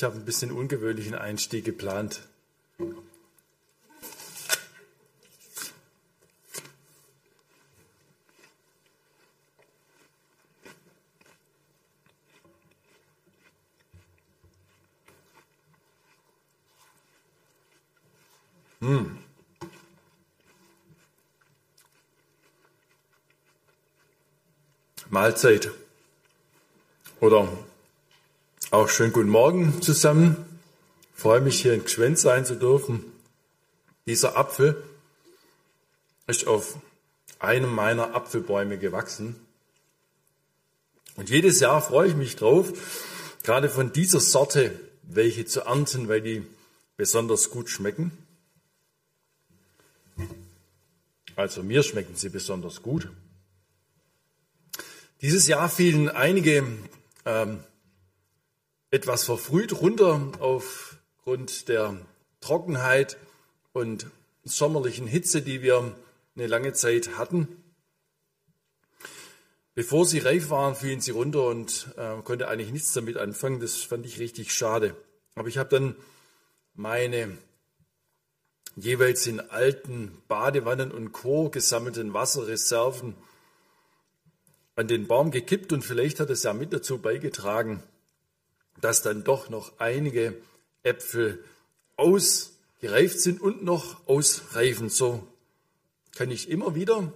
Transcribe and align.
Ich 0.00 0.04
habe 0.04 0.16
ein 0.16 0.24
bisschen 0.24 0.50
ungewöhnlichen 0.50 1.14
Einstieg 1.14 1.62
geplant. 1.62 2.22
Hm. 18.80 19.18
Mahlzeit. 25.10 25.70
Oder 27.20 27.46
auch 28.70 28.88
schönen 28.88 29.12
guten 29.12 29.30
Morgen 29.30 29.82
zusammen. 29.82 30.36
Ich 31.12 31.20
freue 31.20 31.40
mich 31.40 31.60
hier 31.60 31.74
in 31.74 31.84
Gschwenz 31.84 32.22
sein 32.22 32.46
zu 32.46 32.54
dürfen. 32.54 33.04
Dieser 34.06 34.36
Apfel 34.36 34.80
ist 36.28 36.46
auf 36.46 36.76
einem 37.40 37.74
meiner 37.74 38.14
Apfelbäume 38.14 38.78
gewachsen. 38.78 39.34
Und 41.16 41.30
jedes 41.30 41.58
Jahr 41.58 41.82
freue 41.82 42.10
ich 42.10 42.14
mich 42.14 42.36
drauf, 42.36 42.72
gerade 43.42 43.68
von 43.68 43.92
dieser 43.92 44.20
Sorte 44.20 44.78
welche 45.02 45.46
zu 45.46 45.62
ernten, 45.62 46.08
weil 46.08 46.20
die 46.20 46.46
besonders 46.96 47.50
gut 47.50 47.68
schmecken. 47.68 48.12
Also 51.34 51.64
mir 51.64 51.82
schmecken 51.82 52.14
sie 52.14 52.28
besonders 52.28 52.82
gut. 52.82 53.08
Dieses 55.22 55.48
Jahr 55.48 55.68
fielen 55.68 56.08
einige 56.08 56.64
ähm, 57.24 57.64
etwas 58.90 59.24
verfrüht 59.24 59.80
runter 59.80 60.32
aufgrund 60.40 61.68
der 61.68 61.96
Trockenheit 62.40 63.16
und 63.72 64.06
sommerlichen 64.44 65.06
Hitze, 65.06 65.42
die 65.42 65.62
wir 65.62 65.94
eine 66.34 66.46
lange 66.46 66.72
Zeit 66.72 67.16
hatten. 67.16 67.48
Bevor 69.74 70.04
sie 70.04 70.18
reif 70.18 70.50
waren, 70.50 70.74
fielen 70.74 71.00
sie 71.00 71.12
runter 71.12 71.46
und 71.46 71.88
äh, 71.96 72.20
konnte 72.22 72.48
eigentlich 72.48 72.72
nichts 72.72 72.92
damit 72.92 73.16
anfangen. 73.16 73.60
Das 73.60 73.76
fand 73.76 74.04
ich 74.04 74.18
richtig 74.18 74.52
schade. 74.52 74.96
Aber 75.34 75.48
ich 75.48 75.58
habe 75.58 75.68
dann 75.70 75.96
meine 76.74 77.38
jeweils 78.76 79.26
in 79.26 79.40
alten 79.40 80.22
Badewannen 80.26 80.90
und 80.90 81.12
Co. 81.12 81.50
gesammelten 81.50 82.12
Wasserreserven 82.12 83.14
an 84.76 84.88
den 84.88 85.06
Baum 85.06 85.30
gekippt 85.30 85.72
und 85.72 85.82
vielleicht 85.82 86.20
hat 86.20 86.30
es 86.30 86.42
ja 86.42 86.52
mit 86.52 86.72
dazu 86.72 86.98
beigetragen, 86.98 87.82
dass 88.80 89.02
dann 89.02 89.24
doch 89.24 89.48
noch 89.48 89.78
einige 89.78 90.36
Äpfel 90.82 91.44
ausgereift 91.96 93.20
sind 93.20 93.40
und 93.40 93.62
noch 93.62 94.06
ausreifen. 94.06 94.88
So 94.88 95.26
kann 96.14 96.30
ich 96.30 96.48
immer 96.48 96.74
wieder, 96.74 97.12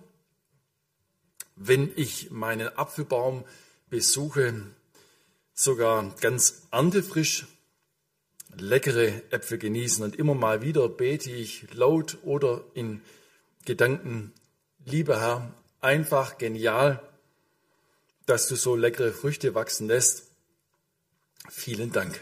wenn 1.56 1.92
ich 1.96 2.30
meinen 2.30 2.77
Apfelbaum 2.77 3.44
besuche, 3.88 4.62
sogar 5.55 6.14
ganz 6.20 6.62
erntefrisch 6.70 7.46
leckere 8.56 9.22
Äpfel 9.30 9.58
genießen. 9.58 10.05
Und 10.05 10.16
immer 10.16 10.34
mal 10.34 10.62
wieder 10.62 10.89
bete 10.89 11.30
ich 11.30 11.72
laut 11.74 12.18
oder 12.22 12.64
in 12.74 13.02
Gedanken, 13.64 14.33
lieber 14.84 15.20
Herr, 15.20 15.55
einfach 15.80 16.39
genial, 16.39 17.02
dass 18.27 18.48
du 18.48 18.56
so 18.56 18.74
leckere 18.74 19.12
Früchte 19.12 19.55
wachsen 19.55 19.86
lässt. 19.86 20.23
Vielen 21.48 21.92
Dank. 21.92 22.20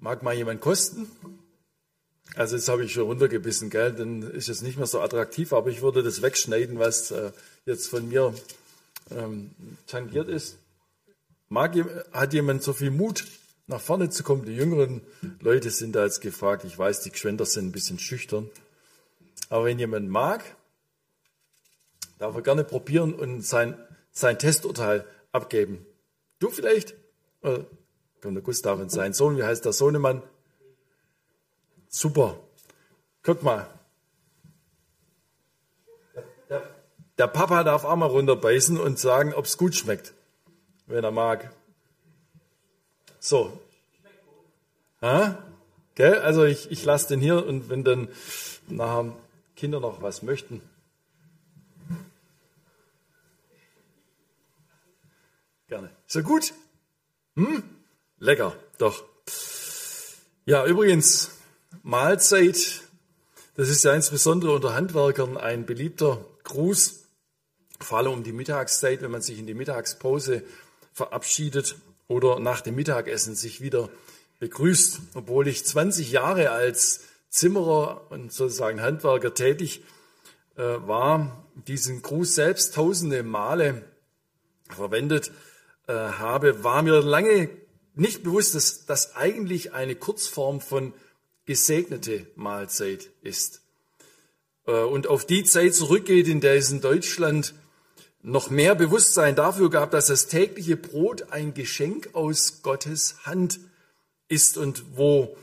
Mag 0.00 0.22
mal 0.22 0.34
jemand 0.34 0.60
kosten? 0.60 1.10
Also 2.36 2.56
jetzt 2.56 2.68
habe 2.68 2.84
ich 2.84 2.92
schon 2.92 3.04
runtergebissen, 3.04 3.70
gell? 3.70 3.92
Dann 3.92 4.22
ist 4.22 4.48
es 4.48 4.62
nicht 4.62 4.76
mehr 4.76 4.86
so 4.86 5.00
attraktiv, 5.00 5.52
aber 5.52 5.70
ich 5.70 5.82
würde 5.82 6.02
das 6.02 6.20
wegschneiden, 6.20 6.78
was 6.78 7.10
äh, 7.10 7.32
jetzt 7.64 7.88
von 7.88 8.08
mir 8.08 8.34
ähm, 9.10 9.50
tangiert 9.86 10.28
ist. 10.28 10.58
Mag, 11.48 11.74
hat 12.12 12.32
jemand 12.32 12.62
so 12.62 12.72
viel 12.72 12.90
Mut, 12.90 13.26
nach 13.66 13.80
vorne 13.80 14.10
zu 14.10 14.22
kommen. 14.24 14.44
Die 14.44 14.56
jüngeren 14.56 15.00
Leute 15.40 15.70
sind 15.70 15.94
da 15.94 16.04
jetzt 16.04 16.20
gefragt. 16.20 16.64
Ich 16.64 16.76
weiß, 16.76 17.02
die 17.02 17.10
Geschwender 17.10 17.46
sind 17.46 17.66
ein 17.66 17.72
bisschen 17.72 17.98
schüchtern. 17.98 18.50
Aber 19.48 19.66
wenn 19.66 19.78
jemand 19.78 20.08
mag, 20.08 20.42
darf 22.18 22.34
er 22.34 22.42
gerne 22.42 22.64
probieren 22.64 23.14
und 23.14 23.42
sein, 23.42 23.78
sein 24.10 24.38
Testurteil 24.38 25.06
abgeben. 25.32 25.86
Du 26.40 26.50
vielleicht? 26.50 26.94
Kann 27.44 28.32
der 28.32 28.42
Gustav 28.42 28.78
und 28.80 28.90
sein 28.90 29.12
Sohn, 29.12 29.36
wie 29.36 29.42
heißt 29.44 29.66
der 29.66 29.74
Sohnemann? 29.74 30.22
Super. 31.88 32.38
Guck 33.22 33.42
mal. 33.42 33.68
Der, 36.48 36.62
der 37.18 37.26
Papa 37.26 37.62
darf 37.62 37.84
auch 37.84 37.96
mal 37.96 38.06
runterbeißen 38.06 38.80
und 38.80 38.98
sagen, 38.98 39.34
ob 39.34 39.44
es 39.44 39.58
gut 39.58 39.74
schmeckt, 39.74 40.14
wenn 40.86 41.04
er 41.04 41.10
mag. 41.10 41.52
So. 43.20 43.60
Ha? 45.02 45.38
Gell? 45.96 46.18
Also 46.20 46.44
ich, 46.44 46.70
ich 46.70 46.82
lasse 46.82 47.08
den 47.08 47.20
hier 47.20 47.44
und 47.44 47.68
wenn 47.68 47.84
dann 47.84 48.08
nachher 48.68 49.14
Kinder 49.54 49.80
noch 49.80 50.00
was 50.00 50.22
möchten. 50.22 50.62
Gerne. 55.68 55.90
So 56.06 56.22
gut? 56.22 56.54
Hm? 57.36 57.64
Lecker, 58.18 58.56
doch. 58.78 59.04
Ja, 60.46 60.64
übrigens, 60.66 61.30
Mahlzeit, 61.82 62.82
das 63.56 63.68
ist 63.68 63.84
ja 63.84 63.92
insbesondere 63.92 64.52
unter 64.52 64.74
Handwerkern 64.74 65.36
ein 65.36 65.66
beliebter 65.66 66.24
Gruß, 66.44 67.04
vor 67.80 67.98
allem 67.98 68.12
um 68.12 68.22
die 68.22 68.32
Mittagszeit, 68.32 69.02
wenn 69.02 69.10
man 69.10 69.20
sich 69.20 69.38
in 69.38 69.46
die 69.46 69.54
Mittagspause 69.54 70.44
verabschiedet 70.92 71.76
oder 72.06 72.38
nach 72.38 72.60
dem 72.60 72.76
Mittagessen 72.76 73.34
sich 73.34 73.60
wieder 73.60 73.90
begrüßt. 74.38 75.00
Obwohl 75.14 75.48
ich 75.48 75.66
20 75.66 76.12
Jahre 76.12 76.50
als 76.50 77.00
Zimmerer 77.30 78.10
und 78.10 78.32
sozusagen 78.32 78.80
Handwerker 78.80 79.34
tätig 79.34 79.82
äh, 80.56 80.62
war, 80.62 81.44
diesen 81.66 82.00
Gruß 82.00 82.34
selbst 82.34 82.74
tausende 82.74 83.24
Male 83.24 83.82
verwendet 84.68 85.32
äh, 85.86 85.92
habe, 85.92 86.64
war 86.64 86.82
mir 86.82 87.00
lange 87.00 87.50
nicht 87.94 88.22
bewusst, 88.22 88.54
dass 88.54 88.86
das 88.86 89.16
eigentlich 89.16 89.72
eine 89.72 89.94
Kurzform 89.94 90.60
von 90.60 90.92
gesegnete 91.46 92.26
Mahlzeit 92.36 93.10
ist. 93.22 93.62
Äh, 94.66 94.82
und 94.82 95.06
auf 95.06 95.26
die 95.26 95.44
Zeit 95.44 95.74
zurückgeht, 95.74 96.28
in 96.28 96.40
der 96.40 96.54
es 96.54 96.70
in 96.70 96.80
Deutschland 96.80 97.54
noch 98.22 98.48
mehr 98.48 98.74
Bewusstsein 98.74 99.36
dafür 99.36 99.68
gab, 99.68 99.90
dass 99.90 100.06
das 100.06 100.28
tägliche 100.28 100.76
Brot 100.76 101.30
ein 101.30 101.52
Geschenk 101.52 102.10
aus 102.14 102.62
Gottes 102.62 103.16
Hand 103.24 103.60
ist 104.28 104.56
und 104.56 104.96
wo 104.96 105.36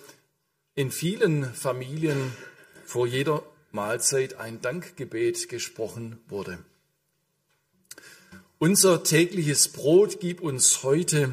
in 0.74 0.90
vielen 0.90 1.46
Familien 1.54 2.32
vor 2.86 3.06
jeder 3.06 3.44
Mahlzeit 3.72 4.36
ein 4.36 4.62
Dankgebet 4.62 5.48
gesprochen 5.48 6.20
wurde. 6.28 6.58
Unser 8.64 9.04
tägliches 9.04 9.70
Brot 9.70 10.20
gibt 10.20 10.42
uns 10.42 10.84
heute 10.84 11.32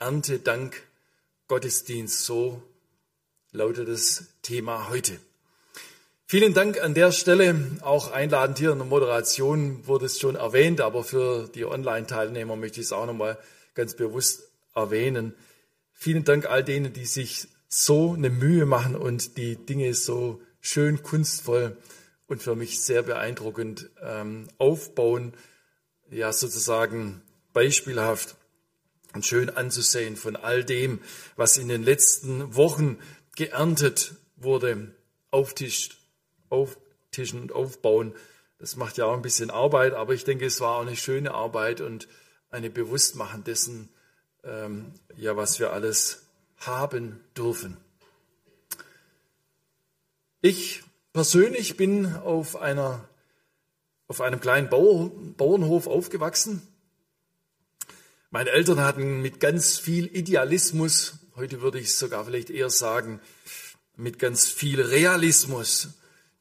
Erntedank 0.00 0.82
Gottesdienst, 1.46 2.24
so 2.24 2.60
lautet 3.52 3.86
das 3.86 4.24
Thema 4.42 4.88
heute. 4.88 5.16
Vielen 6.26 6.54
Dank 6.54 6.82
an 6.82 6.92
der 6.92 7.12
Stelle. 7.12 7.54
Auch 7.82 8.10
einladend 8.10 8.58
hier 8.58 8.72
in 8.72 8.78
der 8.78 8.86
Moderation 8.88 9.86
wurde 9.86 10.06
es 10.06 10.18
schon 10.18 10.34
erwähnt, 10.34 10.80
aber 10.80 11.04
für 11.04 11.46
die 11.46 11.64
Online-Teilnehmer 11.64 12.56
möchte 12.56 12.80
ich 12.80 12.86
es 12.86 12.92
auch 12.92 13.06
nochmal 13.06 13.38
ganz 13.74 13.94
bewusst 13.94 14.50
erwähnen. 14.74 15.34
Vielen 15.92 16.24
Dank 16.24 16.46
all 16.46 16.64
denen, 16.64 16.92
die 16.92 17.06
sich 17.06 17.46
so 17.68 18.14
eine 18.14 18.28
Mühe 18.28 18.66
machen 18.66 18.96
und 18.96 19.36
die 19.36 19.54
Dinge 19.54 19.94
so 19.94 20.42
schön 20.60 21.04
kunstvoll 21.04 21.76
und 22.26 22.42
für 22.42 22.56
mich 22.56 22.80
sehr 22.80 23.04
beeindruckend 23.04 23.88
ähm, 24.02 24.48
aufbauen. 24.58 25.32
Ja, 26.10 26.32
sozusagen 26.32 27.22
beispielhaft 27.52 28.36
und 29.14 29.24
schön 29.24 29.50
anzusehen 29.50 30.16
von 30.16 30.36
all 30.36 30.64
dem, 30.64 31.00
was 31.36 31.56
in 31.56 31.68
den 31.68 31.82
letzten 31.82 32.54
Wochen 32.54 32.98
geerntet 33.34 34.14
wurde, 34.36 34.94
auftischt 35.30 35.98
auftischen 36.48 37.40
und 37.40 37.52
aufbauen. 37.52 38.14
Das 38.58 38.76
macht 38.76 38.96
ja 38.96 39.06
auch 39.06 39.14
ein 39.14 39.22
bisschen 39.22 39.50
Arbeit, 39.50 39.94
aber 39.94 40.14
ich 40.14 40.24
denke, 40.24 40.46
es 40.46 40.60
war 40.60 40.76
auch 40.76 40.82
eine 40.82 40.96
schöne 40.96 41.32
Arbeit 41.32 41.80
und 41.80 42.08
eine 42.50 42.70
Bewusstmachen 42.70 43.44
dessen, 43.44 43.88
ähm, 44.44 44.92
ja, 45.16 45.36
was 45.36 45.58
wir 45.58 45.72
alles 45.72 46.26
haben 46.58 47.20
dürfen. 47.36 47.76
Ich 50.40 50.84
persönlich 51.12 51.76
bin 51.76 52.14
auf 52.16 52.56
einer, 52.56 53.08
auf 54.08 54.20
einem 54.20 54.40
kleinen 54.40 54.68
Bauer, 54.68 55.10
Bauernhof 55.36 55.86
aufgewachsen 55.86 56.62
Meine 58.30 58.50
Eltern 58.50 58.80
hatten 58.80 59.22
mit 59.22 59.40
ganz 59.40 59.78
viel 59.78 60.06
Idealismus, 60.06 61.14
heute 61.36 61.60
würde 61.62 61.78
ich 61.78 61.94
sogar 61.94 62.24
vielleicht 62.24 62.50
eher 62.50 62.70
sagen, 62.70 63.20
mit 63.96 64.18
ganz 64.18 64.46
viel 64.46 64.80
Realismus 64.80 65.88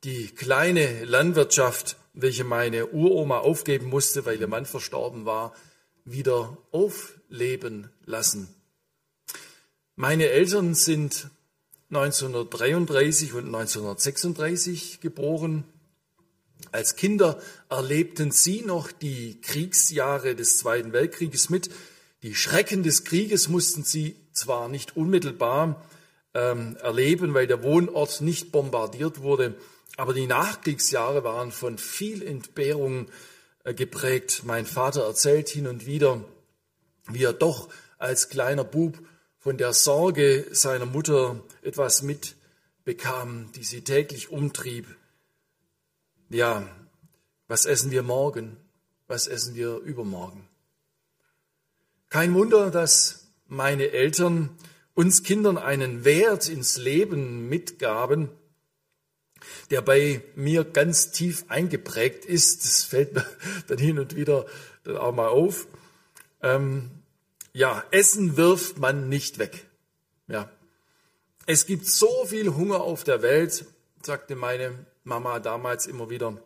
die 0.03 0.27
kleine 0.27 1.06
Landwirtschaft, 1.06 1.97
welche 2.13 2.44
meine 2.44 2.88
Uroma 2.88 3.39
aufgeben 3.39 3.88
musste, 3.88 4.25
weil 4.25 4.39
ihr 4.39 4.47
Mann 4.47 4.65
verstorben 4.65 5.25
war, 5.25 5.53
wieder 6.06 6.57
aufleben 6.71 7.89
lassen. 8.06 8.47
Meine 9.95 10.29
Eltern 10.29 10.75
sind 10.75 11.29
1933 11.89 13.33
und 13.33 13.45
1936 13.45 15.00
geboren. 15.00 15.63
Als 16.72 16.96
Kinder 16.96 17.40
erlebten 17.69 18.31
sie 18.31 18.62
noch 18.62 18.92
die 18.92 19.40
Kriegsjahre 19.42 20.36
des 20.36 20.57
Zweiten 20.57 20.94
Weltkrieges 20.94 21.50
mit. 21.50 21.69
Die 22.22 22.36
Schrecken 22.36 22.84
des 22.84 23.04
Krieges 23.04 23.50
mussten 23.50 23.84
sie 23.84 24.16
zwar 24.31 24.68
nicht 24.68 24.98
unmittelbar 24.98 25.86
ähm, 26.34 26.75
erleben, 26.81 27.34
weil 27.34 27.48
der 27.48 27.63
Wohnort 27.63 28.22
nicht 28.22 28.52
bombardiert 28.52 29.22
wurde, 29.22 29.56
aber 29.98 30.13
die 30.13 30.28
Nachkriegsjahre 30.28 31.24
waren 31.24 31.52
von 31.52 31.78
viel 31.78 32.22
Entbehrung 32.22 33.08
äh, 33.63 33.74
geprägt. 33.74 34.42
Mein 34.44 34.66
Vater 34.66 35.04
erzählt 35.04 35.50
hin 35.50 35.68
und 35.68 35.86
wieder, 35.86 36.24
wie 37.08 37.24
er 37.24 37.34
doch 37.34 37.69
als 37.98 38.30
kleiner 38.30 38.66
Bub 38.66 39.00
von 39.40 39.58
der 39.58 39.74
Sorge 39.74 40.48
seiner 40.51 40.86
Mutter 40.86 41.42
etwas 41.62 42.01
mitbekam, 42.01 43.51
die 43.54 43.63
sie 43.63 43.81
täglich 43.81 44.30
umtrieb. 44.30 44.88
Ja, 46.30 46.68
was 47.48 47.66
essen 47.66 47.92
wir 47.92 48.01
morgen? 48.01 48.57
Was 49.07 49.27
essen 49.27 49.54
wir 49.54 49.77
übermorgen? 49.77 50.48
Kein 52.10 52.33
Wunder, 52.33 52.72
dass 52.72 53.27
meine 53.48 53.92
Eltern 53.92 54.50
uns 54.95 55.22
Kindern 55.22 55.57
einen 55.60 56.04
Wert 56.04 56.50
ins 56.50 56.77
Leben 56.77 57.48
mitgaben, 57.48 58.30
der 59.69 59.81
bei 59.81 60.24
mir 60.36 60.63
ganz 60.63 61.12
tief 61.12 61.45
eingeprägt 61.50 62.25
ist. 62.25 62.66
Das 62.66 62.83
fällt 62.83 63.13
mir 63.13 63.25
dann 63.68 63.77
hin 63.77 64.00
und 64.00 64.16
wieder 64.16 64.48
dann 64.83 64.98
auch 64.98 65.13
mal 65.13 65.27
auf. 65.27 65.68
Ähm, 66.42 66.89
ja, 67.54 67.83
Essen 67.92 68.36
wirft 68.38 68.80
man 68.80 69.10
nicht 69.10 69.38
weg. 69.38 69.68
Ja. 70.27 70.50
Es 71.45 71.68
gibt 71.68 71.86
so 71.86 72.25
viel 72.25 72.56
Hunger 72.56 72.81
auf 72.81 73.04
der 73.04 73.22
Welt, 73.22 73.66
sagte 74.01 74.36
meine 74.36 74.74
Mama 75.06 75.40
damals 75.40 75.88
immer 75.88 76.10
wieder. 76.10 76.38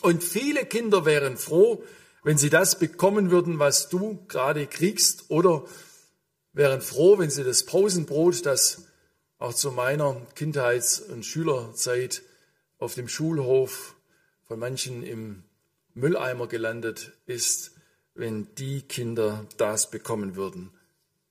Und 0.00 0.24
viele 0.24 0.64
Kinder 0.64 1.04
wären 1.04 1.36
froh, 1.36 1.84
wenn 2.22 2.38
sie 2.38 2.48
das 2.48 2.78
bekommen 2.78 3.30
würden, 3.30 3.58
was 3.58 3.88
du 3.88 4.24
gerade 4.28 4.66
kriegst, 4.66 5.24
oder 5.28 5.64
wären 6.52 6.80
froh, 6.80 7.18
wenn 7.18 7.30
sie 7.30 7.44
das 7.44 7.66
Pausenbrot, 7.66 8.46
das 8.46 8.84
auch 9.38 9.52
zu 9.52 9.72
meiner 9.72 10.16
Kindheits- 10.34 11.00
und 11.00 11.26
Schülerzeit 11.26 12.22
auf 12.78 12.94
dem 12.94 13.08
Schulhof 13.08 13.96
von 14.44 14.58
manchen 14.58 15.02
im 15.02 15.42
Mülleimer 15.94 16.46
gelandet 16.46 17.12
ist, 17.26 17.72
wenn 18.14 18.54
die 18.54 18.82
Kinder 18.82 19.46
das 19.56 19.90
bekommen 19.90 20.36
würden. 20.36 20.70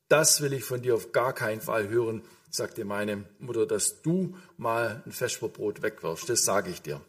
Das 0.09 0.41
will 0.41 0.53
ich 0.53 0.65
von 0.65 0.81
dir 0.81 0.95
auf 0.95 1.11
gar 1.13 1.33
keinen 1.33 1.61
Fall 1.61 1.87
hören, 1.87 2.21
sagte 2.53 2.85
meine 2.85 3.25
Mutter, 3.39 3.65
dass 3.65 4.01
du 4.03 4.35
mal 4.57 5.01
ein 5.05 5.11
Vesperbrot 5.11 5.81
wegwirfst. 5.81 6.29
Das 6.29 6.45
sage 6.45 6.69
ich 6.69 6.81
dir. 6.83 7.01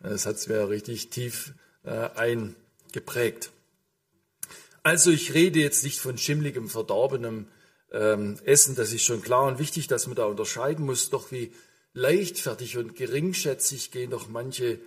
Das 0.00 0.26
hat 0.26 0.36
es 0.36 0.48
mir 0.48 0.68
richtig 0.68 1.08
tief 1.08 1.54
äh, 1.84 2.10
eingeprägt. 2.14 3.50
Also 4.82 5.10
ich 5.10 5.32
rede 5.32 5.60
jetzt 5.60 5.82
nicht 5.84 5.98
von 5.98 6.18
schimmligem, 6.18 6.68
verdorbenem 6.68 7.46
ähm, 7.90 8.38
Essen, 8.44 8.74
das 8.74 8.92
ist 8.92 9.04
schon 9.04 9.22
klar 9.22 9.44
und 9.44 9.58
wichtig, 9.58 9.86
dass 9.86 10.06
man 10.06 10.16
da 10.16 10.26
unterscheiden 10.26 10.84
muss. 10.84 11.08
Doch 11.08 11.32
wie 11.32 11.52
leichtfertig 11.94 12.76
und 12.76 12.94
geringschätzig 12.94 13.92
gehen 13.92 14.10
doch 14.10 14.28
manche 14.28 14.78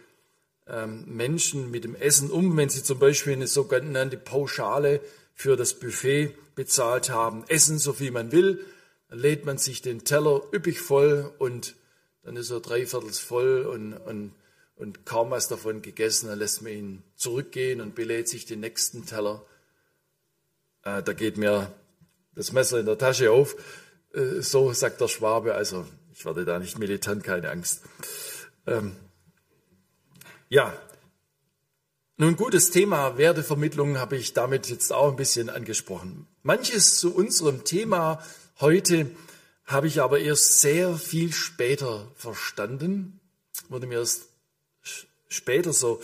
ähm, 0.68 1.06
Menschen 1.08 1.72
mit 1.72 1.84
dem 1.84 1.96
Essen 1.96 2.30
um, 2.30 2.56
wenn 2.58 2.70
sie 2.70 2.84
zum 2.84 3.00
Beispiel 3.00 3.34
eine 3.34 3.48
sogenannte 3.48 4.18
Pauschale 4.18 5.02
für 5.34 5.56
das 5.56 5.80
Buffet 5.80 6.36
bezahlt 6.54 7.10
haben. 7.10 7.44
Essen, 7.48 7.80
so 7.80 7.94
viel 7.94 8.12
man 8.12 8.32
will, 8.32 8.64
dann 9.10 9.20
lädt 9.20 9.46
man 9.46 9.58
sich 9.58 9.82
den 9.82 10.04
Teller 10.04 10.42
üppig 10.54 10.80
voll 10.80 11.34
und 11.38 11.76
dann 12.24 12.38
ist 12.38 12.50
er 12.50 12.60
dreiviertels 12.60 13.20
voll 13.20 13.62
und, 13.62 13.94
und, 13.94 14.34
und 14.76 15.06
kaum 15.06 15.32
was 15.32 15.48
davon 15.48 15.82
gegessen, 15.82 16.28
dann 16.28 16.40
lässt 16.40 16.62
man 16.64 16.72
ihn 16.72 17.04
zurückgehen 17.16 17.82
und 17.82 17.96
belädt 17.96 18.28
sich 18.28 18.46
den 18.46 18.62
nächsten 18.62 19.06
Teller. 19.06 19.46
Äh, 20.84 21.04
da 21.04 21.14
geht 21.14 21.38
mir 21.38 21.72
das 22.34 22.52
Messer 22.52 22.80
in 22.80 22.86
der 22.86 22.98
Tasche 22.98 23.32
auf. 23.32 23.56
Äh, 24.14 24.42
so 24.42 24.74
sagt 24.74 25.02
der 25.02 25.08
Schwabe, 25.08 25.54
also 25.54 25.86
ich 26.14 26.26
werde 26.26 26.46
da 26.46 26.58
nicht 26.58 26.80
militant, 26.80 27.24
keine 27.24 27.50
Angst. 27.52 27.82
Ähm, 28.66 28.96
ja, 30.50 30.74
nun 32.18 32.38
gut, 32.38 32.54
das 32.54 32.70
Thema 32.70 33.18
Wertevermittlung 33.18 34.00
habe 34.00 34.16
ich 34.16 34.32
damit 34.34 34.70
jetzt 34.70 34.94
auch 34.94 35.10
ein 35.12 35.18
bisschen 35.18 35.50
angesprochen. 35.50 36.28
Manches 36.44 36.98
zu 36.98 37.14
unserem 37.14 37.66
Thema 37.66 38.24
heute 38.60 39.12
habe 39.66 39.88
ich 39.88 40.02
aber 40.02 40.20
erst 40.20 40.62
sehr 40.62 40.96
viel 40.98 41.34
später 41.34 42.12
verstanden, 42.16 43.20
wurde 43.70 43.88
mir 43.88 44.00
erst 44.00 44.28
später 45.28 45.74
so 45.74 46.02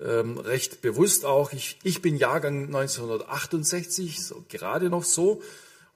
ähm, 0.00 0.38
recht 0.38 0.80
bewusst 0.80 1.24
auch. 1.24 1.52
Ich, 1.52 1.78
ich 1.82 2.02
bin 2.02 2.16
Jahrgang 2.16 2.66
1968, 2.66 4.24
so, 4.24 4.44
gerade 4.48 4.88
noch 4.88 5.04
so. 5.04 5.42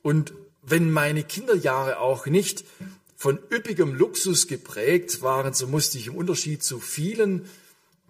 Und 0.02 0.32
wenn 0.62 0.90
meine 0.90 1.24
Kinderjahre 1.24 2.00
auch 2.00 2.26
nicht 2.26 2.64
von 3.16 3.38
üppigem 3.50 3.94
Luxus 3.94 4.46
geprägt 4.46 5.22
waren, 5.22 5.54
so 5.54 5.66
musste 5.66 5.98
ich 5.98 6.08
im 6.08 6.16
Unterschied 6.16 6.62
zu 6.62 6.80
vielen 6.80 7.48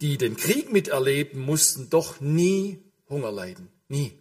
die 0.01 0.19
den 0.19 0.37
Krieg 0.37 0.73
miterleben 0.73 1.41
mussten, 1.41 1.89
doch 1.91 2.21
nie 2.21 2.79
Hunger 3.09 3.33
leiden. 3.33 3.69
Nie. 3.89 4.13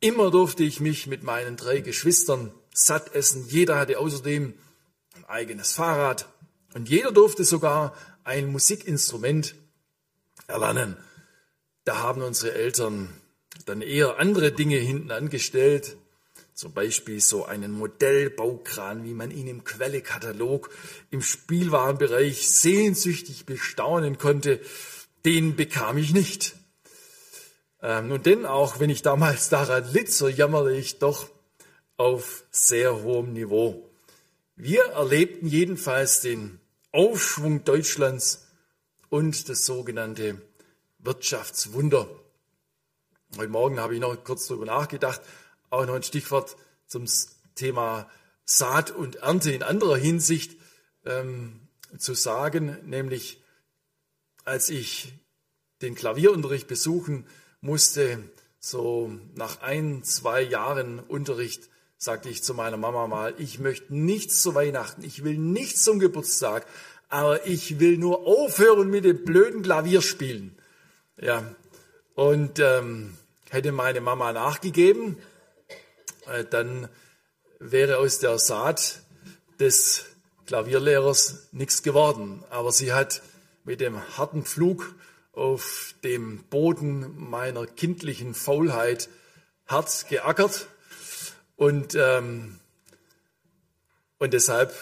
Immer 0.00 0.30
durfte 0.30 0.62
ich 0.62 0.80
mich 0.80 1.06
mit 1.06 1.22
meinen 1.22 1.56
drei 1.56 1.80
Geschwistern 1.80 2.52
satt 2.72 3.14
essen. 3.14 3.46
Jeder 3.48 3.78
hatte 3.78 3.98
außerdem 3.98 4.54
ein 5.14 5.24
eigenes 5.24 5.72
Fahrrad 5.72 6.28
und 6.74 6.88
jeder 6.88 7.12
durfte 7.12 7.44
sogar 7.44 7.94
ein 8.22 8.52
Musikinstrument 8.52 9.54
erlernen. 10.46 10.96
Da 11.84 11.98
haben 11.98 12.20
unsere 12.22 12.52
Eltern 12.52 13.08
dann 13.64 13.80
eher 13.80 14.18
andere 14.18 14.52
Dinge 14.52 14.76
hinten 14.76 15.10
angestellt, 15.10 15.96
zum 16.52 16.72
Beispiel 16.72 17.20
so 17.20 17.44
einen 17.44 17.72
Modellbaukran, 17.72 19.04
wie 19.04 19.14
man 19.14 19.30
ihn 19.30 19.46
im 19.46 19.64
Quellekatalog 19.64 20.70
im 21.10 21.22
Spielwarenbereich 21.22 22.48
sehnsüchtig 22.48 23.46
bestaunen 23.46 24.18
konnte, 24.18 24.60
den 25.24 25.56
bekam 25.56 25.96
ich 25.98 26.12
nicht. 26.12 26.56
Ähm, 27.82 28.22
denn 28.22 28.46
auch, 28.46 28.80
wenn 28.80 28.90
ich 28.90 29.02
damals 29.02 29.48
daran 29.50 29.90
litt, 29.92 30.12
so 30.12 30.28
jammerte 30.28 30.72
ich 30.72 30.98
doch 30.98 31.28
auf 31.96 32.44
sehr 32.50 33.02
hohem 33.02 33.32
Niveau. 33.32 33.90
Wir 34.54 34.84
erlebten 34.86 35.46
jedenfalls 35.46 36.20
den 36.20 36.60
Aufschwung 36.92 37.64
Deutschlands 37.64 38.46
und 39.08 39.48
das 39.48 39.66
sogenannte 39.66 40.40
Wirtschaftswunder. 40.98 42.08
Heute 43.36 43.48
Morgen 43.48 43.80
habe 43.80 43.94
ich 43.94 44.00
noch 44.00 44.22
kurz 44.24 44.46
darüber 44.46 44.66
nachgedacht, 44.66 45.20
auch 45.70 45.84
noch 45.84 45.94
ein 45.94 46.02
Stichwort 46.02 46.56
zum 46.86 47.04
Thema 47.54 48.08
Saat 48.44 48.90
und 48.90 49.16
Ernte 49.16 49.52
in 49.52 49.62
anderer 49.62 49.96
Hinsicht 49.96 50.56
ähm, 51.04 51.68
zu 51.98 52.14
sagen, 52.14 52.78
nämlich 52.84 53.42
als 54.44 54.70
ich 54.70 55.12
den 55.82 55.94
Klavierunterricht 55.94 56.68
besuchen 56.68 57.26
musste, 57.66 58.18
so 58.58 59.10
nach 59.34 59.60
ein, 59.60 60.02
zwei 60.04 60.40
Jahren 60.40 61.00
Unterricht, 61.00 61.68
sagte 61.98 62.28
ich 62.28 62.42
zu 62.42 62.54
meiner 62.54 62.76
Mama 62.76 63.06
mal, 63.06 63.34
ich 63.38 63.58
möchte 63.58 63.94
nichts 63.94 64.40
zu 64.40 64.54
Weihnachten, 64.54 65.04
ich 65.04 65.24
will 65.24 65.36
nichts 65.36 65.82
zum 65.84 65.98
Geburtstag, 65.98 66.66
aber 67.08 67.46
ich 67.46 67.78
will 67.78 67.98
nur 67.98 68.26
aufhören 68.26 68.88
mit 68.88 69.04
dem 69.04 69.24
blöden 69.24 69.62
Klavierspielen. 69.62 70.56
Ja, 71.20 71.54
und 72.14 72.58
ähm, 72.58 73.16
hätte 73.50 73.72
meine 73.72 74.00
Mama 74.00 74.32
nachgegeben, 74.32 75.18
äh, 76.26 76.44
dann 76.44 76.88
wäre 77.58 77.98
aus 77.98 78.18
der 78.18 78.38
Saat 78.38 79.00
des 79.58 80.06
Klavierlehrers 80.46 81.48
nichts 81.52 81.82
geworden. 81.82 82.44
Aber 82.50 82.72
sie 82.72 82.92
hat 82.92 83.22
mit 83.64 83.80
dem 83.80 84.00
harten 84.16 84.44
Flug 84.44 84.94
auf 85.36 85.94
dem 86.02 86.42
Boden 86.44 87.14
meiner 87.16 87.66
kindlichen 87.66 88.34
Faulheit 88.34 89.08
hart 89.66 90.08
geackert 90.08 90.66
und, 91.56 91.94
ähm, 91.94 92.58
und 94.18 94.32
deshalb 94.32 94.74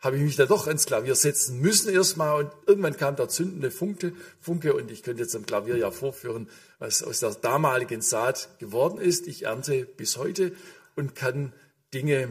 habe 0.00 0.16
ich 0.16 0.22
mich 0.22 0.36
da 0.36 0.46
doch 0.46 0.66
ans 0.66 0.86
Klavier 0.86 1.14
setzen 1.14 1.60
müssen 1.60 1.92
erstmal 1.92 2.44
und 2.44 2.52
irgendwann 2.66 2.96
kam 2.96 3.16
der 3.16 3.28
zündende 3.28 3.70
Funke, 3.70 4.14
Funke 4.40 4.74
und 4.74 4.90
ich 4.90 5.02
könnte 5.02 5.22
jetzt 5.22 5.36
am 5.36 5.44
Klavier 5.44 5.76
ja 5.76 5.90
vorführen, 5.90 6.48
was 6.78 7.02
aus 7.02 7.20
der 7.20 7.34
damaligen 7.34 8.00
Saat 8.00 8.48
geworden 8.58 8.98
ist. 8.98 9.26
Ich 9.26 9.44
ernte 9.44 9.84
bis 9.84 10.16
heute 10.16 10.52
und 10.96 11.14
kann 11.14 11.52
Dinge 11.92 12.28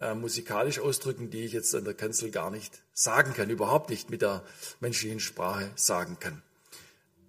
äh, 0.00 0.14
musikalisch 0.14 0.78
ausdrücken, 0.78 1.30
die 1.30 1.44
ich 1.44 1.52
jetzt 1.52 1.74
an 1.74 1.84
der 1.84 1.94
Kanzel 1.94 2.30
gar 2.30 2.52
nicht 2.52 2.82
sagen 2.92 3.34
kann, 3.34 3.50
überhaupt 3.50 3.90
nicht 3.90 4.10
mit 4.10 4.22
der 4.22 4.44
menschlichen 4.78 5.18
Sprache 5.18 5.72
sagen 5.74 6.18
kann. 6.20 6.40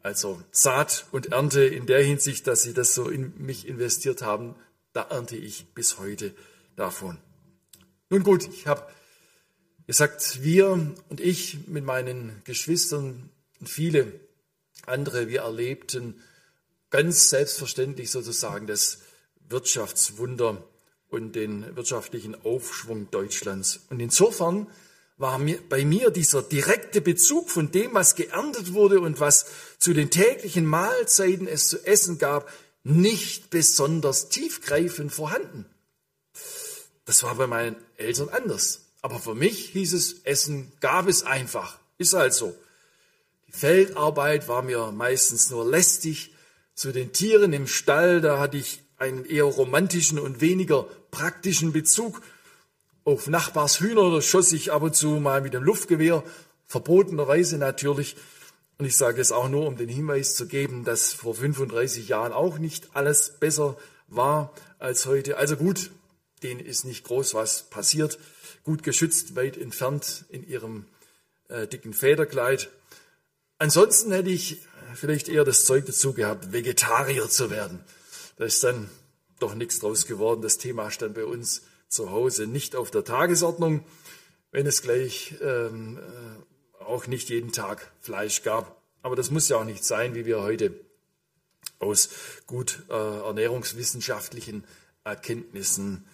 Also 0.04 0.42
Saat 0.52 1.06
und 1.14 1.32
Ernte 1.32 1.64
in 1.64 1.86
der 1.86 2.04
Hinsicht, 2.04 2.46
dass 2.46 2.62
sie 2.62 2.74
das 2.74 2.94
so 2.94 3.08
in 3.08 3.34
mich 3.38 3.66
investiert 3.66 4.22
haben, 4.22 4.54
da 4.92 5.04
ernte 5.04 5.38
ich 5.38 5.74
bis 5.74 5.98
heute 5.98 6.36
davon. 6.76 7.18
Nun 8.10 8.24
gut, 8.24 8.48
ich 8.48 8.68
habe 8.68 8.86
gesagt, 9.88 10.44
wir 10.44 10.72
und 11.08 11.22
ich 11.22 11.68
mit 11.68 11.86
meinen 11.86 12.42
Geschwistern 12.44 13.30
und 13.62 13.70
viele 13.70 14.20
andere, 14.86 15.30
wir 15.30 15.42
erlebten 15.44 16.22
ganz 16.90 17.30
selbstverständlich 17.30 18.12
sozusagen 18.12 18.68
das 18.68 19.00
Wirtschaftswunder 19.48 20.64
und 21.08 21.34
den 21.34 21.78
wirtschaftlichen 21.78 22.36
Aufschwung 22.44 23.10
Deutschlands. 23.10 23.80
Und 23.90 24.02
insofern 24.02 24.68
war 25.18 25.38
mir, 25.38 25.60
bei 25.70 25.86
mir 25.86 26.10
dieser 26.10 26.42
direkte 26.42 27.02
Bezug 27.02 27.50
von 27.50 27.72
dem, 27.72 27.94
was 27.94 28.16
geerntet 28.16 28.74
wurde 28.74 29.00
und 29.00 29.20
was 29.20 29.46
zu 29.84 29.92
den 29.94 30.10
täglichen 30.10 30.66
Mahlzeiten 30.66 31.46
es 31.46 31.68
zu 31.68 31.86
essen 31.86 32.18
gab, 32.18 32.50
nicht 32.86 33.50
besonders 33.50 34.30
tiefgreifend 34.30 35.12
vorhanden. 35.12 35.66
Das 37.04 37.22
war 37.24 37.36
bei 37.36 37.48
meinen 37.48 37.76
Eltern 37.98 38.30
anders. 38.30 38.86
Aber 39.02 39.20
für 39.20 39.36
mich 39.36 39.72
hieß 39.72 39.92
es, 39.92 40.22
Essen 40.24 40.72
gab 40.80 41.10
es 41.10 41.24
einfach. 41.24 41.80
Ist 41.98 42.14
halt 42.14 42.34
so. 42.34 42.56
Die 43.50 43.52
Feldarbeit 43.52 44.48
war 44.48 44.62
mir 44.62 44.94
meistens 44.94 45.50
nur 45.50 45.70
lästig. 45.70 46.34
Zu 46.76 46.94
den 46.94 47.12
Tieren 47.12 47.52
im 47.52 47.68
Stall, 47.68 48.22
da 48.22 48.40
hatte 48.40 48.56
ich 48.56 48.80
einen 48.96 49.26
eher 49.26 49.44
romantischen 49.44 50.18
und 50.18 50.40
weniger 50.40 50.84
praktischen 51.12 51.74
Bezug. 51.74 52.22
Auf 53.04 53.28
Nachbars 53.28 53.82
Hühner 53.82 54.22
schoss 54.22 54.54
ich 54.54 54.72
ab 54.72 54.84
und 54.84 54.96
zu 54.96 55.10
mal 55.20 55.42
mit 55.42 55.54
dem 55.54 55.64
Luftgewehr, 55.64 56.24
verbotenerweise 56.68 57.58
natürlich. 57.58 58.16
Und 58.78 58.86
ich 58.86 58.98
sage 58.98 59.22
es 59.22 59.32
auch 59.32 59.50
nur, 59.50 59.68
um 59.68 59.78
den 59.78 59.90
Hinweis 59.90 60.36
zu 60.36 60.48
geben, 60.48 60.84
dass 60.84 61.14
vor 61.14 61.36
35 61.36 62.08
Jahren 62.08 62.34
auch 62.34 62.58
nicht 62.58 62.96
alles 62.96 63.36
besser 63.40 63.78
war 64.08 64.54
als 64.80 65.06
heute. 65.06 65.38
Also 65.38 65.56
gut, 65.56 65.92
denen 66.42 66.60
ist 66.60 66.84
nicht 66.84 67.06
groß 67.06 67.34
was 67.34 67.64
passiert 67.70 68.20
gut 68.64 68.84
geschützt, 68.84 69.36
weit 69.36 69.58
entfernt 69.58 70.26
in 70.30 70.48
ihrem 70.48 70.86
äh, 71.50 71.68
dicken 71.68 71.94
Federkleid. 71.94 72.70
Ansonsten 73.58 74.12
hätte 74.12 74.30
ich 74.30 74.62
vielleicht 74.96 75.30
eher 75.30 75.44
das 75.44 75.66
Zeug 75.66 75.86
dazu 75.86 76.14
gehabt, 76.14 76.54
Vegetarier 76.54 77.30
zu 77.30 77.50
werden. 77.50 77.84
Da 78.38 78.46
ist 78.46 78.64
dann 78.64 78.90
doch 79.40 79.56
nichts 79.56 79.80
draus 79.80 80.06
geworden. 80.06 80.42
Das 80.42 80.58
Thema 80.58 80.92
stand 80.92 81.16
bei 81.16 81.26
uns 81.26 81.64
zu 81.90 82.12
Hause 82.12 82.48
nicht 82.48 82.76
auf 82.76 82.90
der 82.92 83.04
Tagesordnung, 83.04 83.86
wenn 84.52 84.66
es 84.66 84.82
gleich 84.82 85.36
ähm, 85.42 85.98
äh, 85.98 86.53
auch 86.94 87.08
nicht 87.08 87.30
jeden 87.30 87.52
Tag 87.52 87.92
Fleisch 88.00 88.44
gab. 88.44 88.82
Aber 89.02 89.16
das 89.16 89.32
muss 89.32 89.50
ja 89.50 89.58
auch 89.58 89.66
nicht 89.66 89.84
sein, 89.84 90.16
wie 90.16 90.26
wir 90.26 90.42
heute 90.42 90.74
aus 91.80 92.10
gut 92.48 92.84
äh, 92.90 92.94
ernährungswissenschaftlichen 92.94 94.64
Erkenntnissen 95.04 96.06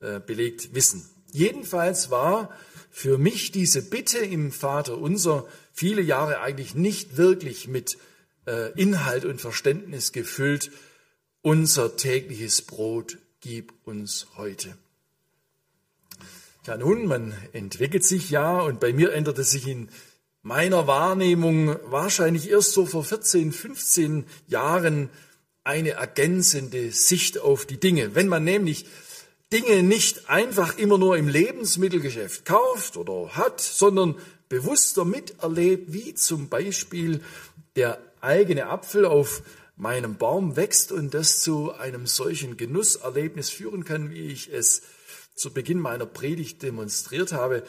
äh, 0.00 0.20
belegt 0.20 0.74
wissen. 0.74 1.08
Jedenfalls 1.30 2.10
war 2.10 2.50
für 2.90 3.18
mich 3.18 3.52
diese 3.52 3.82
Bitte 3.82 4.18
im 4.18 4.50
Vater 4.50 4.96
unser 4.96 5.46
viele 5.72 6.00
Jahre 6.00 6.40
eigentlich 6.40 6.74
nicht 6.74 7.16
wirklich 7.18 7.68
mit 7.68 7.98
äh, 8.46 8.72
Inhalt 8.80 9.24
und 9.24 9.40
Verständnis 9.40 10.12
gefüllt. 10.12 10.70
Unser 11.42 11.96
tägliches 11.96 12.62
Brot 12.62 13.18
gib 13.40 13.74
uns 13.84 14.26
heute. 14.36 14.76
Ja, 16.66 16.76
nun, 16.76 17.06
man 17.06 17.34
entwickelt 17.52 18.04
sich 18.04 18.30
ja 18.30 18.60
und 18.60 18.80
bei 18.80 18.92
mir 18.92 19.12
änderte 19.12 19.44
sich 19.44 19.66
in 19.66 19.88
meiner 20.42 20.86
Wahrnehmung 20.86 21.76
wahrscheinlich 21.84 22.50
erst 22.50 22.72
so 22.72 22.86
vor 22.86 23.04
14, 23.04 23.52
15 23.52 24.26
Jahren 24.46 25.10
eine 25.64 25.90
ergänzende 25.90 26.92
Sicht 26.92 27.38
auf 27.38 27.66
die 27.66 27.78
Dinge. 27.78 28.14
Wenn 28.14 28.28
man 28.28 28.44
nämlich 28.44 28.86
Dinge 29.52 29.82
nicht 29.82 30.28
einfach 30.28 30.78
immer 30.78 30.98
nur 30.98 31.16
im 31.16 31.28
Lebensmittelgeschäft 31.28 32.44
kauft 32.44 32.96
oder 32.96 33.34
hat, 33.36 33.60
sondern 33.60 34.16
bewusster 34.48 35.04
miterlebt, 35.04 35.92
wie 35.92 36.14
zum 36.14 36.48
Beispiel 36.48 37.20
der 37.76 37.98
eigene 38.20 38.66
Apfel 38.66 39.04
auf 39.04 39.42
meinem 39.76 40.16
Baum 40.16 40.56
wächst 40.56 40.90
und 40.92 41.14
das 41.14 41.40
zu 41.40 41.72
einem 41.72 42.06
solchen 42.06 42.56
Genusserlebnis 42.56 43.50
führen 43.50 43.84
kann, 43.84 44.10
wie 44.10 44.26
ich 44.26 44.52
es 44.52 44.82
zu 45.34 45.52
Beginn 45.52 45.78
meiner 45.78 46.06
Predigt 46.06 46.62
demonstriert 46.62 47.32
habe, 47.32 47.62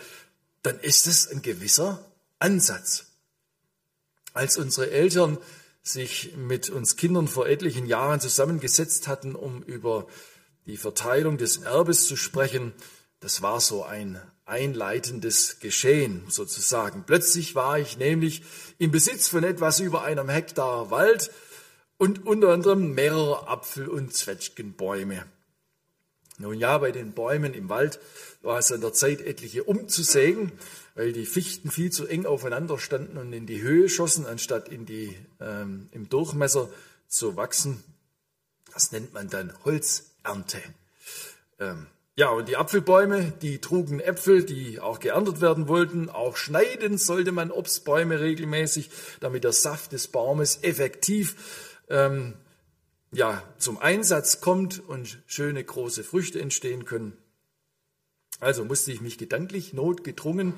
dann 0.63 0.79
ist 0.79 1.07
es 1.07 1.27
ein 1.27 1.41
gewisser 1.41 2.03
Ansatz. 2.39 3.05
Als 4.34 4.58
unsere 4.58 4.91
Eltern 4.91 5.38
sich 5.81 6.36
mit 6.36 6.69
uns 6.69 6.96
Kindern 6.96 7.27
vor 7.27 7.48
etlichen 7.48 7.86
Jahren 7.86 8.19
zusammengesetzt 8.19 9.08
hatten, 9.08 9.36
um 9.36 9.63
über 9.63 10.08
die 10.65 10.77
Verteilung 10.77 11.38
des 11.38 11.58
Erbes 11.58 12.08
zu 12.08 12.15
sprechen, 12.15 12.74
das 13.19 13.41
war 13.41 13.60
so 13.60 13.84
ein 13.84 14.22
einleitendes 14.46 15.60
Geschehen 15.60 16.24
sozusagen. 16.29 17.03
Plötzlich 17.05 17.55
war 17.55 17.79
ich 17.79 17.98
nämlich 17.98 18.43
im 18.77 18.91
Besitz 18.91 19.27
von 19.27 19.43
etwas 19.43 19.79
über 19.79 20.03
einem 20.03 20.29
Hektar 20.29 20.89
Wald 20.89 21.31
und 21.98 22.25
unter 22.25 22.50
anderem 22.50 22.93
mehrere 22.93 23.48
Apfel- 23.48 23.89
und 23.89 24.13
Zwetschgenbäume. 24.13 25.25
Nun 26.39 26.58
ja, 26.58 26.77
bei 26.77 26.91
den 26.91 27.12
Bäumen 27.12 27.53
im 27.53 27.69
Wald 27.69 28.00
war 28.41 28.58
es 28.58 28.72
an 28.72 28.81
der 28.81 28.93
Zeit, 28.93 29.22
etliche 29.22 29.63
umzusägen, 29.63 30.51
weil 30.96 31.13
die 31.13 31.25
Fichten 31.25 31.69
viel 31.69 31.91
zu 31.91 32.08
eng 32.08 32.25
aufeinander 32.25 32.79
standen 32.79 33.17
und 33.17 33.31
in 33.34 33.46
die 33.46 33.62
Höhe 33.62 33.89
schossen, 33.89 34.25
anstatt 34.25 34.69
in 34.69 34.86
die, 34.86 35.15
ähm, 35.39 35.89
im 35.91 36.10
Durchmesser 36.10 36.69
zu 37.08 37.36
wachsen. 37.36 37.84
Das 38.74 38.91
nennt 38.91 39.13
man 39.13 39.29
dann 39.29 39.53
Holz. 39.65 40.10
Ernte. 40.24 40.62
Ähm, 41.60 41.88
ja, 42.15 42.29
und 42.29 42.50
die 42.50 42.58
Apfelbäume, 42.58 43.31
die 43.41 43.60
trugen 43.60 44.00
Äpfel, 44.00 44.43
die 44.43 44.79
auch 44.79 45.00
geerntet 45.00 45.39
werden 45.41 45.67
wollten. 45.67 46.10
Auch 46.10 46.36
schneiden 46.36 46.98
sollte 46.98 47.31
man 47.31 47.51
Obstbäume 47.51 48.19
regelmäßig, 48.19 48.89
damit 49.22 49.43
der 49.43 49.53
Saft 49.53 49.93
des 49.93 50.10
Baumes 50.10 50.60
effektiv 50.62 51.36
ähm, 51.89 52.34
ja, 53.11 53.43
zum 53.57 53.77
Einsatz 53.79 54.41
kommt 54.41 54.79
und 54.87 55.19
schöne 55.25 55.63
große 55.63 56.03
Früchte 56.03 56.39
entstehen 56.39 56.85
können. 56.85 57.17
Also 58.39 58.63
musste 58.65 58.91
ich 58.91 59.01
mich 59.01 59.17
gedanklich 59.17 59.73
notgedrungen 59.73 60.53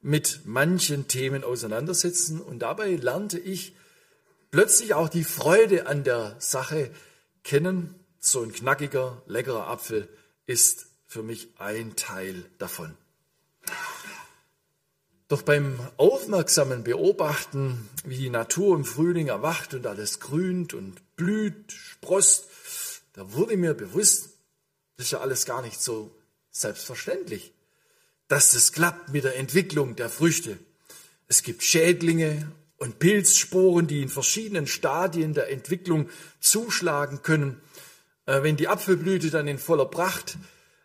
mit 0.00 0.40
manchen 0.44 1.08
Themen 1.08 1.44
auseinandersetzen 1.44 2.40
und 2.40 2.60
dabei 2.60 2.96
lernte 2.96 3.38
ich 3.38 3.74
plötzlich 4.50 4.94
auch 4.94 5.08
die 5.08 5.24
Freude 5.24 5.86
an 5.86 6.04
der 6.04 6.36
Sache 6.40 6.90
kennen 7.44 7.94
so 8.18 8.42
ein 8.42 8.52
knackiger, 8.52 9.22
leckerer 9.26 9.66
Apfel 9.68 10.08
ist 10.46 10.86
für 11.06 11.22
mich 11.22 11.48
ein 11.58 11.96
Teil 11.96 12.44
davon. 12.58 12.96
Doch 15.32 15.40
beim 15.40 15.80
aufmerksamen 15.96 16.84
Beobachten, 16.84 17.88
wie 18.04 18.18
die 18.18 18.28
Natur 18.28 18.76
im 18.76 18.84
Frühling 18.84 19.28
erwacht 19.28 19.72
und 19.72 19.86
alles 19.86 20.20
grünt 20.20 20.74
und 20.74 21.16
blüht, 21.16 21.72
sprost, 21.72 22.48
da 23.14 23.32
wurde 23.32 23.56
mir 23.56 23.72
bewusst, 23.72 24.28
das 24.98 25.06
ist 25.06 25.12
ja 25.12 25.20
alles 25.20 25.46
gar 25.46 25.62
nicht 25.62 25.80
so 25.80 26.14
selbstverständlich, 26.50 27.54
dass 28.28 28.52
es 28.52 28.72
klappt 28.72 29.08
mit 29.14 29.24
der 29.24 29.38
Entwicklung 29.38 29.96
der 29.96 30.10
Früchte. 30.10 30.58
Es 31.28 31.42
gibt 31.42 31.62
Schädlinge 31.62 32.52
und 32.76 32.98
Pilzsporen, 32.98 33.86
die 33.86 34.02
in 34.02 34.10
verschiedenen 34.10 34.66
Stadien 34.66 35.32
der 35.32 35.50
Entwicklung 35.50 36.10
zuschlagen 36.40 37.22
können. 37.22 37.58
Äh, 38.26 38.42
wenn 38.42 38.58
die 38.58 38.68
Apfelblüte 38.68 39.30
dann 39.30 39.48
in 39.48 39.56
voller 39.56 39.86
Pracht 39.86 40.36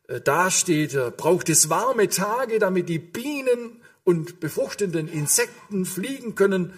äh, 0.07 0.21
dasteht, 0.21 0.93
äh, 0.93 1.11
braucht 1.11 1.49
es 1.49 1.69
warme 1.69 2.07
Tage, 2.07 2.59
damit 2.59 2.87
die 2.87 2.99
Bienen 2.99 3.81
und 4.07 4.39
befruchtenden 4.39 5.09
Insekten 5.09 5.85
fliegen 5.85 6.33
können. 6.33 6.71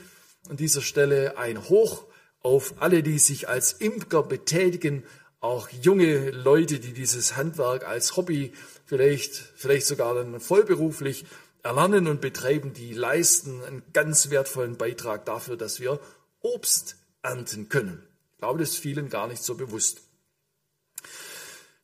An 0.50 0.58
dieser 0.58 0.82
Stelle 0.82 1.38
ein 1.38 1.70
Hoch 1.70 2.06
auf 2.42 2.82
alle, 2.82 3.04
die 3.04 3.20
sich 3.20 3.48
als 3.48 3.74
Imker 3.74 4.24
betätigen, 4.24 5.04
auch 5.40 5.70
junge 5.70 6.32
Leute, 6.32 6.80
die 6.80 6.92
dieses 6.92 7.38
Handwerk 7.38 7.88
als 7.88 8.18
Hobby 8.18 8.52
vielleicht, 8.88 9.36
vielleicht 9.56 9.86
sogar 9.86 10.16
dann 10.16 10.40
vollberuflich 10.40 11.24
erlernen 11.62 12.08
und 12.08 12.20
betreiben, 12.20 12.74
die 12.74 12.94
leisten 12.94 13.64
einen 13.64 13.84
ganz 13.94 14.32
wertvollen 14.32 14.78
Beitrag 14.78 15.26
dafür, 15.26 15.56
dass 15.56 15.80
wir 15.80 16.00
Obst 16.42 16.96
ernten 17.22 17.70
können. 17.70 18.02
Ich 18.32 18.40
glaube, 18.40 18.58
das 18.58 18.70
ist 18.70 18.80
vielen 18.80 19.08
gar 19.08 19.28
nicht 19.28 19.44
so 19.44 19.54
bewusst. 19.54 20.02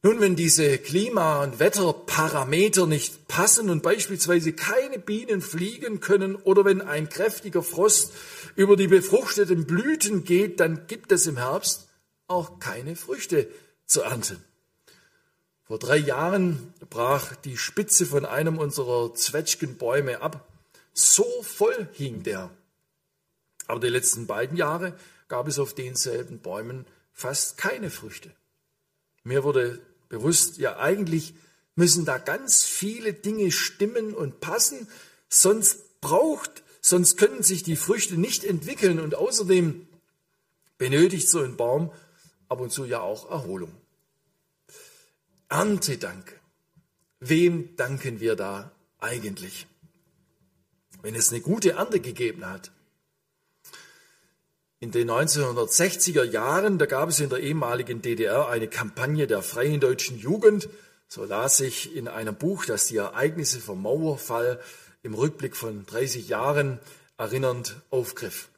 Nun, 0.05 0.21
wenn 0.21 0.35
diese 0.35 0.77
Klima- 0.77 1.41
und 1.41 1.57
Wetterparameter 1.57 2.85
nicht 2.85 3.27
passen 3.27 3.71
und 3.71 3.81
beispielsweise 3.81 4.53
keine 4.53 4.99
Bienen 4.99 5.41
fliegen 5.41 5.99
können 5.99 6.35
oder 6.35 6.63
wenn 6.63 6.79
ein 6.79 7.09
kräftiger 7.09 7.63
Frost 7.63 8.13
über 8.55 8.75
die 8.75 8.85
befruchteten 8.85 9.65
Blüten 9.65 10.23
geht, 10.23 10.59
dann 10.59 10.85
gibt 10.85 11.11
es 11.11 11.25
im 11.25 11.37
Herbst 11.37 11.87
auch 12.27 12.59
keine 12.59 12.95
Früchte 12.95 13.47
zu 13.87 14.03
ernten. 14.03 14.43
Vor 15.63 15.79
drei 15.79 15.97
Jahren 15.97 16.71
brach 16.91 17.35
die 17.37 17.57
Spitze 17.57 18.05
von 18.05 18.25
einem 18.25 18.59
unserer 18.59 19.15
Zwetschgenbäume 19.15 20.21
ab. 20.21 20.47
So 20.93 21.25
voll 21.41 21.89
hing 21.93 22.21
der. 22.21 22.51
Aber 23.65 23.79
die 23.79 23.89
letzten 23.89 24.27
beiden 24.27 24.55
Jahre 24.55 24.93
gab 25.29 25.47
es 25.47 25.57
auf 25.57 25.73
denselben 25.73 26.37
Bäumen 26.41 26.85
fast 27.11 27.57
keine 27.57 27.89
Früchte. 27.89 28.29
Mir 29.23 29.43
wurde 29.43 29.81
bewusst, 30.09 30.57
ja 30.57 30.77
eigentlich 30.77 31.33
müssen 31.75 32.05
da 32.05 32.17
ganz 32.17 32.63
viele 32.63 33.13
Dinge 33.13 33.51
stimmen 33.51 34.13
und 34.13 34.39
passen, 34.39 34.87
sonst 35.27 35.99
braucht, 36.01 36.63
sonst 36.81 37.17
können 37.17 37.43
sich 37.43 37.63
die 37.63 37.75
Früchte 37.75 38.15
nicht 38.15 38.43
entwickeln 38.43 38.99
und 38.99 39.15
außerdem 39.15 39.87
benötigt 40.77 41.29
so 41.29 41.41
ein 41.41 41.57
Baum 41.57 41.91
ab 42.47 42.59
und 42.59 42.71
zu 42.71 42.85
ja 42.85 43.01
auch 43.01 43.29
Erholung. 43.29 43.71
Erntedank. 45.49 46.39
Wem 47.19 47.75
danken 47.75 48.19
wir 48.19 48.35
da 48.35 48.71
eigentlich? 48.99 49.67
Wenn 51.01 51.15
es 51.15 51.31
eine 51.31 51.41
gute 51.41 51.71
Ernte 51.71 51.99
gegeben 51.99 52.45
hat, 52.45 52.71
in 54.79 54.91
den 54.91 55.09
1960er 55.09 56.23
Jahren, 56.23 56.77
da 56.77 56.85
gab 56.85 57.09
es 57.09 57.19
in 57.19 57.29
der 57.29 57.39
ehemaligen 57.39 58.01
DDR 58.01 58.49
eine 58.49 58.67
Kampagne 58.67 59.27
der 59.27 59.41
Freien 59.41 59.79
Deutschen 59.79 60.19
Jugend. 60.19 60.69
So 61.07 61.23
las 61.23 61.59
ich 61.59 61.95
in 61.95 62.07
einem 62.07 62.35
Buch, 62.35 62.65
das 62.65 62.87
die 62.87 62.97
Ereignisse 62.97 63.59
vom 63.59 63.81
Mauerfall 63.81 64.59
im 65.03 65.13
Rückblick 65.13 65.55
von 65.55 65.85
30 65.85 66.27
Jahren 66.27 66.79
erinnernd 67.17 67.77
aufgriff. 67.89 68.49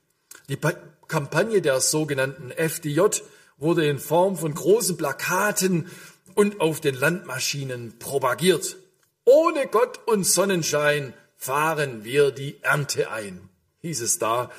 Die 0.49 0.55
pa 0.55 0.73
Kampagne 1.07 1.61
der 1.61 1.79
sogenannten 1.79 2.51
FDJ 2.51 3.21
wurde 3.57 3.85
in 3.87 3.97
Form 3.97 4.35
von 4.35 4.53
großen 4.53 4.97
Plakaten 4.97 5.89
und 6.35 6.59
auf 6.59 6.81
den 6.81 6.95
Landmaschinen 6.95 7.97
propagiert. 7.97 8.75
Ohne 9.23 9.67
Gott 9.67 10.01
und 10.05 10.25
Sonnenschein 10.25 11.13
fahren 11.37 12.03
wir 12.03 12.31
die 12.31 12.61
Ernte 12.61 13.09
ein, 13.09 13.49
hieß 13.81 14.01
es 14.01 14.19
da. 14.19 14.51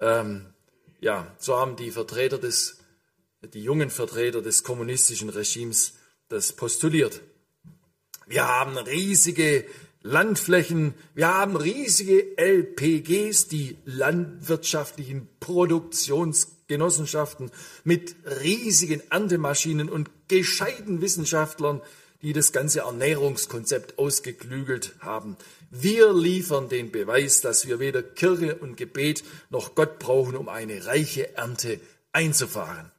Ähm, 0.00 0.47
ja, 1.00 1.34
so 1.38 1.56
haben 1.56 1.76
die 1.76 1.90
Vertreter 1.90 2.38
des, 2.38 2.78
die 3.54 3.62
jungen 3.62 3.90
Vertreter 3.90 4.42
des 4.42 4.64
kommunistischen 4.64 5.28
Regimes 5.28 5.94
das 6.28 6.52
postuliert. 6.52 7.22
Wir 8.26 8.46
haben 8.46 8.76
riesige 8.76 9.64
Landflächen, 10.02 10.94
wir 11.14 11.28
haben 11.28 11.56
riesige 11.56 12.36
LPGs, 12.36 13.48
die 13.48 13.76
landwirtschaftlichen 13.84 15.28
Produktionsgenossenschaften 15.40 17.50
mit 17.84 18.14
riesigen 18.42 19.02
Erntemaschinen 19.10 19.88
und 19.88 20.10
gescheiten 20.28 21.00
Wissenschaftlern, 21.00 21.80
die 22.22 22.32
das 22.32 22.52
ganze 22.52 22.80
Ernährungskonzept 22.80 23.98
ausgeklügelt 23.98 24.94
haben. 25.00 25.36
Wir 25.70 26.12
liefern 26.12 26.68
den 26.68 26.90
Beweis, 26.90 27.40
dass 27.42 27.66
wir 27.66 27.78
weder 27.78 28.02
Kirche 28.02 28.56
und 28.56 28.76
Gebet 28.76 29.22
noch 29.50 29.74
Gott 29.74 29.98
brauchen, 29.98 30.36
um 30.36 30.48
eine 30.48 30.86
reiche 30.86 31.36
Ernte 31.36 31.80
einzufahren. 32.12 32.90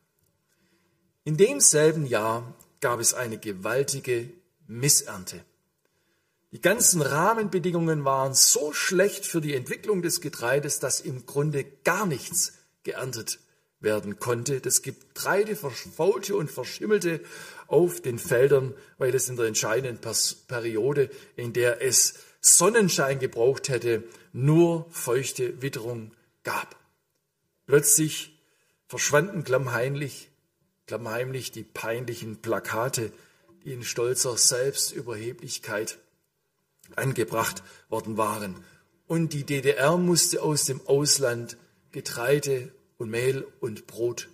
In 1.24 1.36
demselben 1.36 2.06
Jahr 2.06 2.56
gab 2.80 3.00
es 3.00 3.14
eine 3.14 3.38
gewaltige 3.38 4.30
Missernte. 4.68 5.44
Die 6.52 6.62
ganzen 6.62 7.02
Rahmenbedingungen 7.02 8.06
waren 8.06 8.34
so 8.34 8.74
schlecht 8.74 9.26
für 9.26 9.42
die 9.42 9.54
Entwicklung 9.54 10.02
des 10.02 10.22
Getreides, 10.22 10.80
dass 10.80 11.02
im 11.02 11.26
Grunde 11.26 11.64
gar 11.84 12.06
nichts 12.06 12.54
geerntet 12.84 13.40
werden 13.80 14.20
konnte. 14.20 14.60
Das 14.60 14.82
Getreide 14.82 15.56
verfaulte 15.56 16.36
und 16.36 16.50
verschimmelte 16.50 17.22
auf 17.68 18.02
den 18.02 18.18
Feldern, 18.18 18.74
weil 18.98 19.14
es 19.14 19.30
in 19.30 19.36
der 19.36 19.46
entscheidenden 19.46 20.00
Periode, 20.48 21.10
in 21.36 21.54
der 21.54 21.82
es 21.84 22.16
Sonnenschein 22.42 23.20
gebraucht 23.20 23.70
hätte, 23.70 24.04
nur 24.32 24.90
feuchte 24.92 25.62
Witterung 25.62 26.12
gab. 26.44 26.78
Plötzlich 27.66 28.40
verschwanden 28.88 29.44
klammheimlich, 29.44 30.30
klammheimlich 30.88 31.52
die 31.52 31.64
peinlichen 31.64 32.42
Plakate, 32.42 33.12
die 33.64 33.74
in 33.74 33.84
stolzer 33.84 34.38
Selbstüberheblichkeit 34.38 36.00
angebracht 36.96 37.62
worden 37.90 38.18
waren. 38.18 38.64
Und 39.06 39.34
die 39.34 39.44
DDR 39.44 39.98
musste 39.98 40.42
aus 40.42 40.66
dem 40.66 40.82
Ausland 40.88 41.58
Getreide 41.92 42.72
und 42.98 43.10
Mehl 43.10 43.46
und 43.60 43.88
Brot 43.88 44.30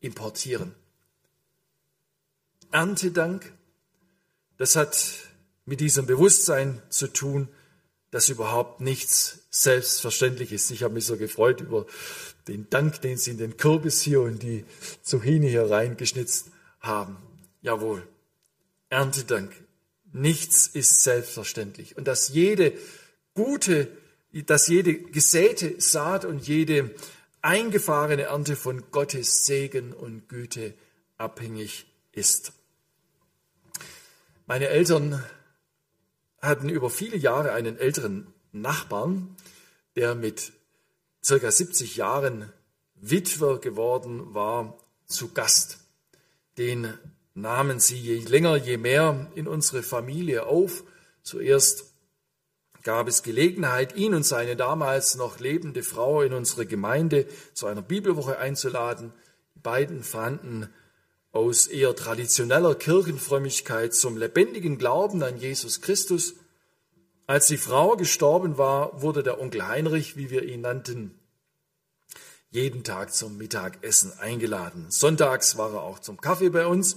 importieren. 0.00 0.74
Erntedank, 2.70 3.52
das 4.56 4.76
hat 4.76 5.29
mit 5.70 5.78
diesem 5.78 6.04
Bewusstsein 6.04 6.82
zu 6.88 7.06
tun, 7.06 7.46
dass 8.10 8.28
überhaupt 8.28 8.80
nichts 8.80 9.46
selbstverständlich 9.50 10.50
ist. 10.50 10.72
Ich 10.72 10.82
habe 10.82 10.94
mich 10.94 11.06
so 11.06 11.16
gefreut 11.16 11.60
über 11.60 11.86
den 12.48 12.68
Dank, 12.70 13.00
den 13.02 13.16
Sie 13.16 13.30
in 13.30 13.38
den 13.38 13.56
Kürbis 13.56 14.00
hier 14.00 14.20
und 14.20 14.42
die 14.42 14.64
Zucchini 15.02 15.48
hier 15.48 15.70
reingeschnitzt 15.70 16.48
haben. 16.80 17.18
Jawohl, 17.62 18.02
Erntedank. 18.88 19.52
Nichts 20.12 20.66
ist 20.66 21.04
selbstverständlich. 21.04 21.96
Und 21.96 22.08
dass 22.08 22.30
jede 22.30 22.72
gute, 23.34 23.86
dass 24.32 24.66
jede 24.66 24.92
gesäte 24.94 25.80
Saat 25.80 26.24
und 26.24 26.48
jede 26.48 26.92
eingefahrene 27.42 28.22
Ernte 28.22 28.56
von 28.56 28.90
Gottes 28.90 29.46
Segen 29.46 29.92
und 29.92 30.28
Güte 30.28 30.74
abhängig 31.16 31.86
ist. 32.10 32.54
Meine 34.48 34.66
Eltern 34.66 35.22
hatten 36.40 36.68
über 36.68 36.90
viele 36.90 37.16
Jahre 37.16 37.52
einen 37.52 37.78
älteren 37.78 38.32
Nachbarn, 38.52 39.36
der 39.96 40.14
mit 40.14 40.52
circa 41.22 41.50
70 41.50 41.96
Jahren 41.96 42.52
Witwer 42.94 43.58
geworden 43.58 44.34
war, 44.34 44.78
zu 45.06 45.32
Gast. 45.32 45.78
Den 46.58 46.94
nahmen 47.34 47.80
sie 47.80 47.98
je 47.98 48.18
länger, 48.20 48.56
je 48.56 48.76
mehr 48.76 49.30
in 49.34 49.48
unsere 49.48 49.82
Familie 49.82 50.46
auf. 50.46 50.84
Zuerst 51.22 51.84
gab 52.82 53.08
es 53.08 53.22
Gelegenheit, 53.22 53.96
ihn 53.96 54.14
und 54.14 54.24
seine 54.24 54.56
damals 54.56 55.16
noch 55.16 55.38
lebende 55.38 55.82
Frau 55.82 56.22
in 56.22 56.32
unsere 56.32 56.66
Gemeinde 56.66 57.26
zu 57.52 57.66
einer 57.66 57.82
Bibelwoche 57.82 58.38
einzuladen. 58.38 59.12
Die 59.54 59.60
beiden 59.60 60.02
fanden 60.02 60.68
aus 61.32 61.66
eher 61.66 61.94
traditioneller 61.94 62.74
Kirchenfrömmigkeit 62.74 63.94
zum 63.94 64.16
lebendigen 64.16 64.78
Glauben 64.78 65.22
an 65.22 65.38
Jesus 65.38 65.80
Christus. 65.80 66.34
Als 67.26 67.46
die 67.46 67.56
Frau 67.56 67.96
gestorben 67.96 68.58
war, 68.58 69.00
wurde 69.00 69.22
der 69.22 69.40
Onkel 69.40 69.68
Heinrich, 69.68 70.16
wie 70.16 70.30
wir 70.30 70.42
ihn 70.42 70.62
nannten, 70.62 71.14
jeden 72.50 72.82
Tag 72.82 73.14
zum 73.14 73.38
Mittagessen 73.38 74.12
eingeladen. 74.18 74.86
Sonntags 74.88 75.56
war 75.56 75.72
er 75.72 75.82
auch 75.82 76.00
zum 76.00 76.20
Kaffee 76.20 76.50
bei 76.50 76.66
uns. 76.66 76.96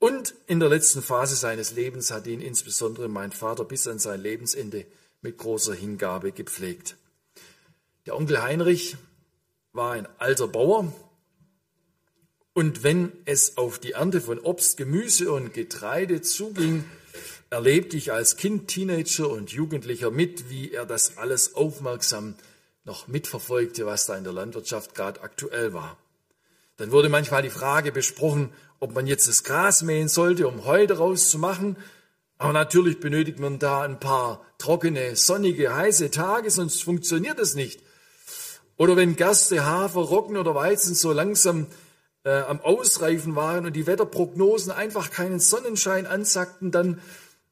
Und 0.00 0.34
in 0.48 0.58
der 0.58 0.68
letzten 0.68 1.00
Phase 1.00 1.36
seines 1.36 1.70
Lebens 1.70 2.10
hat 2.10 2.26
ihn 2.26 2.40
insbesondere 2.40 3.08
mein 3.08 3.30
Vater 3.30 3.64
bis 3.64 3.86
an 3.86 4.00
sein 4.00 4.20
Lebensende 4.20 4.84
mit 5.20 5.38
großer 5.38 5.74
Hingabe 5.74 6.32
gepflegt. 6.32 6.96
Der 8.06 8.16
Onkel 8.16 8.42
Heinrich 8.42 8.96
war 9.72 9.92
ein 9.92 10.08
alter 10.18 10.48
Bauer, 10.48 10.92
und 12.54 12.82
wenn 12.82 13.12
es 13.24 13.56
auf 13.56 13.78
die 13.78 13.92
Ernte 13.92 14.20
von 14.20 14.38
Obst, 14.38 14.76
Gemüse 14.76 15.32
und 15.32 15.54
Getreide 15.54 16.20
zuging, 16.20 16.84
erlebte 17.50 17.96
ich 17.96 18.12
als 18.12 18.36
Kind, 18.36 18.68
Teenager 18.68 19.28
und 19.30 19.52
Jugendlicher 19.52 20.10
mit, 20.10 20.50
wie 20.50 20.72
er 20.72 20.86
das 20.86 21.18
alles 21.18 21.54
aufmerksam 21.54 22.34
noch 22.84 23.08
mitverfolgte, 23.08 23.86
was 23.86 24.06
da 24.06 24.16
in 24.16 24.24
der 24.24 24.32
Landwirtschaft 24.32 24.94
gerade 24.94 25.22
aktuell 25.22 25.72
war. 25.72 25.96
Dann 26.76 26.90
wurde 26.90 27.08
manchmal 27.08 27.42
die 27.42 27.50
Frage 27.50 27.92
besprochen, 27.92 28.52
ob 28.80 28.94
man 28.94 29.06
jetzt 29.06 29.28
das 29.28 29.44
Gras 29.44 29.82
mähen 29.82 30.08
sollte, 30.08 30.48
um 30.48 30.64
Heu 30.64 30.86
daraus 30.86 31.30
zu 31.30 31.38
machen. 31.38 31.76
Aber 32.38 32.52
natürlich 32.52 32.98
benötigt 32.98 33.38
man 33.38 33.58
da 33.58 33.82
ein 33.82 34.00
paar 34.00 34.44
trockene, 34.58 35.14
sonnige, 35.14 35.74
heiße 35.74 36.10
Tage, 36.10 36.50
sonst 36.50 36.82
funktioniert 36.82 37.38
es 37.38 37.54
nicht. 37.54 37.80
Oder 38.76 38.96
wenn 38.96 39.14
Gerste, 39.14 39.64
Hafer, 39.64 40.00
Roggen 40.00 40.36
oder 40.36 40.54
Weizen 40.54 40.94
so 40.94 41.12
langsam 41.12 41.68
äh, 42.24 42.40
am 42.40 42.60
Ausreifen 42.60 43.36
waren 43.36 43.66
und 43.66 43.74
die 43.74 43.86
Wetterprognosen 43.86 44.72
einfach 44.72 45.10
keinen 45.10 45.40
Sonnenschein 45.40 46.06
ansagten, 46.06 46.70
dann 46.70 47.00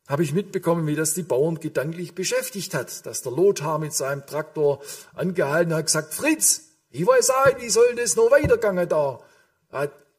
habe 0.08 0.22
ich 0.22 0.32
mitbekommen, 0.32 0.86
wie 0.86 0.96
das 0.96 1.14
die 1.14 1.22
Bauern 1.22 1.60
gedanklich 1.60 2.14
beschäftigt 2.14 2.74
hat, 2.74 3.06
dass 3.06 3.22
der 3.22 3.32
Lothar 3.32 3.78
mit 3.78 3.92
seinem 3.92 4.26
Traktor 4.26 4.80
angehalten 5.14 5.72
hat, 5.74 5.86
gesagt, 5.86 6.14
Fritz, 6.14 6.62
ich 6.90 7.06
weiß 7.06 7.30
auch, 7.30 7.60
wie 7.60 7.70
soll 7.70 7.94
das 7.94 8.16
noch 8.16 8.30
weitergehen 8.30 8.88
da? 8.88 9.20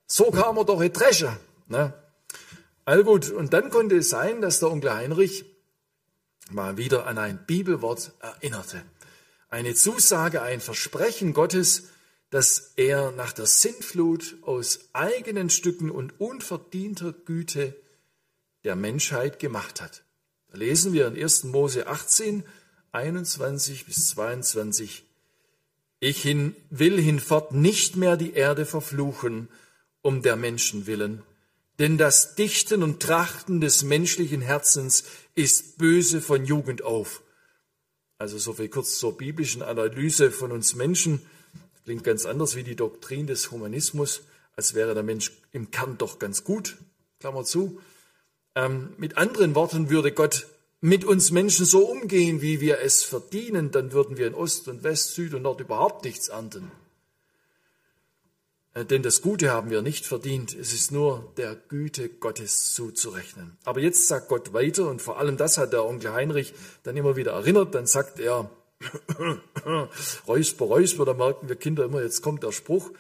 So 0.08 0.32
kam 0.32 0.58
er 0.58 0.66
doch 0.66 0.80
in 0.80 0.94
Dresche. 0.94 1.36
Ne? 1.68 1.94
all 2.86 3.04
gut. 3.04 3.30
Und 3.30 3.54
dann 3.54 3.70
konnte 3.70 3.98
es 3.98 4.10
sein, 4.10 4.42
dass 4.42 4.60
der 4.60 4.72
Onkel 4.72 4.94
Heinrich 4.94 5.46
mal 6.50 6.78
wieder 6.78 7.08
an 7.08 7.18
ein 7.18 7.46
Bibelwort 7.46 8.12
erinnerte. 8.20 8.82
Eine 9.50 9.74
Zusage, 9.76 10.42
ein 10.42 10.60
Versprechen 10.60 11.34
Gottes, 11.34 11.84
das 12.32 12.74
er 12.78 13.12
nach 13.12 13.34
der 13.34 13.46
Sintflut 13.46 14.38
aus 14.42 14.90
eigenen 14.94 15.50
Stücken 15.50 15.92
und 15.92 16.20
unverdienter 16.20 17.14
Güte 17.14 17.76
der 18.64 18.76
Menschheit 18.76 19.38
gemacht 19.38 19.82
hat. 19.82 20.04
Da 20.50 20.58
lesen 20.58 20.94
wir 20.94 21.08
in 21.08 21.22
1. 21.22 21.44
Mose 21.46 21.88
18, 21.88 22.44
21 22.94 23.86
bis 23.86 24.08
22. 24.10 25.04
Ich 26.00 26.22
hin, 26.22 26.56
will 26.70 27.00
hinfort 27.00 27.54
nicht 27.54 27.96
mehr 27.96 28.18
die 28.18 28.34
Erde 28.34 28.66
verfluchen, 28.66 29.50
um 30.02 30.22
der 30.22 30.36
Menschen 30.36 30.88
willen, 30.88 31.22
denn 31.80 31.98
das 31.98 32.36
Dichten 32.36 32.82
und 32.82 33.02
Trachten 33.02 33.60
des 33.60 33.84
menschlichen 33.84 34.42
Herzens 34.42 35.04
ist 35.36 35.78
böse 35.78 36.22
von 36.22 36.46
Jugend 36.46 36.84
auf. 36.84 37.24
Also 38.18 38.38
so 38.38 38.54
viel 38.54 38.70
kurz 38.70 39.00
zur 39.00 39.18
biblischen 39.18 39.64
Analyse 39.64 40.32
von 40.32 40.52
uns 40.52 40.76
Menschen. 40.76 41.22
Klingt 41.84 42.04
ganz 42.04 42.26
anders 42.26 42.56
wie 42.56 42.64
die 42.64 42.76
Doktrin 42.76 43.28
des 43.28 43.52
Humanismus, 43.52 44.22
als 44.56 44.74
wäre 44.74 44.94
der 44.94 45.04
Mensch 45.04 45.32
im 45.52 45.72
Kern 45.72 45.98
doch 45.98 46.20
ganz 46.20 46.44
gut. 46.44 46.78
Klammer 47.20 47.44
zu. 47.44 47.80
Ähm, 48.56 48.94
mit 48.98 49.18
anderen 49.18 49.56
Worten 49.56 49.90
würde 49.90 50.12
Gott 50.12 50.48
mit 50.82 51.06
uns 51.06 51.32
Menschen 51.32 51.66
so 51.66 51.86
umgehen, 51.86 52.42
wie 52.42 52.60
wir 52.60 52.80
es 52.80 53.04
verdienen, 53.04 53.72
dann 53.72 53.92
würden 53.92 54.18
wir 54.18 54.28
in 54.28 54.34
Ost 54.34 54.68
und 54.68 54.84
West, 54.84 55.14
Süd 55.14 55.34
und 55.36 55.44
Nord 55.44 55.62
überhaupt 55.62 56.04
nichts 56.06 56.30
ernten. 56.30 56.72
Äh, 58.74 58.86
denn 58.86 59.04
das 59.04 59.22
Gute 59.22 59.52
haben 59.52 59.70
wir 59.70 59.82
nicht 59.82 60.06
verdient. 60.06 60.54
Es 60.54 60.74
ist 60.74 60.92
nur 60.92 61.32
der 61.38 61.56
Güte 61.56 62.10
Gottes 62.10 62.74
zuzurechnen. 62.74 63.58
Aber 63.64 63.80
jetzt 63.80 64.08
sagt 64.08 64.30
Gott 64.30 64.54
weiter 64.54 64.90
und 64.90 65.02
vor 65.02 65.20
allem 65.20 65.38
das 65.38 65.58
hat 65.58 65.74
der 65.74 65.86
Onkel 65.86 66.14
Heinrich 66.14 66.54
dann 66.84 66.98
immer 66.98 67.16
wieder 67.16 67.34
erinnert. 67.34 67.76
Dann 67.76 67.86
sagt 67.86 68.20
er, 68.20 68.50
Räusper, 70.28 70.66
Räusper, 70.66 71.06
da 71.06 71.14
merken 71.14 71.50
wir 71.50 71.56
Kinder 71.56 71.86
immer, 71.86 72.02
jetzt 72.02 72.22
kommt 72.22 72.44
der 72.44 72.52
Spruch 72.52 72.92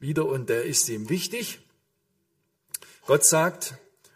wieder 0.00 0.26
und 0.26 0.48
der 0.48 0.64
ist 0.64 0.88
ihm 0.88 1.08
wichtig. 1.08 1.60
Gott 3.06 3.24
sagt, 3.24 3.74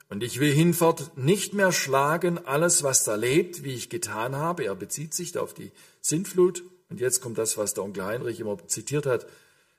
und 0.09 0.22
ich 0.22 0.38
will 0.38 0.52
hinfort 0.52 1.16
nicht 1.16 1.52
mehr 1.52 1.72
schlagen 1.72 2.38
alles, 2.46 2.83
was 2.83 3.05
da 3.05 3.16
lebt, 3.16 3.64
wie 3.64 3.74
ich 3.74 3.90
getan 3.90 4.37
habe. 4.37 4.64
Er 4.64 4.76
bezieht 4.76 5.14
sich 5.14 5.33
da 5.33 5.40
auf 5.40 5.52
die 5.52 5.72
Sintflut. 6.00 6.62
Und 6.88 7.00
jetzt 7.00 7.20
kommt 7.20 7.38
das, 7.38 7.57
was 7.57 7.74
der 7.74 7.83
Onkel 7.83 8.05
Heinrich 8.05 8.38
immer 8.38 8.57
zitiert 8.68 9.07
hat. 9.07 9.26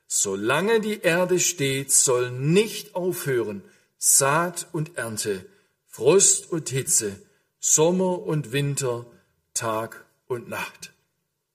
Solange 0.06 0.80
die 0.80 1.00
Erde 1.00 1.40
steht, 1.40 1.92
soll 1.92 2.30
nicht 2.30 2.94
aufhören 2.94 3.62
Saat 3.96 4.68
und 4.72 4.96
Ernte, 4.96 5.44
Frost 5.86 6.52
und 6.52 6.68
Hitze, 6.68 7.20
Sommer 7.58 8.22
und 8.22 8.52
Winter, 8.52 9.06
Tag 9.54 10.06
und 10.26 10.48
Nacht. 10.48 10.92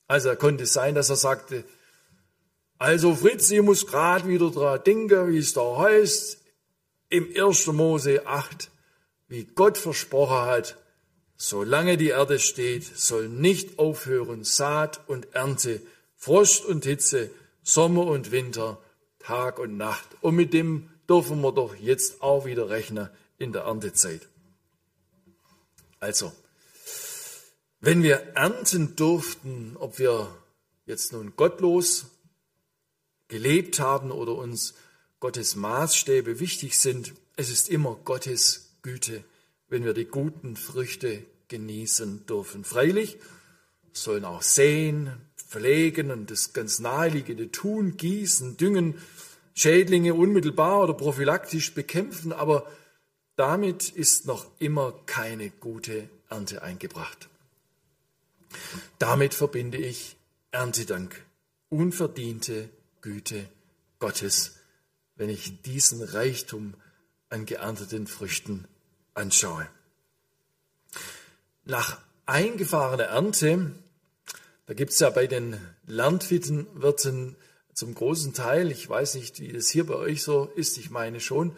Also 0.07 0.35
konnte 0.35 0.65
sein, 0.65 0.95
dass 0.95 1.09
er 1.09 1.15
sagte, 1.15 1.63
also 2.77 3.15
Fritz, 3.15 3.49
ich 3.51 3.61
muss 3.61 3.87
gerade 3.87 4.27
wieder 4.27 4.51
dran 4.51 4.83
denken, 4.83 5.29
wie 5.31 5.37
es 5.37 5.53
da 5.53 5.77
heißt, 5.77 6.39
im 7.09 7.29
1. 7.35 7.67
Mose 7.67 8.25
8, 8.27 8.69
wie 9.27 9.45
Gott 9.45 9.77
versprochen 9.77 10.45
hat, 10.47 10.77
solange 11.37 11.97
die 11.97 12.09
Erde 12.09 12.39
steht, 12.39 12.83
soll 12.83 13.29
nicht 13.29 13.79
aufhören 13.79 14.43
Saat 14.43 15.07
und 15.07 15.33
Ernte, 15.33 15.81
Frost 16.15 16.65
und 16.65 16.85
Hitze, 16.85 17.29
Sommer 17.61 18.05
und 18.05 18.31
Winter, 18.31 18.81
Tag 19.19 19.59
und 19.59 19.77
Nacht. 19.77 20.07
Und 20.21 20.35
mit 20.35 20.53
dem 20.53 20.89
dürfen 21.07 21.41
wir 21.41 21.51
doch 21.51 21.75
jetzt 21.75 22.21
auch 22.21 22.45
wieder 22.45 22.69
rechnen 22.69 23.09
in 23.37 23.53
der 23.53 23.63
Erntezeit. 23.63 24.27
Also, 25.99 26.33
wenn 27.83 28.01
wir 28.01 28.15
ernten 28.35 28.95
durften, 28.95 29.75
ob 29.77 29.99
wir 29.99 30.33
jetzt 30.85 31.11
nun 31.11 31.33
gottlos 31.35 32.05
gelebt 33.27 33.81
haben 33.81 34.09
oder 34.09 34.35
uns 34.35 34.73
Gottes 35.19 35.57
Maßstäbe 35.57 36.39
wichtig 36.39 36.79
sind, 36.79 37.13
es 37.35 37.49
ist 37.49 37.69
immer 37.69 37.99
Gottes 38.05 38.77
Güte, 38.83 39.25
wenn 39.67 39.83
wir 39.83 39.93
die 39.93 40.05
guten 40.05 40.55
Früchte 40.55 41.23
genießen 41.49 42.25
dürfen. 42.25 42.63
Freilich 42.63 43.17
sollen 43.91 44.23
auch 44.23 44.43
säen, 44.43 45.17
pflegen 45.35 46.09
und 46.09 46.31
das 46.31 46.53
ganz 46.53 46.79
naheliegende 46.79 47.51
tun, 47.51 47.97
gießen, 47.97 48.55
düngen, 48.55 48.95
Schädlinge 49.55 50.13
unmittelbar 50.13 50.83
oder 50.83 50.93
prophylaktisch 50.93 51.73
bekämpfen, 51.73 52.31
aber 52.31 52.65
damit 53.35 53.89
ist 53.89 54.25
noch 54.25 54.45
immer 54.59 54.93
keine 55.05 55.49
gute 55.49 56.09
Ernte 56.29 56.61
eingebracht. 56.61 57.27
Damit 58.99 59.33
verbinde 59.33 59.77
ich 59.77 60.17
Erntedank, 60.51 61.25
unverdiente 61.69 62.69
Güte 63.01 63.47
Gottes, 63.99 64.55
wenn 65.15 65.29
ich 65.29 65.61
diesen 65.61 66.01
Reichtum 66.01 66.75
an 67.29 67.45
geernteten 67.45 68.07
Früchten 68.07 68.67
anschaue. 69.13 69.67
Nach 71.65 71.99
eingefahrener 72.25 73.05
Ernte, 73.05 73.71
da 74.65 74.73
gibt 74.73 74.91
es 74.91 74.99
ja 74.99 75.09
bei 75.09 75.27
den 75.27 75.59
Landwirten 75.85 76.67
zum 77.73 77.95
großen 77.95 78.33
Teil, 78.33 78.71
ich 78.71 78.87
weiß 78.87 79.15
nicht, 79.15 79.39
wie 79.39 79.49
es 79.49 79.69
hier 79.69 79.85
bei 79.85 79.95
euch 79.95 80.23
so 80.23 80.45
ist, 80.55 80.77
ich 80.77 80.89
meine 80.89 81.19
schon, 81.19 81.55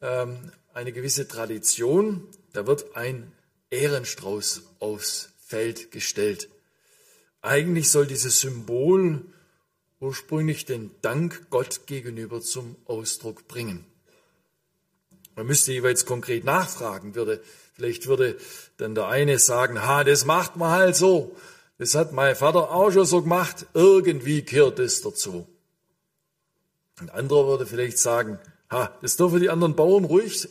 ähm, 0.00 0.52
eine 0.72 0.92
gewisse 0.92 1.26
Tradition. 1.26 2.28
Da 2.52 2.66
wird 2.66 2.96
ein 2.96 3.32
Ehrenstrauß 3.70 4.62
aufs 4.78 5.30
Feld 5.48 5.90
gestellt. 5.92 6.50
Eigentlich 7.40 7.90
soll 7.90 8.06
dieses 8.06 8.40
Symbol 8.40 9.24
ursprünglich 9.98 10.66
den 10.66 10.90
Dank 11.00 11.46
Gott 11.48 11.86
gegenüber 11.86 12.42
zum 12.42 12.76
Ausdruck 12.84 13.48
bringen. 13.48 13.86
Man 15.36 15.46
müsste 15.46 15.72
jeweils 15.72 16.04
konkret 16.04 16.44
nachfragen, 16.44 17.14
würde, 17.14 17.40
vielleicht 17.72 18.08
würde 18.08 18.36
dann 18.76 18.94
der 18.94 19.08
eine 19.08 19.38
sagen, 19.38 19.80
ha, 19.80 20.04
das 20.04 20.26
macht 20.26 20.56
man 20.56 20.70
halt 20.70 20.96
so. 20.96 21.34
Das 21.78 21.94
hat 21.94 22.12
mein 22.12 22.36
Vater 22.36 22.70
auch 22.70 22.90
schon 22.90 23.06
so 23.06 23.22
gemacht. 23.22 23.64
Irgendwie 23.72 24.42
gehört 24.42 24.78
es 24.80 25.00
dazu. 25.00 25.48
Ein 27.00 27.08
anderer 27.08 27.46
würde 27.46 27.64
vielleicht 27.66 27.98
sagen, 27.98 28.38
ha, 28.68 28.94
das 29.00 29.16
dürfen 29.16 29.40
die 29.40 29.48
anderen 29.48 29.76
Bauern 29.76 30.04
ruhig 30.04 30.46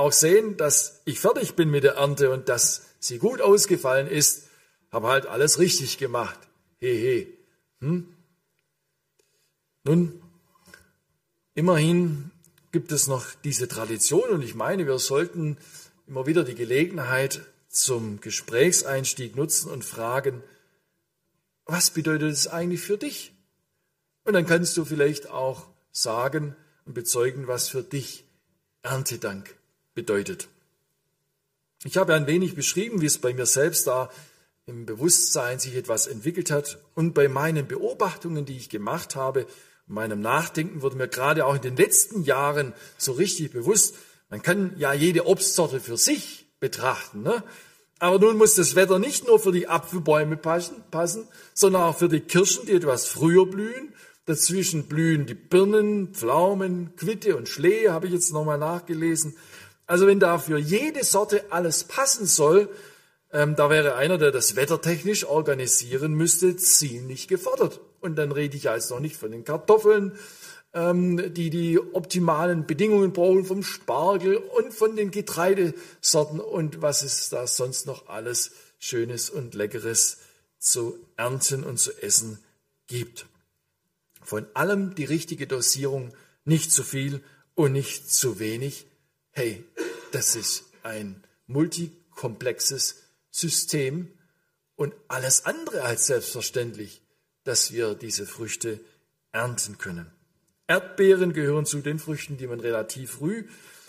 auch 0.00 0.12
sehen, 0.12 0.56
dass 0.56 1.02
ich 1.04 1.20
fertig 1.20 1.54
bin 1.54 1.70
mit 1.70 1.84
der 1.84 1.94
Ernte 1.96 2.30
und 2.30 2.48
dass 2.48 2.86
sie 2.98 3.18
gut 3.18 3.40
ausgefallen 3.40 4.06
ist, 4.06 4.48
habe 4.90 5.08
halt 5.08 5.26
alles 5.26 5.58
richtig 5.58 5.98
gemacht. 5.98 6.38
He, 6.78 6.96
he. 6.96 7.38
Hm? 7.80 8.08
Nun, 9.84 10.22
immerhin 11.54 12.30
gibt 12.72 12.92
es 12.92 13.06
noch 13.06 13.26
diese 13.44 13.68
Tradition 13.68 14.30
und 14.30 14.42
ich 14.42 14.54
meine, 14.54 14.86
wir 14.86 14.98
sollten 14.98 15.58
immer 16.06 16.26
wieder 16.26 16.44
die 16.44 16.54
Gelegenheit 16.54 17.42
zum 17.68 18.20
Gesprächseinstieg 18.20 19.36
nutzen 19.36 19.70
und 19.70 19.84
fragen, 19.84 20.42
was 21.66 21.90
bedeutet 21.90 22.32
es 22.32 22.48
eigentlich 22.48 22.80
für 22.80 22.96
dich? 22.96 23.32
Und 24.24 24.32
dann 24.32 24.46
kannst 24.46 24.76
du 24.76 24.84
vielleicht 24.84 25.28
auch 25.28 25.68
sagen 25.92 26.56
und 26.86 26.94
bezeugen, 26.94 27.46
was 27.46 27.68
für 27.68 27.82
dich 27.82 28.24
Erntedank 28.82 29.59
bedeutet. 29.94 30.48
Ich 31.84 31.96
habe 31.96 32.14
ein 32.14 32.26
wenig 32.26 32.54
beschrieben, 32.54 33.00
wie 33.00 33.06
es 33.06 33.18
bei 33.18 33.32
mir 33.32 33.46
selbst 33.46 33.86
da 33.86 34.10
im 34.66 34.86
Bewusstsein 34.86 35.58
sich 35.58 35.74
etwas 35.74 36.06
entwickelt 36.06 36.50
hat. 36.50 36.78
Und 36.94 37.14
bei 37.14 37.28
meinen 37.28 37.66
Beobachtungen, 37.66 38.44
die 38.44 38.56
ich 38.56 38.68
gemacht 38.68 39.16
habe, 39.16 39.46
meinem 39.86 40.20
Nachdenken 40.20 40.82
wurde 40.82 40.96
mir 40.96 41.08
gerade 41.08 41.44
auch 41.44 41.56
in 41.56 41.62
den 41.62 41.76
letzten 41.76 42.22
Jahren 42.22 42.74
so 42.96 43.12
richtig 43.12 43.52
bewusst, 43.52 43.96
man 44.28 44.42
kann 44.42 44.74
ja 44.78 44.92
jede 44.92 45.26
Obstsorte 45.26 45.80
für 45.80 45.96
sich 45.96 46.46
betrachten. 46.60 47.22
Ne? 47.22 47.42
Aber 47.98 48.18
nun 48.18 48.36
muss 48.36 48.54
das 48.54 48.76
Wetter 48.76 48.98
nicht 48.98 49.26
nur 49.26 49.40
für 49.40 49.52
die 49.52 49.68
Apfelbäume 49.68 50.36
passen, 50.36 51.28
sondern 51.52 51.82
auch 51.82 51.98
für 51.98 52.08
die 52.08 52.20
Kirschen, 52.20 52.66
die 52.66 52.72
etwas 52.72 53.06
früher 53.06 53.46
blühen. 53.46 53.92
Dazwischen 54.26 54.86
blühen 54.86 55.26
die 55.26 55.34
Birnen, 55.34 56.14
Pflaumen, 56.14 56.94
Quitte 56.96 57.36
und 57.36 57.48
Schlehe, 57.48 57.92
habe 57.92 58.06
ich 58.06 58.12
jetzt 58.12 58.32
nochmal 58.32 58.58
nachgelesen. 58.58 59.36
Also 59.90 60.06
wenn 60.06 60.20
da 60.20 60.38
für 60.38 60.56
jede 60.56 61.02
Sorte 61.02 61.50
alles 61.50 61.82
passen 61.82 62.24
soll, 62.24 62.68
ähm, 63.32 63.56
da 63.56 63.70
wäre 63.70 63.96
einer, 63.96 64.18
der 64.18 64.30
das 64.30 64.54
wettertechnisch 64.54 65.24
organisieren 65.24 66.12
müsste, 66.14 66.54
ziemlich 66.54 67.26
gefordert. 67.26 67.80
Und 67.98 68.14
dann 68.14 68.30
rede 68.30 68.56
ich 68.56 68.62
jetzt 68.62 68.90
noch 68.90 69.00
nicht 69.00 69.16
von 69.16 69.32
den 69.32 69.44
Kartoffeln, 69.44 70.16
ähm, 70.74 71.34
die 71.34 71.50
die 71.50 71.80
optimalen 71.80 72.66
Bedingungen 72.66 73.12
brauchen, 73.12 73.44
vom 73.44 73.64
Spargel 73.64 74.36
und 74.36 74.72
von 74.72 74.94
den 74.94 75.10
Getreidesorten 75.10 76.38
und 76.38 76.82
was 76.82 77.02
es 77.02 77.28
da 77.28 77.48
sonst 77.48 77.86
noch 77.86 78.06
alles 78.06 78.52
Schönes 78.78 79.28
und 79.28 79.56
Leckeres 79.56 80.18
zu 80.60 81.00
ernten 81.16 81.64
und 81.64 81.80
zu 81.80 82.00
essen 82.00 82.38
gibt. 82.86 83.26
Von 84.22 84.46
allem 84.54 84.94
die 84.94 85.04
richtige 85.04 85.48
Dosierung, 85.48 86.14
nicht 86.44 86.70
zu 86.70 86.84
viel 86.84 87.24
und 87.56 87.72
nicht 87.72 88.08
zu 88.08 88.38
wenig, 88.38 88.86
hey, 89.32 89.64
Das 90.12 90.34
ist 90.34 90.64
ein 90.82 91.22
multikomplexes 91.46 92.96
System 93.30 94.08
und 94.74 94.92
alles 95.06 95.46
andere 95.46 95.82
als 95.82 96.06
selbstverständlich, 96.06 97.00
dass 97.44 97.72
wir 97.72 97.94
diese 97.94 98.26
Früchte 98.26 98.80
ernten 99.30 99.78
können. 99.78 100.10
Erdbeeren 100.66 101.32
gehören 101.32 101.64
zu 101.64 101.80
den 101.80 101.98
Früchten, 101.98 102.38
die 102.38 102.46
man 102.46 102.60
relativ 102.60 103.12
früh 103.12 103.46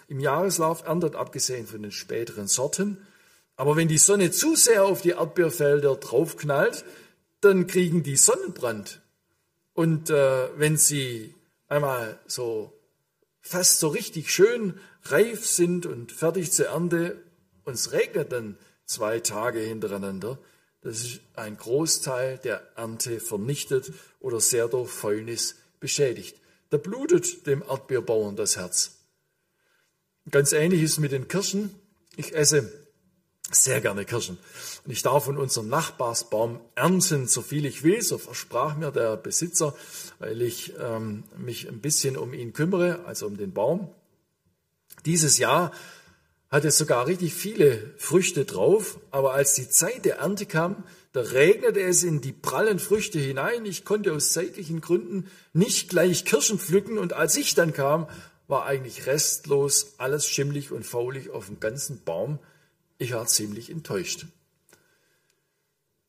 im 0.07 0.19
Jahreslauf 0.19 0.83
erntet, 0.83 1.15
abgesehen 1.15 1.65
von 1.65 1.81
den 1.81 1.91
späteren 1.91 2.47
Sorten. 2.47 2.97
Aber 3.55 3.75
wenn 3.75 3.87
die 3.87 3.97
Sonne 3.97 4.31
zu 4.31 4.55
sehr 4.55 4.85
auf 4.85 5.01
die 5.01 5.11
Erdbeerfelder 5.11 5.95
draufknallt, 5.95 6.83
dann 7.39 7.67
kriegen 7.67 8.03
die 8.03 8.17
Sonnenbrand. 8.17 9.01
Und 9.73 10.09
äh, 10.09 10.49
wenn 10.57 10.77
sie 10.77 11.33
einmal 11.67 12.19
so 12.27 12.73
fast 13.41 13.79
so 13.79 13.87
richtig 13.87 14.31
schön 14.31 14.79
reif 15.03 15.45
sind 15.45 15.85
und 15.85 16.11
fertig 16.11 16.51
zur 16.51 16.67
Ernte, 16.67 17.21
und 17.63 17.73
es 17.73 17.91
regnet 17.91 18.31
dann 18.31 18.57
zwei 18.85 19.19
Tage 19.19 19.59
hintereinander, 19.59 20.39
das 20.81 21.01
ist 21.01 21.21
ein 21.35 21.57
Großteil 21.57 22.39
der 22.39 22.61
Ernte 22.75 23.19
vernichtet 23.19 23.93
oder 24.19 24.39
sehr 24.39 24.67
durch 24.67 24.89
Fäulnis 24.89 25.55
beschädigt. 25.79 26.37
Da 26.71 26.77
blutet 26.77 27.45
dem 27.45 27.61
Erdbeerbauern 27.61 28.35
das 28.35 28.57
Herz. 28.57 28.97
Ganz 30.29 30.53
ähnlich 30.53 30.81
ist 30.81 30.93
es 30.93 30.99
mit 30.99 31.11
den 31.11 31.27
Kirschen. 31.27 31.75
Ich 32.15 32.33
esse 32.33 32.71
sehr 33.51 33.81
gerne 33.81 34.05
Kirschen. 34.05 34.37
Und 34.85 34.91
ich 34.91 35.03
darf 35.03 35.25
von 35.25 35.37
unserem 35.37 35.67
Nachbarsbaum 35.67 36.59
ernten, 36.75 37.27
so 37.27 37.41
viel 37.41 37.65
ich 37.65 37.83
will. 37.83 38.01
So 38.01 38.17
versprach 38.17 38.77
mir 38.77 38.91
der 38.91 39.17
Besitzer, 39.17 39.75
weil 40.19 40.41
ich 40.41 40.73
ähm, 40.79 41.23
mich 41.37 41.67
ein 41.67 41.81
bisschen 41.81 42.17
um 42.17 42.33
ihn 42.33 42.53
kümmere, 42.53 43.05
also 43.05 43.27
um 43.27 43.37
den 43.37 43.53
Baum. 43.53 43.93
Dieses 45.05 45.37
Jahr 45.37 45.71
hat 46.49 46.65
es 46.65 46.77
sogar 46.77 47.07
richtig 47.07 47.33
viele 47.33 47.93
Früchte 47.97 48.45
drauf, 48.45 48.99
aber 49.09 49.33
als 49.33 49.53
die 49.53 49.69
Zeit 49.69 50.05
der 50.05 50.17
Ernte 50.17 50.45
kam, 50.45 50.83
da 51.13 51.21
regnete 51.21 51.81
es 51.81 52.03
in 52.03 52.21
die 52.21 52.31
prallen 52.33 52.79
Früchte 52.79 53.19
hinein. 53.19 53.65
Ich 53.65 53.83
konnte 53.83 54.13
aus 54.13 54.31
zeitlichen 54.31 54.81
Gründen 54.81 55.29
nicht 55.53 55.89
gleich 55.89 56.25
Kirschen 56.25 56.59
pflücken 56.59 56.97
und 56.97 57.13
als 57.13 57.35
ich 57.35 57.53
dann 57.53 57.73
kam, 57.73 58.07
war 58.47 58.65
eigentlich 58.65 59.05
restlos 59.07 59.95
alles 59.97 60.27
schimmlig 60.27 60.71
und 60.71 60.85
faulig 60.85 61.29
auf 61.29 61.47
dem 61.47 61.59
ganzen 61.59 62.03
Baum. 62.03 62.39
Ich 62.97 63.13
war 63.13 63.25
ziemlich 63.27 63.69
enttäuscht. 63.69 64.25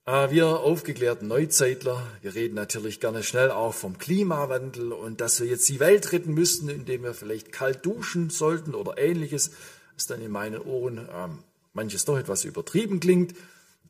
Ah, 0.04 0.32
wir 0.32 0.58
aufgeklärten 0.58 1.28
Neuzeitler, 1.28 2.04
wir 2.22 2.34
reden 2.34 2.56
natürlich 2.56 2.98
gerne 2.98 3.22
schnell 3.22 3.52
auch 3.52 3.72
vom 3.72 3.98
Klimawandel 3.98 4.92
und 4.92 5.20
dass 5.20 5.38
wir 5.38 5.46
jetzt 5.46 5.68
die 5.68 5.78
Welt 5.78 6.10
retten 6.10 6.34
müssten, 6.34 6.68
indem 6.68 7.04
wir 7.04 7.14
vielleicht 7.14 7.52
kalt 7.52 7.86
duschen 7.86 8.28
sollten 8.28 8.74
oder 8.74 8.98
ähnliches, 8.98 9.52
was 9.94 10.08
dann 10.08 10.20
in 10.20 10.32
meinen 10.32 10.60
Ohren 10.60 11.08
ähm, 11.14 11.44
manches 11.72 12.04
doch 12.04 12.18
etwas 12.18 12.44
übertrieben 12.44 12.98
klingt. 12.98 13.36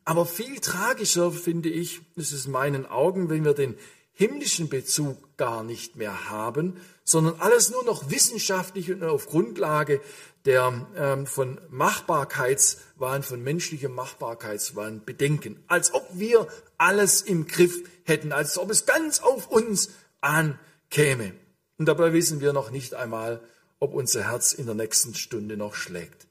Aber 0.05 0.27
viel 0.27 0.59
tragischer 0.59 1.31
finde 1.31 1.69
ich, 1.69 2.01
ist 2.15 2.31
es 2.31 2.45
in 2.45 2.51
meinen 2.51 2.85
Augen, 2.85 3.31
wenn 3.31 3.43
wir 3.43 3.55
den 3.55 3.73
himmlischen 4.13 4.69
Bezug 4.69 5.17
gar 5.37 5.63
nicht 5.63 5.95
mehr 5.95 6.29
haben, 6.29 6.77
sondern 7.03 7.39
alles 7.39 7.71
nur 7.71 7.83
noch 7.85 8.11
wissenschaftlich 8.11 8.91
und 8.91 9.03
auf 9.03 9.25
Grundlage 9.25 9.99
der 10.45 10.87
ähm, 10.95 11.25
von 11.25 11.59
Machbarkeitswahn, 11.69 13.23
von 13.23 13.41
menschlichem 13.41 13.93
Machbarkeitswahn 13.93 15.03
bedenken. 15.05 15.63
Als 15.67 15.93
ob 15.93 16.07
wir 16.13 16.47
alles 16.77 17.21
im 17.21 17.47
Griff 17.47 17.89
hätten, 18.03 18.31
als 18.31 18.57
ob 18.57 18.69
es 18.69 18.85
ganz 18.85 19.19
auf 19.19 19.47
uns 19.47 19.89
ankäme. 20.21 21.33
Und 21.77 21.85
dabei 21.85 22.13
wissen 22.13 22.41
wir 22.41 22.53
noch 22.53 22.71
nicht 22.71 22.93
einmal, 22.93 23.41
ob 23.79 23.93
unser 23.93 24.29
Herz 24.29 24.53
in 24.53 24.65
der 24.65 24.75
nächsten 24.75 25.15
Stunde 25.15 25.57
noch 25.57 25.75
schlägt. 25.75 26.27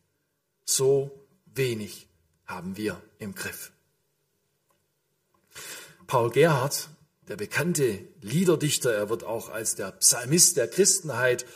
So 0.65 1.11
wenig 1.47 2.07
haben 2.47 2.77
wir 2.77 3.01
im 3.19 3.35
Griff. 3.35 3.73
Paul 6.07 6.31
Gerhardt 6.31 6.89
der 7.29 7.37
bekannte 7.37 8.01
Liederdichter, 8.21 8.93
er 8.93 9.09
wird 9.09 9.25
auch 9.25 9.49
als 9.49 9.75
der 9.75 9.93
Psalmist 9.93 10.57
der 10.57 10.69
Christenheit 10.69 11.47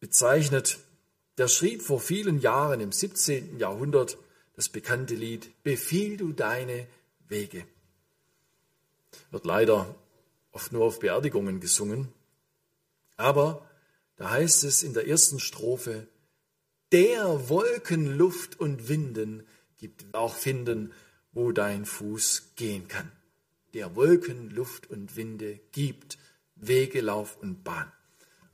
bezeichnet, 0.00 0.78
der 1.40 1.48
schrieb 1.48 1.82
vor 1.82 1.98
vielen 1.98 2.38
Jahren 2.38 2.80
im 2.80 2.92
17. 2.92 3.58
Jahrhundert 3.58 4.18
das 4.54 4.68
bekannte 4.68 5.14
Lied 5.14 5.50
Befiehl 5.64 6.16
du 6.16 6.32
deine 6.32 6.86
Wege. 7.28 7.64
Wird 9.32 9.44
leider 9.44 9.94
oft 10.52 10.70
nur 10.70 10.84
auf 10.84 11.00
Beerdigungen 11.00 11.58
gesungen. 11.58 12.12
Aber 13.16 13.66
da 14.16 14.30
heißt 14.30 14.62
es 14.64 14.82
in 14.82 14.94
der 14.94 15.08
ersten 15.08 15.40
Strophe, 15.40 16.06
der 16.92 17.48
Wolken, 17.48 18.16
Luft 18.16 18.60
und 18.60 18.88
Winden 18.88 19.44
gibt 19.78 20.14
auch 20.14 20.34
finden, 20.34 20.92
wo 21.32 21.50
dein 21.52 21.84
Fuß 21.84 22.52
gehen 22.54 22.86
kann 22.86 23.10
der 23.74 23.94
Wolken, 23.94 24.50
Luft 24.50 24.90
und 24.90 25.16
Winde 25.16 25.60
gibt, 25.72 26.18
Wege, 26.56 27.00
Lauf 27.00 27.38
und 27.40 27.62
Bahn. 27.62 27.90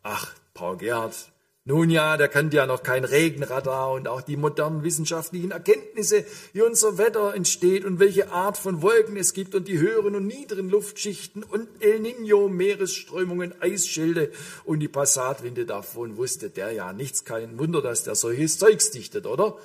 Ach, 0.03 0.35
Paul 0.55 0.77
Gerhardt, 0.77 1.33
nun 1.68 1.90
ja, 1.90 2.16
der 2.16 2.29
kannte 2.29 2.59
ja 2.59 2.64
noch 2.64 2.85
kein 2.85 3.05
Regenradar 3.05 3.90
und 3.90 4.07
auch 4.07 4.22
die 4.22 4.37
modernen 4.37 4.85
wissenschaftlichen 4.85 5.50
Erkenntnisse, 5.50 6.24
wie 6.52 6.62
unser 6.62 6.96
Wetter 6.96 7.35
entsteht 7.35 7.85
und 7.85 7.98
welche 7.98 8.31
Art 8.31 8.57
von 8.57 8.83
Wolken 8.83 9.16
es 9.16 9.33
gibt 9.33 9.52
und 9.57 9.66
die 9.66 9.81
höheren 9.81 10.14
und 10.14 10.29
niederen 10.29 10.70
Luftschichten 10.70 11.42
und 11.42 11.66
El 11.81 11.98
Nino, 11.98 12.48
Meeresströmungen, 12.48 13.61
Eisschilde 13.61 14.31
und 14.64 14.79
die 14.79 14.87
Passatwinde 14.87 15.66
davon 15.66 16.16
wusste 16.16 16.50
der 16.50 16.70
ja 16.70 16.92
nichts. 16.92 17.24
Kein 17.24 17.59
Wunder, 17.59 17.83
dass 17.83 18.05
der 18.05 18.14
solches 18.14 18.61
Zeugs 18.61 18.92
dichtet, 18.92 19.26
oder? 19.26 19.59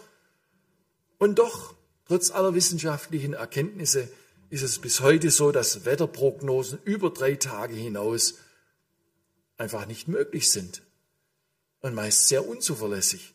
Und 1.20 1.38
doch, 1.38 1.76
trotz 2.08 2.32
aller 2.32 2.56
wissenschaftlichen 2.56 3.34
Erkenntnisse, 3.34 4.10
ist 4.50 4.64
es 4.64 4.80
bis 4.80 5.02
heute 5.02 5.30
so, 5.30 5.52
dass 5.52 5.86
Wetterprognosen 5.86 6.80
über 6.84 7.12
drei 7.12 7.36
Tage 7.36 7.76
hinaus 7.76 8.40
einfach 9.60 9.86
nicht 9.86 10.08
möglich 10.08 10.50
sind 10.50 10.82
und 11.82 11.94
meist 11.94 12.28
sehr 12.28 12.48
unzuverlässig. 12.48 13.34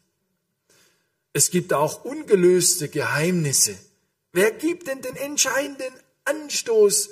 Es 1.33 1.51
gibt 1.51 1.73
auch 1.73 2.05
ungelöste 2.05 2.89
Geheimnisse. 2.89 3.77
Wer 4.33 4.53
gibt 4.53 4.87
denn 4.87 5.03
den 5.03 5.17
entscheidenden 5.17 5.93
Anstoß, 6.25 7.11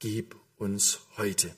gib 0.00 0.36
uns 0.56 1.00
heute. 1.16 1.50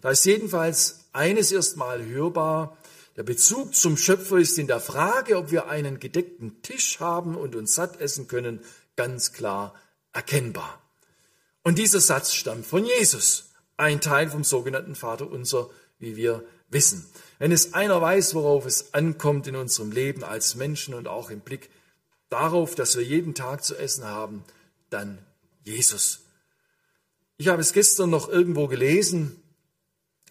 Da 0.00 0.10
ist 0.10 0.24
jedenfalls 0.24 1.04
eines 1.12 1.52
erstmal 1.52 2.04
hörbar, 2.04 2.76
der 3.16 3.22
Bezug 3.22 3.74
zum 3.74 3.96
Schöpfer 3.96 4.36
ist 4.36 4.58
in 4.58 4.66
der 4.66 4.80
Frage, 4.80 5.38
ob 5.38 5.50
wir 5.50 5.68
einen 5.68 6.00
gedeckten 6.00 6.60
Tisch 6.62 7.00
haben 7.00 7.34
und 7.34 7.54
uns 7.54 7.74
satt 7.74 7.98
essen 8.00 8.28
können, 8.28 8.60
ganz 8.94 9.32
klar 9.32 9.74
erkennbar. 10.12 10.82
Und 11.62 11.78
dieser 11.78 12.00
Satz 12.00 12.34
stammt 12.34 12.66
von 12.66 12.84
Jesus, 12.84 13.52
ein 13.76 14.00
Teil 14.00 14.28
vom 14.28 14.44
sogenannten 14.44 14.94
Vater 14.94 15.30
unser, 15.30 15.70
wie 15.98 16.16
wir 16.16 16.44
wissen. 16.68 17.06
Wenn 17.38 17.52
es 17.52 17.74
einer 17.74 18.00
weiß, 18.00 18.34
worauf 18.34 18.66
es 18.66 18.94
ankommt 18.94 19.46
in 19.46 19.56
unserem 19.56 19.92
Leben 19.92 20.24
als 20.24 20.54
Menschen 20.54 20.94
und 20.94 21.08
auch 21.08 21.30
im 21.30 21.40
Blick 21.40 21.70
darauf, 22.28 22.74
dass 22.74 22.96
wir 22.96 23.04
jeden 23.04 23.34
Tag 23.34 23.62
zu 23.62 23.76
essen 23.76 24.04
haben, 24.04 24.44
dann 24.90 25.18
Jesus. 25.64 26.20
Ich 27.36 27.48
habe 27.48 27.60
es 27.60 27.72
gestern 27.72 28.10
noch 28.10 28.28
irgendwo 28.28 28.66
gelesen. 28.66 29.42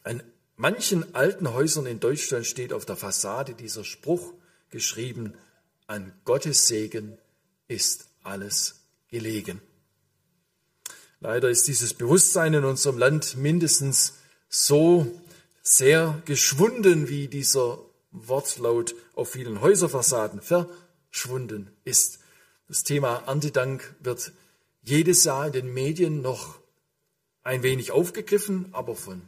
An 0.04 0.24
manchen 0.56 1.14
alten 1.14 1.54
Häusern 1.54 1.86
in 1.86 2.00
Deutschland 2.00 2.46
steht 2.46 2.74
auf 2.74 2.86
der 2.86 2.96
Fassade 2.96 3.54
dieser 3.54 3.84
Spruch 3.84 4.34
geschrieben, 4.70 5.36
an 5.88 6.14
Gottes 6.26 6.68
Segen 6.68 7.18
ist 7.68 8.08
alles 8.24 8.82
gelegen. 9.10 9.62
Leider 11.28 11.50
ist 11.50 11.68
dieses 11.68 11.96
Bewusstsein 11.96 12.54
in 12.54 12.66
unserem 12.66 13.00
Land 13.00 13.36
mindestens 13.36 14.14
so 14.48 15.20
sehr 15.64 16.22
geschwunden, 16.26 17.10
wie 17.10 17.28
dieser 17.28 17.80
Wortlaut 18.12 18.94
auf 19.16 19.32
vielen 19.32 19.60
Häuserfassaden 19.60 20.40
verschwunden 20.40 21.72
ist. 21.84 22.20
Das 22.68 22.84
Thema 22.84 23.24
Erntedank 23.26 23.96
wird 24.02 24.34
jedes 24.84 25.24
Jahr 25.24 25.48
in 25.48 25.54
den 25.54 25.74
Medien 25.74 26.22
noch 26.22 26.60
ein 27.42 27.64
wenig 27.64 27.92
aufgegriffen, 27.92 28.70
aber 28.72 28.96
von 28.96 29.24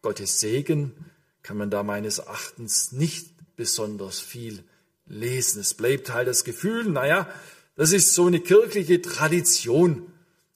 Gottes 0.00 0.40
Segen 0.40 1.04
kann 1.42 1.58
man 1.58 1.68
da 1.68 1.82
meines 1.82 2.16
Erachtens 2.16 2.92
nicht 2.92 3.28
besonders 3.56 4.20
viel 4.20 4.64
lesen. 5.04 5.60
Es 5.60 5.74
bleibt 5.74 6.14
halt 6.14 6.28
das 6.28 6.44
Gefühl, 6.44 6.88
naja, 6.88 7.28
das 7.76 7.92
ist 7.92 8.14
so 8.14 8.26
eine 8.26 8.40
kirchliche 8.40 9.02
Tradition. 9.02 10.11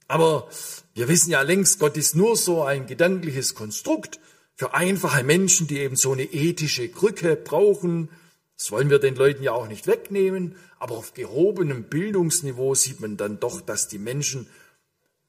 Aber 0.09 0.49
wir 0.95 1.09
wissen 1.09 1.31
ja 1.31 1.43
längst, 1.43 1.79
Gott 1.79 1.97
ist 1.97 2.15
nur 2.15 2.37
so 2.37 2.63
ein 2.63 2.87
gedankliches 2.87 3.55
Konstrukt 3.55 4.21
für 4.55 4.75
einfache 4.75 5.25
Menschen, 5.25 5.67
die 5.67 5.79
eben 5.79 5.97
so 5.97 6.13
eine 6.13 6.25
ethische 6.25 6.89
Krücke 6.89 7.37
brauchen. 7.37 8.09
Das 8.57 8.71
wollen 8.71 8.89
wir 8.89 8.99
den 8.99 9.17
Leuten 9.17 9.43
ja 9.43 9.53
auch 9.53 9.69
nicht 9.69 9.87
wegnehmen. 9.87 10.57
Aber 10.79 10.97
auf 10.97 11.15
gehobenem 11.15 11.85
Bildungsniveau 11.85 12.75
sieht 12.75 13.01
man 13.01 13.17
dann 13.17 13.41
doch, 13.41 13.61
dass 13.61 13.89
die 13.89 13.99
Menschen, 13.99 14.49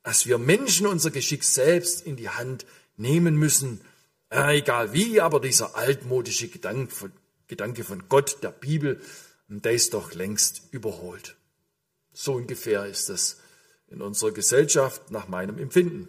dass 0.03 0.25
wir 0.25 0.37
Menschen 0.37 0.87
unser 0.87 1.11
Geschick 1.11 1.43
selbst 1.43 2.05
in 2.05 2.15
die 2.15 2.29
Hand 2.29 2.65
nehmen 2.95 3.35
müssen. 3.35 3.81
Äh, 4.29 4.59
egal 4.59 4.93
wie, 4.93 5.21
aber 5.21 5.39
dieser 5.39 5.75
altmodische 5.75 6.49
Gedanke 6.49 7.83
von 7.83 8.03
Gott, 8.09 8.37
der 8.43 8.51
Bibel, 8.51 9.01
der 9.47 9.71
ist 9.71 9.93
doch 9.93 10.13
längst 10.13 10.63
überholt. 10.71 11.35
So 12.13 12.33
ungefähr 12.33 12.85
ist 12.85 13.09
das 13.09 13.37
in 13.89 14.01
unserer 14.01 14.31
Gesellschaft 14.31 15.11
nach 15.11 15.27
meinem 15.27 15.57
Empfinden. 15.57 16.07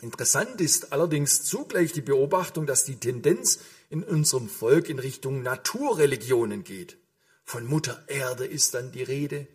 Interessant 0.00 0.60
ist 0.60 0.92
allerdings 0.92 1.44
zugleich 1.44 1.92
die 1.92 2.02
Beobachtung, 2.02 2.66
dass 2.66 2.84
die 2.84 2.96
Tendenz 2.96 3.60
in 3.90 4.02
unserem 4.02 4.48
Volk 4.48 4.88
in 4.88 4.98
Richtung 4.98 5.42
Naturreligionen 5.42 6.64
geht. 6.64 6.98
Von 7.44 7.66
Mutter 7.66 8.02
Erde 8.08 8.44
ist 8.44 8.74
dann 8.74 8.92
die 8.92 9.02
Rede. 9.02 9.46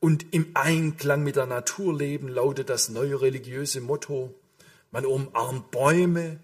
Und 0.00 0.32
im 0.32 0.50
Einklang 0.54 1.22
mit 1.22 1.36
der 1.36 1.46
Natur 1.46 1.96
leben 1.96 2.28
lautet 2.28 2.70
das 2.70 2.88
neue 2.88 3.20
religiöse 3.20 3.80
Motto. 3.80 4.34
Man 4.90 5.04
umarmt 5.04 5.70
Bäume 5.70 6.40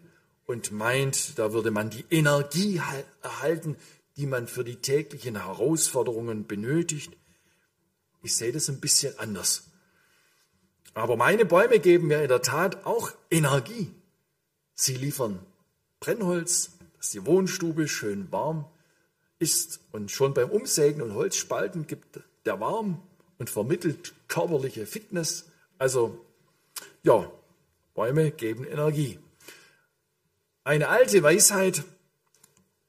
und 0.47 0.73
meint, 0.73 1.39
da 1.39 1.53
würde 1.53 1.71
man 1.71 1.91
die 1.91 2.05
Energie 2.11 2.81
erhalten, 3.23 3.77
die 4.17 4.27
man 4.27 4.47
für 4.47 4.65
die 4.65 4.77
täglichen 4.77 5.43
Herausforderungen 5.43 6.47
benötigt. 6.47 7.17
Ich 8.23 8.37
sehe 8.37 8.53
das 8.53 8.69
ein 8.69 8.81
bisschen 8.81 9.19
anders. 9.19 9.65
Aber 10.97 11.19
meine 11.19 11.45
Bäume 11.45 11.79
geben 11.79 12.07
mir 12.07 12.23
in 12.23 12.29
der 12.29 12.41
Tat 12.41 12.87
auch 12.87 13.13
Energie. 13.31 13.93
Sie 14.75 14.95
liefern 14.95 15.39
Brennholz, 16.01 16.71
dass 16.97 17.11
die 17.11 17.27
Wohnstube 17.27 17.87
schön 17.87 18.33
warm 18.33 18.65
ist 19.39 19.81
und 19.93 20.11
schon 20.11 20.33
beim 20.33 20.49
Umsägen 20.49 21.03
und 21.03 21.13
Holzspalten 21.13 21.87
gibt 21.87 22.21
der 22.47 22.61
warm 22.61 23.03
und 23.37 23.51
vermittelt 23.51 24.15
körperliche 24.29 24.87
Fitness. 24.87 25.51
Also 25.77 26.25
ja, 27.03 27.31
Bäume 27.93 28.31
geben 28.31 28.67
Energie. 28.67 29.19
Eine 30.65 30.89
alte 30.89 31.23
Weisheit 31.23 31.85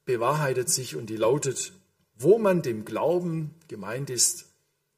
bewahrheitet 0.05 0.69
sich 0.69 0.95
und 0.95 1.09
die 1.09 1.17
lautet, 1.17 1.73
wo 2.15 2.37
man 2.37 2.61
dem 2.61 2.85
Glauben 2.85 3.53
gemeint 3.67 4.09
ist, 4.09 4.45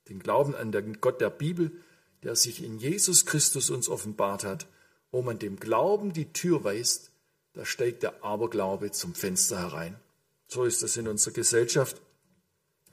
den 0.10 0.20
Glauben 0.20 0.54
an 0.54 0.72
den 0.72 1.02
Gott 1.02 1.20
der 1.22 1.32
Bibel, 1.32 1.72
der 2.24 2.36
sich 2.36 2.64
in 2.64 2.80
Jesus 2.80 3.26
Christus 3.26 3.70
uns 3.70 3.90
offenbart 3.90 4.44
hat, 4.44 4.68
wo 5.12 5.22
man 5.22 5.40
dem 5.40 5.60
Glauben 5.60 6.14
die 6.14 6.32
Tür 6.32 6.64
weist, 6.64 7.12
da 7.54 7.66
steigt 7.66 8.04
der 8.04 8.24
Aberglaube 8.24 8.92
zum 8.92 9.16
Fenster 9.16 9.60
herein. 9.60 9.96
So 10.48 10.64
ist 10.64 10.84
das 10.84 10.98
in 10.98 11.08
unserer 11.08 11.34
Gesellschaft. 11.34 12.02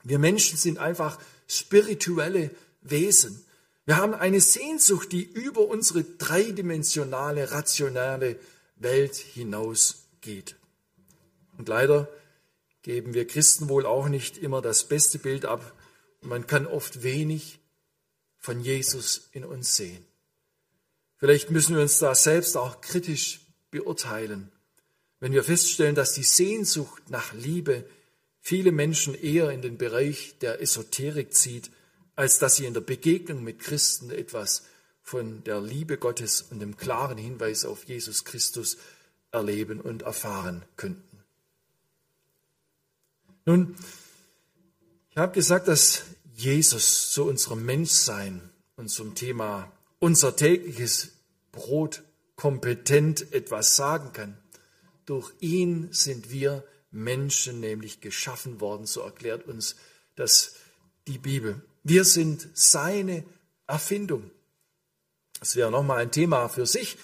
Wir 0.03 0.19
Menschen 0.19 0.57
sind 0.57 0.77
einfach 0.77 1.19
spirituelle 1.47 2.51
Wesen. 2.81 3.43
Wir 3.85 3.97
haben 3.97 4.13
eine 4.13 4.41
Sehnsucht, 4.41 5.11
die 5.11 5.23
über 5.23 5.61
unsere 5.61 6.03
dreidimensionale, 6.03 7.51
rationale 7.51 8.37
Welt 8.75 9.15
hinausgeht. 9.15 10.55
Und 11.57 11.67
leider 11.67 12.07
geben 12.83 13.13
wir 13.13 13.27
Christen 13.27 13.69
wohl 13.69 13.85
auch 13.85 14.07
nicht 14.07 14.37
immer 14.37 14.61
das 14.61 14.87
beste 14.87 15.19
Bild 15.19 15.45
ab. 15.45 15.73
Man 16.21 16.47
kann 16.47 16.67
oft 16.67 17.03
wenig 17.03 17.59
von 18.47 18.61
Jesus 18.61 19.27
in 19.33 19.43
uns 19.43 19.75
sehen. 19.75 20.05
Vielleicht 21.17 21.51
müssen 21.51 21.75
wir 21.75 21.81
uns 21.81 21.99
da 21.99 22.15
selbst 22.15 22.55
auch 22.55 22.79
kritisch 22.79 23.41
beurteilen, 23.71 24.53
wenn 25.19 25.33
wir 25.33 25.43
feststellen, 25.43 25.95
dass 25.95 26.13
die 26.13 26.23
Sehnsucht 26.23 27.09
nach 27.09 27.33
Liebe 27.33 27.83
viele 28.39 28.71
Menschen 28.71 29.15
eher 29.15 29.51
in 29.51 29.61
den 29.61 29.77
Bereich 29.77 30.35
der 30.39 30.61
Esoterik 30.61 31.33
zieht, 31.33 31.71
als 32.15 32.39
dass 32.39 32.55
sie 32.55 32.65
in 32.65 32.73
der 32.73 32.79
Begegnung 32.79 33.43
mit 33.43 33.59
Christen 33.59 34.11
etwas 34.11 34.63
von 35.03 35.43
der 35.43 35.59
Liebe 35.59 35.97
Gottes 35.97 36.41
und 36.41 36.61
dem 36.61 36.77
klaren 36.77 37.17
Hinweis 37.17 37.65
auf 37.65 37.83
Jesus 37.83 38.23
Christus 38.23 38.77
erleben 39.29 39.81
und 39.81 40.03
erfahren 40.03 40.63
könnten. 40.77 41.21
Nun, 43.43 43.75
ich 45.11 45.17
habe 45.17 45.33
gesagt, 45.33 45.67
dass 45.67 46.03
Jesus 46.37 47.09
zu 47.09 47.25
unserem 47.25 47.65
Menschsein 47.65 48.47
und 48.75 48.89
zum 48.89 49.15
Thema 49.15 49.71
unser 49.97 50.35
tägliches 50.35 51.09
Brot 51.51 52.03
kompetent 52.35 53.33
etwas 53.33 53.75
sagen 53.75 54.13
kann. 54.13 54.37
Durch 55.07 55.33
ihn 55.39 55.91
sind 55.91 56.29
wir 56.29 56.63
Menschen 56.91 57.59
nämlich 57.59 58.01
geschaffen 58.01 58.61
worden, 58.61 58.85
so 58.85 59.01
erklärt 59.01 59.47
uns 59.47 59.77
das 60.15 60.53
die 61.07 61.17
Bibel. 61.17 61.59
Wir 61.83 62.05
sind 62.05 62.47
seine 62.53 63.23
Erfindung. 63.65 64.29
Das 65.39 65.55
wäre 65.55 65.71
nochmal 65.71 66.03
ein 66.03 66.11
Thema 66.11 66.49
für 66.49 66.67
sich, 66.67 66.97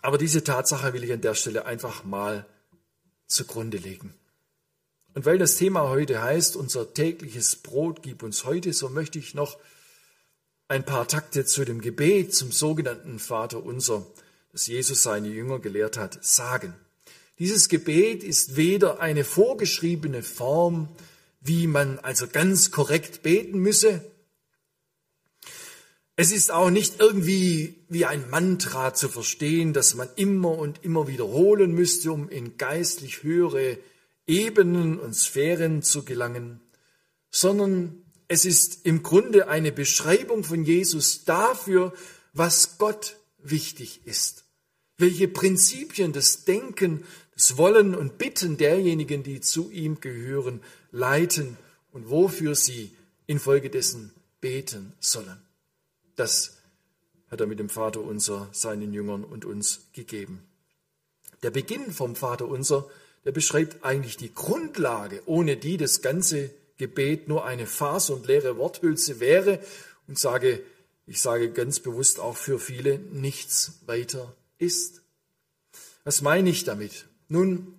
aber 0.00 0.16
diese 0.16 0.42
Tatsache 0.42 0.94
will 0.94 1.04
ich 1.04 1.12
an 1.12 1.20
der 1.20 1.34
Stelle 1.34 1.66
einfach 1.66 2.02
mal 2.02 2.46
zugrunde 3.26 3.76
legen. 3.76 4.14
Und 5.14 5.26
weil 5.26 5.38
das 5.38 5.56
Thema 5.56 5.88
heute 5.88 6.22
heißt, 6.22 6.56
unser 6.56 6.92
tägliches 6.94 7.56
Brot 7.56 8.02
gib 8.02 8.22
uns 8.22 8.44
heute, 8.44 8.72
so 8.72 8.88
möchte 8.88 9.18
ich 9.18 9.34
noch 9.34 9.58
ein 10.68 10.84
paar 10.84 11.08
Takte 11.08 11.44
zu 11.44 11.64
dem 11.64 11.80
Gebet, 11.80 12.34
zum 12.34 12.52
sogenannten 12.52 13.18
Vater 13.18 13.64
unser, 13.64 14.06
das 14.52 14.66
Jesus 14.66 15.02
seine 15.02 15.28
Jünger 15.28 15.58
gelehrt 15.58 15.96
hat, 15.96 16.22
sagen. 16.24 16.74
Dieses 17.38 17.68
Gebet 17.68 18.22
ist 18.22 18.56
weder 18.56 19.00
eine 19.00 19.24
vorgeschriebene 19.24 20.22
Form, 20.22 20.88
wie 21.40 21.66
man 21.66 21.98
also 22.00 22.26
ganz 22.26 22.70
korrekt 22.70 23.22
beten 23.22 23.58
müsse. 23.58 24.04
Es 26.16 26.32
ist 26.32 26.50
auch 26.50 26.70
nicht 26.70 26.98
irgendwie 26.98 27.76
wie 27.88 28.04
ein 28.04 28.28
Mantra 28.28 28.92
zu 28.92 29.08
verstehen, 29.08 29.72
das 29.72 29.94
man 29.94 30.08
immer 30.16 30.58
und 30.58 30.84
immer 30.84 31.06
wiederholen 31.06 31.72
müsste, 31.72 32.10
um 32.10 32.28
in 32.28 32.58
geistlich 32.58 33.22
höhere 33.22 33.78
Ebenen 34.28 35.00
und 35.00 35.14
Sphären 35.14 35.82
zu 35.82 36.04
gelangen, 36.04 36.60
sondern 37.30 38.04
es 38.28 38.44
ist 38.44 38.84
im 38.84 39.02
Grunde 39.02 39.48
eine 39.48 39.72
Beschreibung 39.72 40.44
von 40.44 40.64
Jesus 40.64 41.24
dafür, 41.24 41.94
was 42.34 42.78
Gott 42.78 43.16
wichtig 43.38 44.02
ist, 44.04 44.44
welche 44.98 45.28
Prinzipien 45.28 46.12
das 46.12 46.44
Denken, 46.44 47.04
das 47.34 47.56
Wollen 47.56 47.94
und 47.94 48.18
Bitten 48.18 48.58
derjenigen, 48.58 49.22
die 49.22 49.40
zu 49.40 49.70
ihm 49.70 50.00
gehören, 50.00 50.60
leiten 50.90 51.56
und 51.92 52.10
wofür 52.10 52.54
sie 52.54 52.92
infolgedessen 53.26 54.12
beten 54.40 54.92
sollen. 55.00 55.40
Das 56.16 56.58
hat 57.30 57.40
er 57.40 57.46
mit 57.46 57.58
dem 57.58 57.68
Vater 57.68 58.00
unser 58.00 58.48
seinen 58.52 58.92
Jüngern 58.92 59.24
und 59.24 59.44
uns 59.44 59.88
gegeben. 59.92 60.42
Der 61.42 61.50
Beginn 61.50 61.92
vom 61.92 62.16
Vater 62.16 62.46
unser 62.46 62.88
der 63.28 63.32
beschreibt 63.32 63.84
eigentlich 63.84 64.16
die 64.16 64.32
Grundlage, 64.32 65.20
ohne 65.26 65.58
die 65.58 65.76
das 65.76 66.00
ganze 66.00 66.48
Gebet 66.78 67.28
nur 67.28 67.44
eine 67.44 67.66
Farce 67.66 68.08
und 68.08 68.26
leere 68.26 68.56
Worthülse 68.56 69.20
wäre 69.20 69.60
und 70.06 70.18
sage, 70.18 70.62
ich 71.04 71.20
sage 71.20 71.50
ganz 71.50 71.78
bewusst 71.78 72.20
auch 72.20 72.38
für 72.38 72.58
viele, 72.58 72.98
nichts 72.98 73.80
weiter 73.84 74.34
ist. 74.56 75.02
Was 76.04 76.22
meine 76.22 76.48
ich 76.48 76.64
damit? 76.64 77.04
Nun, 77.28 77.78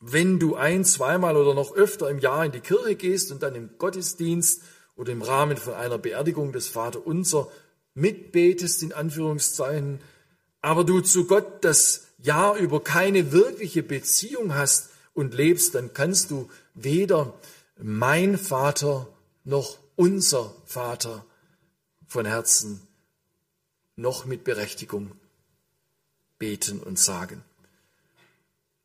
wenn 0.00 0.40
du 0.40 0.56
ein, 0.56 0.84
zweimal 0.84 1.36
oder 1.36 1.54
noch 1.54 1.76
öfter 1.76 2.10
im 2.10 2.18
Jahr 2.18 2.44
in 2.44 2.50
die 2.50 2.58
Kirche 2.58 2.96
gehst 2.96 3.30
und 3.30 3.44
dann 3.44 3.54
im 3.54 3.78
Gottesdienst 3.78 4.62
oder 4.96 5.12
im 5.12 5.22
Rahmen 5.22 5.58
von 5.58 5.74
einer 5.74 5.98
Beerdigung 5.98 6.50
des 6.50 6.66
Vaterunser 6.66 7.48
mitbetest, 7.94 8.82
in 8.82 8.92
Anführungszeichen, 8.94 10.00
aber 10.60 10.82
du 10.82 11.02
zu 11.02 11.28
Gott 11.28 11.64
das 11.64 12.09
Jahr 12.22 12.56
über 12.56 12.82
keine 12.82 13.32
wirkliche 13.32 13.82
Beziehung 13.82 14.54
hast 14.54 14.90
und 15.14 15.34
lebst, 15.34 15.74
dann 15.74 15.92
kannst 15.94 16.30
du 16.30 16.50
weder 16.74 17.34
mein 17.76 18.38
Vater 18.38 19.08
noch 19.44 19.78
unser 19.96 20.54
Vater 20.66 21.24
von 22.06 22.26
Herzen 22.26 22.86
noch 23.96 24.24
mit 24.24 24.44
Berechtigung 24.44 25.12
beten 26.38 26.80
und 26.80 26.98
sagen. 26.98 27.44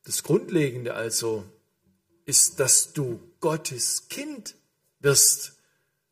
Das 0.04 0.24
Grundlegende 0.24 0.94
also 0.94 1.44
ist, 2.26 2.60
dass 2.60 2.94
du 2.94 3.20
Gottes 3.40 4.08
Kind 4.10 4.56
wirst 5.00 5.54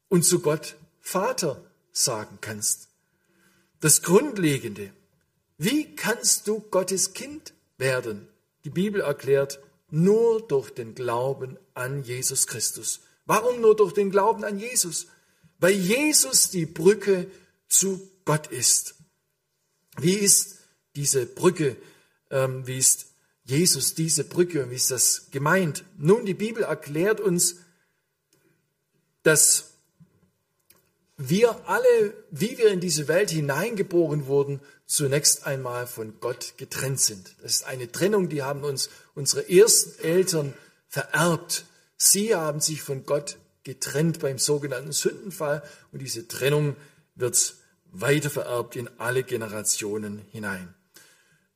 und 0.10 0.24
zu 0.24 0.40
Gott 0.40 0.76
Vater 1.02 1.64
sagen 1.92 2.38
kannst. 2.42 2.88
Das 3.82 4.02
Grundlegende. 4.02 4.94
Wie 5.64 5.96
kannst 5.96 6.50
du 6.50 6.60
Gottes 6.60 7.14
Kind 7.14 7.54
werden? 7.78 8.28
Die 8.66 8.70
Bibel 8.70 9.00
erklärt, 9.00 9.62
nur 9.90 10.46
durch 10.46 10.72
den 10.72 10.94
Glauben 10.94 11.58
an 11.74 12.04
Jesus 12.04 12.48
Christus. 12.48 13.00
Warum 13.26 13.62
nur 13.62 13.74
durch 13.74 13.94
den 13.94 14.12
Glauben 14.12 14.44
an 14.44 14.60
Jesus? 14.60 15.08
Weil 15.60 15.72
Jesus 15.72 16.50
die 16.50 16.66
Brücke 16.66 17.32
zu 17.70 18.12
Gott 18.26 18.48
ist. 18.48 18.96
Wie 19.96 20.16
ist 20.16 20.58
diese 20.98 21.26
Brücke, 21.26 21.78
ähm, 22.30 22.68
wie 22.68 22.78
ist 22.78 23.06
Jesus 23.46 23.96
diese 23.96 24.26
Brücke 24.26 24.66
und 24.66 24.72
wie 24.72 24.76
ist 24.76 24.92
das 24.92 25.32
gemeint? 25.32 25.86
Nun, 25.98 26.26
die 26.26 26.34
Bibel 26.34 26.64
erklärt 26.64 27.22
uns, 27.22 27.56
dass 29.22 29.73
wir 31.30 31.68
alle, 31.68 32.14
wie 32.32 32.58
wir 32.58 32.70
in 32.70 32.80
diese 32.80 33.08
Welt 33.08 33.30
hineingeboren 33.30 34.28
wurden, 34.28 34.60
zunächst 34.86 35.46
einmal 35.46 35.88
von 35.88 36.20
Gott 36.20 36.54
getrennt 36.58 37.00
sind. 37.00 37.36
Das 37.42 37.56
ist 37.56 37.66
eine 37.66 37.92
Trennung, 37.92 38.30
die 38.30 38.44
haben 38.44 38.64
uns 38.64 38.90
unsere 39.16 39.50
ersten 39.50 40.04
Eltern 40.04 40.54
vererbt. 40.88 41.66
Sie 41.98 42.36
haben 42.36 42.60
sich 42.60 42.82
von 42.82 43.06
Gott 43.06 43.38
getrennt 43.64 44.20
beim 44.20 44.38
sogenannten 44.38 44.92
Sündenfall 44.92 45.64
und 45.92 46.02
diese 46.02 46.28
Trennung 46.28 46.76
wird 47.16 47.56
weiter 47.92 48.30
vererbt 48.30 48.76
in 48.76 48.90
alle 48.98 49.24
Generationen 49.24 50.22
hinein. 50.32 50.74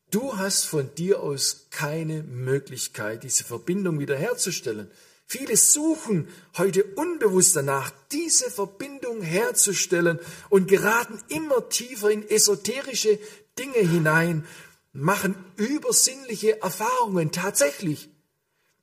Du 0.10 0.38
hast 0.38 0.64
von 0.64 0.94
dir 0.96 1.22
aus 1.22 1.68
keine 1.70 2.24
Möglichkeit, 2.24 3.24
diese 3.24 3.44
Verbindung 3.44 4.00
wiederherzustellen. 4.00 4.90
Viele 5.30 5.58
suchen 5.58 6.30
heute 6.58 6.86
unbewusst 6.96 7.58
danach, 7.58 7.92
diese 8.14 8.50
Verbindung 8.50 9.22
herzustellen 9.22 10.20
und 10.50 10.70
geraten 10.70 11.22
immer 11.28 11.68
tiefer 11.68 12.10
in 12.10 12.28
esoterische 12.28 13.20
Dinge 13.60 13.80
hinein, 13.80 14.48
machen 14.94 15.36
übersinnliche 15.58 16.62
Erfahrungen 16.62 17.34
tatsächlich. 17.34 18.10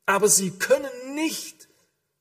Aber 0.05 0.29
sie 0.29 0.51
können 0.51 1.15
nicht 1.15 1.67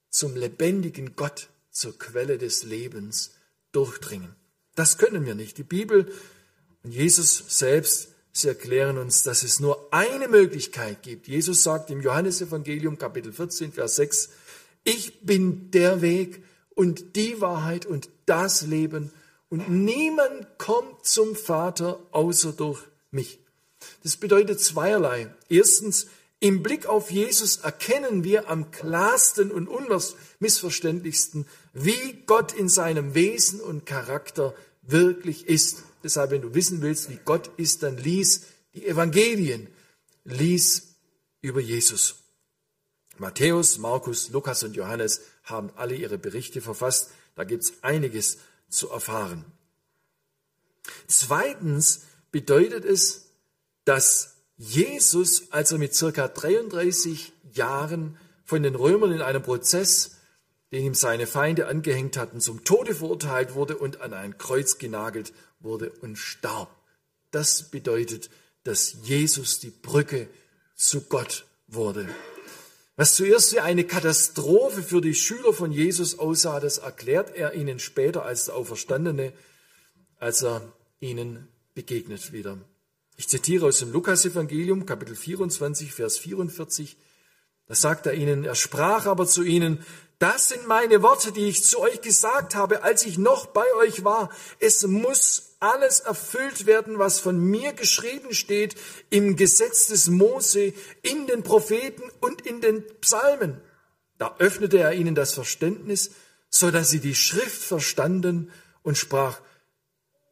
zum 0.10 0.38
lebendigen 0.38 1.18
Gott, 1.18 1.50
zur 1.70 1.98
Quelle 2.00 2.38
des 2.38 2.64
Lebens 2.64 3.32
durchdringen. 3.74 4.34
Das 4.76 4.98
können 4.98 5.26
wir 5.26 5.36
nicht. 5.36 5.58
Die 5.58 5.64
Bibel 5.64 6.14
und 6.84 6.92
Jesus 6.92 7.44
selbst, 7.50 8.13
sie 8.34 8.48
erklären 8.48 8.98
uns, 8.98 9.24
dass 9.24 9.44
es 9.44 9.60
nur 9.60 9.88
eine 9.92 10.28
Möglichkeit 10.28 11.04
gibt. 11.04 11.28
Jesus 11.28 11.64
sagt 11.64 11.92
im 11.92 12.02
Johannesevangelium 12.02 12.98
Kapitel 12.98 13.32
14, 13.32 13.72
Vers 13.72 13.96
6, 13.96 14.30
ich 14.84 15.22
bin 15.22 15.72
der 15.72 16.02
Weg 16.02 16.44
und 16.76 17.16
die 17.16 17.40
Wahrheit 17.40 17.86
und 17.86 18.10
das 18.26 18.64
Leben 18.64 19.12
und 19.50 19.70
niemand 19.70 20.58
kommt 20.58 21.06
zum 21.06 21.36
Vater 21.36 22.00
außer 22.12 22.54
durch 22.54 22.82
mich. 23.12 23.40
Das 24.02 24.18
bedeutet 24.18 24.60
zweierlei. 24.60 25.28
Erstens, 25.48 26.08
im 26.40 26.64
Blick 26.64 26.88
auf 26.88 27.12
Jesus 27.12 27.58
erkennen 27.58 28.24
wir 28.24 28.50
am 28.50 28.72
klarsten 28.72 29.52
und 29.52 29.68
unmissverständlichsten, 29.68 31.46
wie 31.74 32.24
Gott 32.26 32.52
in 32.52 32.68
seinem 32.68 33.14
Wesen 33.14 33.62
und 33.62 33.86
Charakter 33.86 34.56
wirklich 34.82 35.48
ist. 35.48 35.84
Deshalb, 36.04 36.32
wenn 36.32 36.42
du 36.42 36.54
wissen 36.54 36.82
willst, 36.82 37.10
wie 37.10 37.20
Gott 37.24 37.50
ist, 37.58 37.84
dann 37.84 37.98
lies 37.98 38.44
die 38.74 38.86
Evangelien, 38.86 39.68
lies 40.26 40.96
über 41.42 41.62
Jesus. 41.62 42.16
Matthäus, 43.18 43.78
Markus, 43.78 44.30
Lukas 44.30 44.64
und 44.64 44.76
Johannes 44.76 45.22
haben 45.44 45.72
alle 45.76 45.96
ihre 45.96 46.18
Berichte 46.18 46.62
verfasst. 46.62 47.12
Da 47.36 47.44
gibt 47.44 47.64
es 47.64 47.74
einiges 47.84 48.38
zu 48.70 48.90
erfahren. 48.90 49.46
Zweitens 51.08 52.02
bedeutet 52.32 52.86
es, 52.86 53.30
dass 53.86 54.36
Jesus, 54.58 55.52
als 55.52 55.72
er 55.72 55.78
mit 55.78 55.94
circa 55.94 56.28
33 56.28 57.34
Jahren 57.54 58.18
von 58.46 58.64
den 58.64 58.76
Römern 58.76 59.12
in 59.12 59.22
einem 59.22 59.44
Prozess, 59.44 60.18
den 60.72 60.86
ihm 60.86 60.96
seine 60.96 61.28
Feinde 61.28 61.68
angehängt 61.68 62.18
hatten, 62.18 62.42
zum 62.42 62.64
Tode 62.64 62.96
verurteilt 62.96 63.54
wurde 63.54 63.78
und 63.78 64.02
an 64.02 64.14
ein 64.14 64.38
Kreuz 64.38 64.80
genagelt 64.80 65.34
wurde 65.64 65.92
und 66.02 66.18
starb. 66.18 66.70
Das 67.32 67.70
bedeutet, 67.70 68.30
dass 68.64 68.96
Jesus 69.04 69.60
die 69.60 69.72
Brücke 69.72 70.28
zu 70.76 71.02
Gott 71.02 71.46
wurde. 71.68 72.08
Was 72.96 73.16
zuerst 73.16 73.54
wie 73.54 73.60
eine 73.60 73.86
Katastrophe 73.86 74.84
für 74.84 75.02
die 75.02 75.16
Schüler 75.16 75.54
von 75.54 75.72
Jesus 75.72 76.20
aussah, 76.20 76.60
das 76.60 76.78
erklärt 76.78 77.36
er 77.36 77.54
ihnen 77.54 77.80
später 77.80 78.24
als 78.24 78.46
der 78.46 78.56
Auferstandene, 78.56 79.34
als 80.20 80.44
er 80.44 80.62
ihnen 81.00 81.48
begegnet 81.74 82.32
wieder. 82.34 82.58
Ich 83.18 83.28
zitiere 83.28 83.66
aus 83.66 83.80
dem 83.80 83.92
Lukas-Evangelium, 83.92 84.86
Kapitel 84.86 85.16
24, 85.16 85.92
Vers 85.92 86.20
44. 86.20 86.96
Da 87.68 87.76
sagt 87.76 88.06
er 88.06 88.14
ihnen, 88.14 88.44
er 88.44 88.56
sprach 88.56 89.06
aber 89.08 89.26
zu 89.26 89.44
ihnen, 89.44 89.84
das 90.20 90.50
sind 90.50 90.68
meine 90.68 91.02
Worte, 91.02 91.32
die 91.32 91.48
ich 91.48 91.64
zu 91.64 91.80
euch 91.80 92.02
gesagt 92.02 92.56
habe, 92.56 92.84
als 92.84 93.06
ich 93.06 93.18
noch 93.18 93.48
bei 93.48 93.66
euch 93.80 94.04
war. 94.04 94.30
Es 94.60 94.86
muss 94.86 95.53
alles 95.64 96.02
erfüllt 96.02 96.66
werden, 96.66 97.00
was 97.00 97.22
von 97.22 97.40
mir 97.40 97.72
geschrieben 97.72 98.34
steht 98.34 98.76
im 99.10 99.38
Gesetz 99.38 99.88
des 99.88 100.10
Mose, 100.10 100.74
in 101.02 101.26
den 101.26 101.42
Propheten 101.42 102.04
und 102.20 102.42
in 102.46 102.60
den 102.60 102.84
Psalmen. 103.00 103.62
Da 104.18 104.36
öffnete 104.40 104.78
er 104.80 104.92
ihnen 104.92 105.16
das 105.16 105.34
Verständnis, 105.34 106.12
so 106.50 106.70
dass 106.70 106.90
sie 106.90 107.00
die 107.00 107.16
Schrift 107.16 107.62
verstanden 107.62 108.52
und 108.84 108.98
sprach 108.98 109.40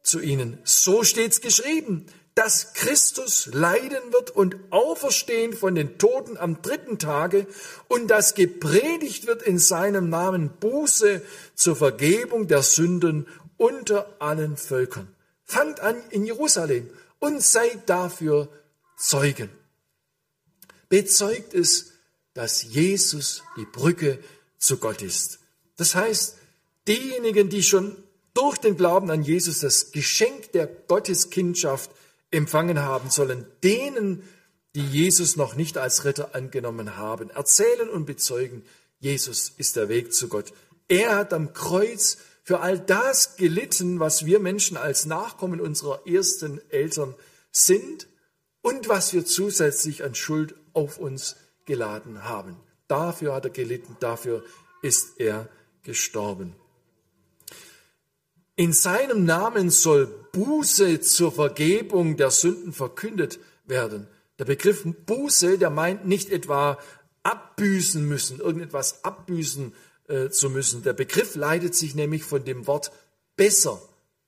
zu 0.02 0.20
ihnen, 0.20 0.58
so 0.64 1.02
steht's 1.02 1.40
geschrieben, 1.40 2.06
dass 2.34 2.74
Christus 2.74 3.48
leiden 3.52 4.12
wird 4.12 4.30
und 4.30 4.56
auferstehen 4.70 5.54
von 5.54 5.74
den 5.74 5.98
Toten 5.98 6.36
am 6.36 6.60
dritten 6.60 6.98
Tage 6.98 7.46
und 7.88 8.08
dass 8.08 8.34
gepredigt 8.34 9.26
wird 9.26 9.42
in 9.42 9.58
seinem 9.58 10.10
Namen 10.10 10.50
Buße 10.60 11.22
zur 11.54 11.76
Vergebung 11.76 12.48
der 12.48 12.62
Sünden 12.62 13.26
unter 13.56 14.16
allen 14.18 14.56
Völkern. 14.56 15.08
Fangt 15.52 15.80
an 15.80 16.02
in 16.08 16.24
Jerusalem 16.24 16.88
und 17.18 17.42
seid 17.42 17.86
dafür 17.90 18.48
Zeugen. 18.96 19.50
Bezeugt 20.88 21.52
es, 21.52 21.92
dass 22.32 22.62
Jesus 22.62 23.42
die 23.58 23.66
Brücke 23.66 24.18
zu 24.56 24.78
Gott 24.78 25.02
ist. 25.02 25.40
Das 25.76 25.94
heißt, 25.94 26.38
diejenigen, 26.88 27.50
die 27.50 27.62
schon 27.62 28.02
durch 28.32 28.56
den 28.56 28.78
Glauben 28.78 29.10
an 29.10 29.24
Jesus 29.24 29.58
das 29.60 29.92
Geschenk 29.92 30.52
der 30.52 30.66
Gotteskindschaft 30.66 31.90
empfangen 32.30 32.78
haben 32.78 33.10
sollen, 33.10 33.44
denen, 33.62 34.22
die 34.74 34.86
Jesus 34.86 35.36
noch 35.36 35.54
nicht 35.54 35.76
als 35.76 36.06
Retter 36.06 36.34
angenommen 36.34 36.96
haben, 36.96 37.28
erzählen 37.28 37.90
und 37.90 38.06
bezeugen, 38.06 38.64
Jesus 39.00 39.52
ist 39.58 39.76
der 39.76 39.90
Weg 39.90 40.14
zu 40.14 40.28
Gott. 40.28 40.54
Er 40.88 41.14
hat 41.14 41.34
am 41.34 41.52
Kreuz 41.52 42.16
für 42.42 42.60
all 42.60 42.78
das 42.78 43.36
gelitten, 43.36 44.00
was 44.00 44.26
wir 44.26 44.40
Menschen 44.40 44.76
als 44.76 45.06
Nachkommen 45.06 45.60
unserer 45.60 46.06
ersten 46.06 46.60
Eltern 46.70 47.14
sind 47.50 48.08
und 48.62 48.88
was 48.88 49.12
wir 49.12 49.24
zusätzlich 49.24 50.02
an 50.04 50.14
Schuld 50.14 50.54
auf 50.72 50.98
uns 50.98 51.36
geladen 51.66 52.24
haben. 52.24 52.56
Dafür 52.88 53.34
hat 53.34 53.44
er 53.44 53.50
gelitten, 53.50 53.96
dafür 54.00 54.44
ist 54.82 55.20
er 55.20 55.48
gestorben. 55.82 56.54
In 58.56 58.72
seinem 58.72 59.24
Namen 59.24 59.70
soll 59.70 60.06
Buße 60.32 61.00
zur 61.00 61.32
Vergebung 61.32 62.16
der 62.16 62.30
Sünden 62.30 62.72
verkündet 62.72 63.38
werden. 63.64 64.08
Der 64.38 64.44
Begriff 64.44 64.84
Buße, 64.84 65.58
der 65.58 65.70
meint 65.70 66.06
nicht 66.06 66.30
etwa 66.30 66.78
abbüßen 67.22 68.06
müssen, 68.06 68.40
irgendetwas 68.40 69.04
abbüßen 69.04 69.72
äh, 70.12 70.30
zu 70.30 70.50
müssen. 70.50 70.82
Der 70.82 70.92
Begriff 70.92 71.34
leitet 71.34 71.74
sich 71.74 71.94
nämlich 71.94 72.22
von 72.22 72.44
dem 72.44 72.66
Wort 72.66 72.92
besser 73.34 73.80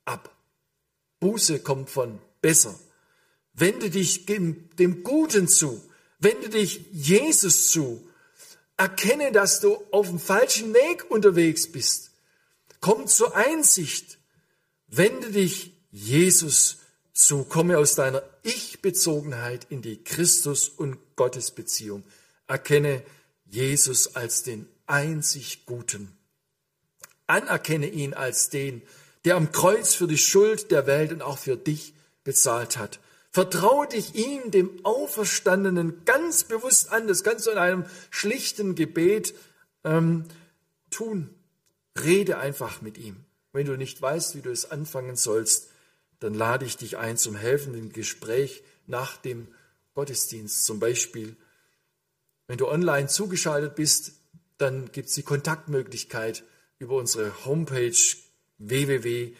ab. 0.06 0.34
Buße 1.20 1.60
kommt 1.60 1.90
von 1.90 2.18
besser. 2.40 2.74
Wende 3.52 3.90
dich 3.90 4.26
dem 4.26 5.02
Guten 5.02 5.46
zu. 5.46 5.80
Wende 6.18 6.48
dich 6.48 6.86
Jesus 6.90 7.70
zu. 7.70 8.02
Erkenne, 8.76 9.30
dass 9.30 9.60
du 9.60 9.76
auf 9.90 10.08
dem 10.08 10.18
falschen 10.18 10.74
Weg 10.74 11.10
unterwegs 11.10 11.70
bist. 11.70 12.10
Komm 12.80 13.06
zur 13.06 13.36
Einsicht. 13.36 14.18
Wende 14.88 15.30
dich 15.30 15.72
Jesus 15.92 16.78
zu. 17.12 17.44
Komme 17.44 17.78
aus 17.78 17.94
deiner 17.94 18.22
Ich-Bezogenheit 18.42 19.66
in 19.70 19.82
die 19.82 20.02
Christus- 20.02 20.68
und 20.68 20.98
Gottesbeziehung. 21.14 22.04
Erkenne 22.48 23.02
Jesus 23.46 24.16
als 24.16 24.42
den 24.42 24.66
einzig 24.86 25.66
Guten. 25.66 26.16
Anerkenne 27.26 27.88
ihn 27.88 28.14
als 28.14 28.50
den, 28.50 28.82
der 29.24 29.36
am 29.36 29.52
Kreuz 29.52 29.94
für 29.94 30.06
die 30.06 30.18
Schuld 30.18 30.70
der 30.70 30.86
Welt 30.86 31.12
und 31.12 31.22
auch 31.22 31.38
für 31.38 31.56
dich 31.56 31.94
bezahlt 32.22 32.76
hat. 32.76 33.00
Vertraue 33.30 33.88
dich 33.88 34.14
ihm, 34.14 34.50
dem 34.50 34.84
Auferstandenen, 34.84 36.04
ganz 36.04 36.44
bewusst 36.44 36.92
an. 36.92 37.08
Das 37.08 37.24
kannst 37.24 37.46
du 37.46 37.50
in 37.50 37.58
einem 37.58 37.84
schlichten 38.10 38.74
Gebet 38.74 39.34
ähm, 39.82 40.24
tun. 40.90 41.30
Rede 42.00 42.38
einfach 42.38 42.80
mit 42.80 42.98
ihm. 42.98 43.24
Wenn 43.52 43.66
du 43.66 43.76
nicht 43.76 44.00
weißt, 44.00 44.36
wie 44.36 44.42
du 44.42 44.50
es 44.50 44.70
anfangen 44.70 45.16
sollst, 45.16 45.70
dann 46.20 46.34
lade 46.34 46.64
ich 46.64 46.76
dich 46.76 46.96
ein 46.96 47.16
zum 47.16 47.34
helfenden 47.34 47.92
Gespräch 47.92 48.62
nach 48.86 49.16
dem 49.16 49.48
Gottesdienst. 49.94 50.64
Zum 50.64 50.78
Beispiel, 50.78 51.36
wenn 52.46 52.58
du 52.58 52.68
online 52.68 53.08
zugeschaltet 53.08 53.74
bist, 53.74 54.12
dann 54.58 54.92
gibt 54.92 55.08
es 55.08 55.14
die 55.14 55.22
Kontaktmöglichkeit 55.22 56.44
über 56.78 56.96
unsere 56.96 57.44
Homepage 57.44 57.96
www.gfc.onl. 58.58 59.36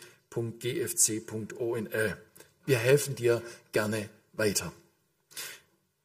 Wir 2.67 2.79
helfen 2.79 3.15
dir 3.15 3.43
gerne 3.73 4.09
weiter. 4.33 4.73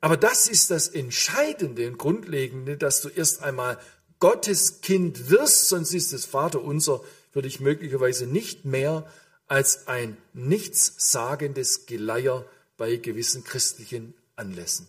Aber 0.02 0.18
das 0.18 0.48
ist 0.48 0.72
das 0.72 0.88
Entscheidende 0.88 1.88
und 1.88 1.98
Grundlegende, 1.98 2.78
dass 2.78 3.02
du 3.02 3.10
erst 3.10 3.42
einmal 3.44 3.80
Gottes 4.20 4.82
Kind 4.82 5.30
wirst, 5.30 5.70
sonst 5.70 5.94
ist 5.94 6.14
das 6.14 6.26
Vater 6.26 6.62
unser 6.62 7.02
für 7.32 7.42
dich 7.42 7.60
möglicherweise 7.60 8.26
nicht 8.28 8.66
mehr 8.66 9.10
als 9.48 9.88
ein 9.88 10.18
nichtssagendes 10.34 11.86
Geleier 11.86 12.46
bei 12.78 12.96
gewissen 12.98 13.44
christlichen 13.44 14.14
Anlässen. 14.36 14.88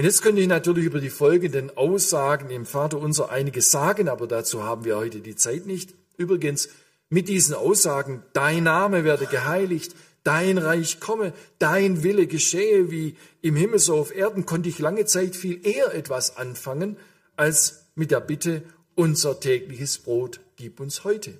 Und 0.00 0.06
jetzt 0.06 0.22
könnte 0.22 0.40
ich 0.40 0.48
natürlich 0.48 0.86
über 0.86 0.98
die 0.98 1.10
folgenden 1.10 1.76
Aussagen 1.76 2.48
im 2.48 2.64
Vater 2.64 2.96
unser 2.96 3.28
einiges 3.28 3.70
sagen, 3.70 4.08
aber 4.08 4.26
dazu 4.26 4.62
haben 4.62 4.86
wir 4.86 4.96
heute 4.96 5.20
die 5.20 5.36
Zeit 5.36 5.66
nicht. 5.66 5.92
Übrigens, 6.16 6.70
mit 7.10 7.28
diesen 7.28 7.54
Aussagen, 7.54 8.22
dein 8.32 8.64
Name 8.64 9.04
werde 9.04 9.26
geheiligt, 9.26 9.94
dein 10.24 10.56
Reich 10.56 11.00
komme, 11.00 11.34
dein 11.58 12.02
Wille 12.02 12.26
geschehe 12.26 12.90
wie 12.90 13.14
im 13.42 13.56
Himmel 13.56 13.78
so 13.78 13.94
auf 13.94 14.16
Erden, 14.16 14.46
konnte 14.46 14.70
ich 14.70 14.78
lange 14.78 15.04
Zeit 15.04 15.36
viel 15.36 15.66
eher 15.66 15.92
etwas 15.92 16.38
anfangen, 16.38 16.96
als 17.36 17.84
mit 17.94 18.10
der 18.10 18.20
Bitte, 18.20 18.62
unser 18.94 19.38
tägliches 19.38 19.98
Brot 19.98 20.40
gib 20.56 20.80
uns 20.80 21.04
heute. 21.04 21.38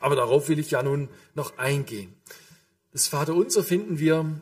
Aber 0.00 0.16
darauf 0.16 0.48
will 0.48 0.58
ich 0.58 0.70
ja 0.70 0.82
nun 0.82 1.10
noch 1.34 1.58
eingehen. 1.58 2.14
Das 2.92 3.08
Vaterunser 3.08 3.62
finden 3.62 3.98
wir 3.98 4.40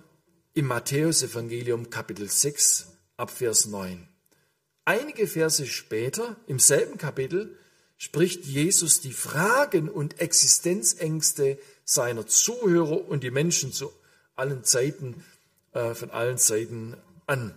im 0.58 0.66
Matthäusevangelium 0.66 1.88
Kapitel 1.88 2.28
6 2.28 2.88
ab 3.16 3.30
Vers 3.30 3.66
9. 3.66 4.08
Einige 4.84 5.28
Verse 5.28 5.64
später, 5.68 6.34
im 6.48 6.58
selben 6.58 6.98
Kapitel, 6.98 7.56
spricht 7.96 8.44
Jesus 8.44 9.00
die 9.00 9.12
Fragen 9.12 9.88
und 9.88 10.20
Existenzängste 10.20 11.60
seiner 11.84 12.26
Zuhörer 12.26 13.08
und 13.08 13.22
die 13.22 13.30
Menschen 13.30 13.72
zu 13.72 13.92
allen 14.34 14.64
Zeiten, 14.64 15.24
äh, 15.74 15.94
von 15.94 16.10
allen 16.10 16.38
Seiten 16.38 16.96
an. 17.28 17.54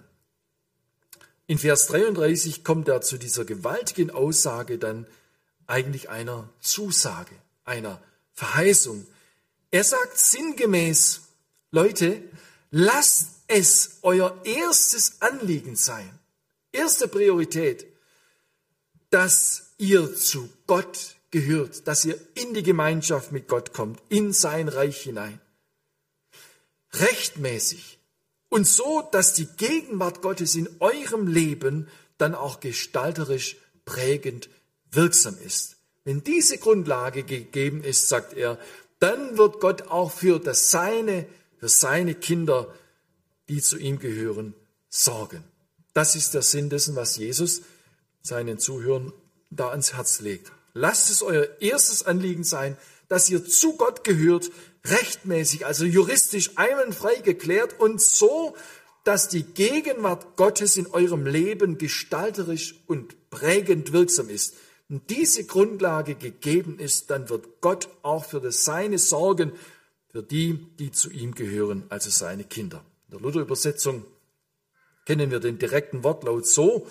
In 1.48 1.58
Vers 1.58 1.88
33 1.88 2.64
kommt 2.64 2.88
er 2.88 3.02
zu 3.02 3.18
dieser 3.18 3.46
gewaltigen 3.46 4.12
Aussage 4.12 4.78
dann 4.78 5.08
eigentlich 5.66 6.10
einer 6.10 6.48
Zusage, 6.60 7.34
einer 7.66 8.00
Verheißung. 8.34 9.08
Er 9.72 9.84
sagt 9.84 10.20
sinngemäß, 10.20 11.22
Leute, 11.72 12.22
lasst 12.72 13.28
es 13.48 14.00
euer 14.02 14.40
erstes 14.44 15.22
Anliegen 15.22 15.76
sein, 15.76 16.10
erste 16.72 17.08
Priorität, 17.08 17.86
dass 19.10 19.74
ihr 19.78 20.16
zu 20.16 20.50
Gott 20.68 21.18
gehört, 21.32 21.88
dass 21.88 22.06
ihr 22.06 22.20
in 22.34 22.54
die 22.54 22.64
Gemeinschaft 22.64 23.32
mit 23.32 23.48
Gott 23.48 23.74
kommt, 23.74 24.02
in 24.10 24.34
sein 24.34 24.68
Reich 24.68 25.02
hinein. 25.02 25.40
Rechtmäßig. 26.94 28.00
Und 28.50 28.68
so, 28.68 29.02
dass 29.12 29.34
die 29.34 29.46
Gegenwart 29.46 30.22
Gottes 30.22 30.56
in 30.56 30.70
eurem 30.80 31.28
Leben 31.28 31.88
dann 32.18 32.36
auch 32.36 32.60
gestalterisch 32.60 33.58
prägend 33.86 34.50
wirksam 34.92 35.38
ist. 35.46 35.78
Wenn 36.04 36.24
diese 36.24 36.58
Grundlage 36.58 37.24
gegeben 37.24 37.84
ist, 37.84 38.10
sagt 38.10 38.34
er, 38.34 38.60
dann 39.00 39.38
wird 39.38 39.60
Gott 39.60 39.84
auch 39.84 40.12
für 40.12 40.40
das 40.40 40.70
Seine, 40.70 41.26
für 41.62 41.70
seine 41.70 42.16
Kinder, 42.16 42.74
die 43.48 43.62
zu 43.62 43.78
ihm 43.78 44.00
gehören, 44.00 44.56
sorgen. 44.90 45.44
Das 45.94 46.16
ist 46.16 46.34
der 46.34 46.42
Sinn 46.42 46.72
dessen, 46.72 46.96
was 46.96 47.18
Jesus 47.18 47.62
seinen 48.24 48.58
Zuhörern 48.58 49.14
da 49.52 49.70
ans 49.70 49.94
Herz 49.94 50.22
legt. 50.22 50.52
Lasst 50.74 51.12
es 51.12 51.22
euer 51.22 51.48
erstes 51.60 52.04
Anliegen 52.04 52.44
sein, 52.44 52.78
dass 53.10 53.30
ihr 53.30 53.46
zu 53.46 53.78
Gott 53.78 54.04
gehört, 54.04 54.50
rechtmäßig, 54.86 55.68
also 55.68 55.86
juristisch 55.86 56.52
einwandfrei 56.56 57.18
geklärt 57.18 57.80
und 57.80 58.02
so, 58.02 58.56
dass 59.04 59.30
die 59.30 59.44
Gegenwart 59.44 60.38
Gottes 60.38 60.78
in 60.78 60.88
eurem 60.88 61.28
Leben 61.28 61.78
gestalterisch 61.78 62.74
und 62.88 63.30
prägend 63.30 63.94
wirksam 63.94 64.30
ist 64.30 64.56
und 64.90 65.12
diese 65.12 65.46
Grundlage 65.46 66.16
gegeben 66.16 66.80
ist, 66.80 67.12
dann 67.12 67.30
wird 67.30 67.62
Gott 67.62 67.88
auch 68.02 68.26
für 68.26 68.42
das 68.42 68.66
Seine 68.66 68.98
sorgen, 68.98 69.52
für 70.12 70.24
die, 70.24 70.54
die 70.78 70.92
zu 70.92 71.10
ihm 71.10 71.34
gehören, 71.34 71.84
also 71.90 72.10
seine 72.10 72.44
Kinder. 72.44 72.84
In 73.08 73.18
der 73.18 73.22
Luther-Übersetzung 73.22 74.06
kennen 75.06 75.32
wir 75.32 75.40
den 75.40 75.58
direkten 75.58 76.04
Wortlaut 76.04 76.48
so, 76.48 76.88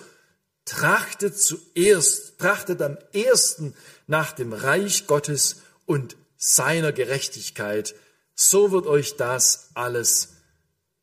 trachtet 0.65 1.37
zuerst, 1.39 2.39
trachtet 2.39 2.81
am 2.81 2.97
ersten 3.13 3.73
nach 4.07 4.31
dem 4.31 4.53
Reich 4.53 5.07
Gottes 5.07 5.61
und 5.85 6.17
seiner 6.37 6.91
Gerechtigkeit, 6.91 7.95
so 8.33 8.71
wird 8.71 8.87
euch 8.87 9.15
das 9.15 9.69
alles, 9.75 10.33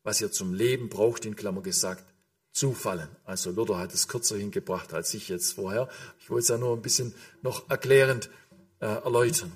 was 0.03 0.19
ihr 0.19 0.31
zum 0.31 0.53
Leben 0.53 0.89
braucht, 0.89 1.25
in 1.25 1.35
Klammer 1.35 1.61
gesagt, 1.61 2.03
zufallen. 2.51 3.07
Also 3.23 3.51
Luther 3.51 3.77
hat 3.77 3.93
es 3.93 4.07
kürzer 4.07 4.37
hingebracht 4.37 4.93
als 4.93 5.13
ich 5.13 5.29
jetzt 5.29 5.53
vorher. 5.53 5.87
Ich 6.19 6.29
wollte 6.29 6.41
es 6.41 6.49
ja 6.49 6.57
nur 6.57 6.75
ein 6.75 6.81
bisschen 6.81 7.13
noch 7.41 7.69
erklärend 7.69 8.29
äh, 8.79 8.85
erläutern. 8.85 9.55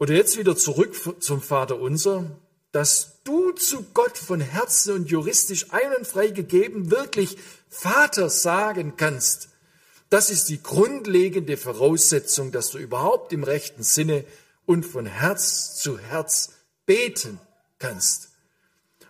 Oder 0.00 0.14
jetzt 0.14 0.38
wieder 0.38 0.56
zurück 0.56 0.96
zum 1.20 1.42
Vater 1.42 1.78
unser, 1.78 2.24
dass 2.72 3.22
du 3.24 3.52
zu 3.52 3.84
Gott 3.92 4.16
von 4.16 4.40
Herzen 4.40 4.94
und 4.94 5.10
juristisch 5.10 5.70
einwandfrei 5.72 6.28
gegeben 6.28 6.90
wirklich 6.90 7.36
Vater 7.68 8.30
sagen 8.30 8.94
kannst. 8.96 9.50
Das 10.08 10.30
ist 10.30 10.48
die 10.48 10.62
grundlegende 10.62 11.58
Voraussetzung, 11.58 12.50
dass 12.50 12.70
du 12.70 12.78
überhaupt 12.78 13.34
im 13.34 13.44
rechten 13.44 13.82
Sinne 13.82 14.24
und 14.64 14.86
von 14.86 15.04
Herz 15.04 15.76
zu 15.76 15.98
Herz 15.98 16.54
beten 16.86 17.38
kannst. 17.78 18.30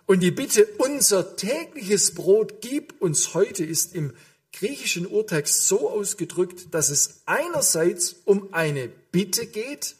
Und 0.07 0.19
die 0.19 0.31
Bitte, 0.31 0.67
unser 0.77 1.37
tägliches 1.37 2.13
Brot 2.13 2.59
gib 2.59 3.01
uns 3.01 3.33
heute, 3.33 3.63
ist 3.63 3.95
im 3.95 4.13
griechischen 4.51 5.07
Urtext 5.07 5.69
so 5.69 5.89
ausgedrückt, 5.89 6.73
dass 6.73 6.89
es 6.89 7.21
einerseits 7.27 8.17
um 8.25 8.53
eine 8.53 8.89
Bitte 8.89 9.45
geht, 9.45 9.95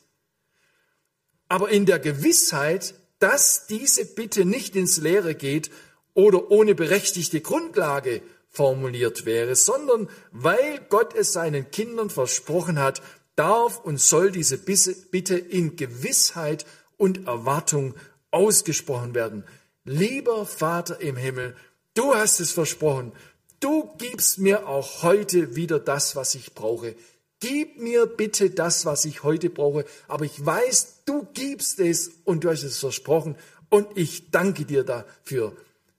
aber 1.52 1.70
in 1.70 1.86
der 1.86 2.00
Gewissheit, 2.00 2.94
dass 3.20 3.68
diese 3.68 4.06
Bitte 4.06 4.46
nicht 4.46 4.78
ins 4.78 5.00
Leere 5.00 5.36
geht 5.36 5.70
oder 6.14 6.50
ohne 6.50 6.76
berechtigte 6.76 7.42
Grundlage 7.42 8.22
formuliert 8.48 9.26
wäre, 9.26 9.58
sondern 9.58 10.08
weil 10.32 10.80
Gott 10.88 11.14
es 11.14 11.34
seinen 11.34 11.70
Kindern 11.70 12.10
versprochen 12.10 12.80
hat, 12.80 13.02
darf 13.36 13.82
und 13.84 14.00
soll 14.00 14.32
diese 14.32 14.60
Bitte 14.60 15.38
in 15.38 15.76
Gewissheit 15.76 16.66
und 16.96 17.28
Erwartung 17.28 17.96
ausgesprochen 18.32 19.14
werden. 19.14 19.44
Lieber 19.84 20.46
Vater 20.46 21.02
im 21.02 21.18
Himmel, 21.18 21.58
du 21.96 22.16
hast 22.16 22.40
es 22.40 22.54
versprochen, 22.54 23.12
du 23.60 23.94
gibst 23.98 24.40
mir 24.40 24.70
auch 24.70 25.04
heute 25.04 25.58
wieder 25.58 25.80
das, 25.80 26.16
was 26.16 26.34
ich 26.34 26.54
brauche. 26.54 26.96
Gib 27.42 27.78
mir 27.78 28.06
bitte 28.06 28.52
das, 28.52 28.86
was 28.86 29.04
ich 29.04 29.24
heute 29.24 29.50
brauche, 29.50 29.84
aber 30.08 30.24
ich 30.24 30.46
weiß, 30.46 31.02
du 31.06 31.28
gibst 31.34 31.80
es 31.80 32.12
und 32.24 32.46
du 32.46 32.50
hast 32.50 32.64
es 32.64 32.78
versprochen 32.78 33.36
und 33.70 33.88
ich 33.98 34.32
danke 34.32 34.64
dir 34.64 34.86
dafür. 34.86 35.54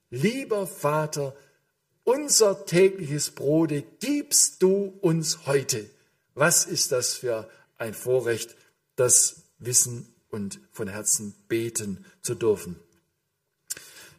Lieber 0.09 0.65
Vater, 0.65 1.35
unser 2.03 2.65
tägliches 2.65 3.29
Brote 3.29 3.83
gibst 3.99 4.63
du 4.63 4.97
uns 5.01 5.45
heute. 5.45 5.85
Was 6.33 6.65
ist 6.65 6.91
das 6.91 7.13
für 7.13 7.47
ein 7.77 7.93
Vorrecht, 7.93 8.55
das 8.95 9.43
Wissen 9.59 10.13
und 10.29 10.59
von 10.71 10.87
Herzen 10.87 11.35
beten 11.47 12.05
zu 12.21 12.35
dürfen. 12.35 12.75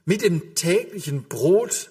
Mit 0.05 0.22
dem 0.22 0.55
täglichen 0.55 1.25
Brot, 1.25 1.91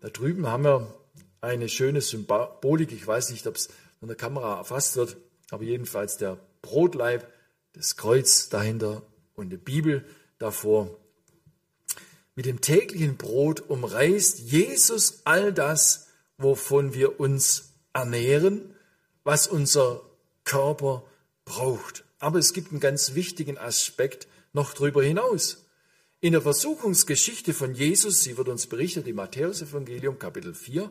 da 0.00 0.08
drüben 0.08 0.46
haben 0.46 0.64
wir 0.64 0.94
eine 1.40 1.68
schöne 1.68 2.00
Symbolik, 2.00 2.92
ich 2.92 3.06
weiß 3.06 3.30
nicht, 3.30 3.46
ob 3.46 3.56
es 3.56 3.68
von 4.02 4.08
der 4.08 4.16
Kamera 4.16 4.58
erfasst 4.58 4.96
wird, 4.96 5.16
aber 5.52 5.62
jedenfalls 5.62 6.16
der 6.16 6.36
Brotleib, 6.60 7.32
das 7.72 7.96
Kreuz 7.96 8.48
dahinter 8.48 9.02
und 9.34 9.50
die 9.50 9.56
Bibel 9.56 10.04
davor. 10.38 10.98
Mit 12.34 12.46
dem 12.46 12.60
täglichen 12.60 13.16
Brot 13.16 13.60
umreißt 13.60 14.40
Jesus 14.40 15.20
all 15.22 15.52
das, 15.52 16.08
wovon 16.36 16.94
wir 16.94 17.20
uns 17.20 17.74
ernähren, 17.92 18.74
was 19.22 19.46
unser 19.46 20.02
Körper 20.42 21.04
braucht. 21.44 22.04
Aber 22.18 22.40
es 22.40 22.54
gibt 22.54 22.72
einen 22.72 22.80
ganz 22.80 23.14
wichtigen 23.14 23.56
Aspekt 23.56 24.26
noch 24.52 24.74
darüber 24.74 25.04
hinaus. 25.04 25.64
In 26.18 26.32
der 26.32 26.42
Versuchungsgeschichte 26.42 27.54
von 27.54 27.72
Jesus, 27.72 28.24
sie 28.24 28.36
wird 28.36 28.48
uns 28.48 28.66
berichtet 28.66 29.06
im 29.06 29.14
Matthäus-Evangelium, 29.14 30.18
Kapitel 30.18 30.54
4, 30.54 30.90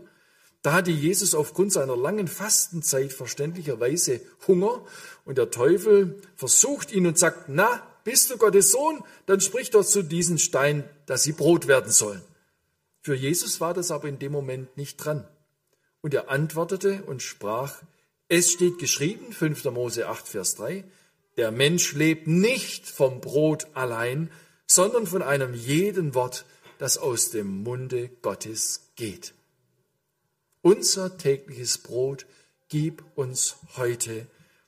da 0.61 0.73
hatte 0.73 0.91
Jesus 0.91 1.33
aufgrund 1.33 1.73
seiner 1.73 1.97
langen 1.97 2.27
Fastenzeit 2.27 3.13
verständlicherweise 3.13 4.21
Hunger 4.47 4.85
und 5.25 5.37
der 5.37 5.49
Teufel 5.49 6.21
versucht 6.35 6.91
ihn 6.91 7.07
und 7.07 7.17
sagt, 7.17 7.45
na, 7.47 7.81
bist 8.03 8.29
du 8.29 8.37
Gottes 8.37 8.71
Sohn, 8.71 9.03
dann 9.25 9.41
sprich 9.41 9.69
doch 9.71 9.85
zu 9.85 10.03
diesen 10.03 10.37
Steinen, 10.37 10.83
dass 11.05 11.23
sie 11.23 11.33
Brot 11.33 11.67
werden 11.67 11.91
sollen. 11.91 12.21
Für 13.01 13.15
Jesus 13.15 13.59
war 13.59 13.73
das 13.73 13.89
aber 13.89 14.07
in 14.07 14.19
dem 14.19 14.31
Moment 14.31 14.77
nicht 14.77 14.97
dran. 14.97 15.27
Und 16.01 16.13
er 16.13 16.29
antwortete 16.29 17.03
und 17.03 17.21
sprach, 17.21 17.81
es 18.27 18.51
steht 18.51 18.79
geschrieben, 18.79 19.33
5. 19.33 19.65
Mose 19.65 20.07
8, 20.07 20.27
Vers 20.27 20.55
3, 20.55 20.83
der 21.37 21.51
Mensch 21.51 21.93
lebt 21.93 22.27
nicht 22.27 22.87
vom 22.87 23.21
Brot 23.21 23.67
allein, 23.73 24.31
sondern 24.67 25.07
von 25.07 25.21
einem 25.21 25.53
jeden 25.53 26.13
Wort, 26.13 26.45
das 26.77 26.97
aus 26.97 27.29
dem 27.31 27.63
Munde 27.63 28.09
Gottes 28.21 28.91
geht. 28.95 29.33
Unser 30.61 31.17
tägliches 31.17 31.79
Brot 31.79 32.25
gib 32.69 33.03
uns 33.15 33.57
heute. 33.77 34.27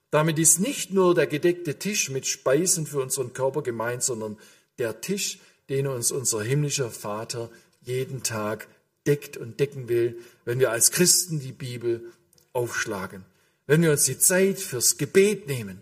Damit 0.09 0.39
ist 0.39 0.59
nicht 0.59 0.91
nur 0.91 1.13
der 1.13 1.27
gedeckte 1.27 1.77
Tisch 1.77 2.09
mit 2.09 2.25
Speisen 2.25 2.87
für 2.87 3.01
unseren 3.01 3.33
Körper 3.33 3.61
gemeint, 3.61 4.03
sondern 4.03 4.37
der 4.79 5.01
Tisch, 5.01 5.39
den 5.69 5.87
uns 5.87 6.11
unser 6.11 6.43
himmlischer 6.43 6.89
Vater 6.89 7.49
jeden 7.81 8.23
Tag 8.23 8.67
deckt 9.05 9.37
und 9.37 9.59
decken 9.59 9.87
will, 9.87 10.17
wenn 10.45 10.59
wir 10.59 10.71
als 10.71 10.91
Christen 10.91 11.39
die 11.39 11.51
Bibel 11.51 12.11
aufschlagen, 12.53 13.25
wenn 13.67 13.81
wir 13.81 13.91
uns 13.91 14.05
die 14.05 14.17
Zeit 14.17 14.59
fürs 14.59 14.97
Gebet 14.97 15.47
nehmen, 15.47 15.81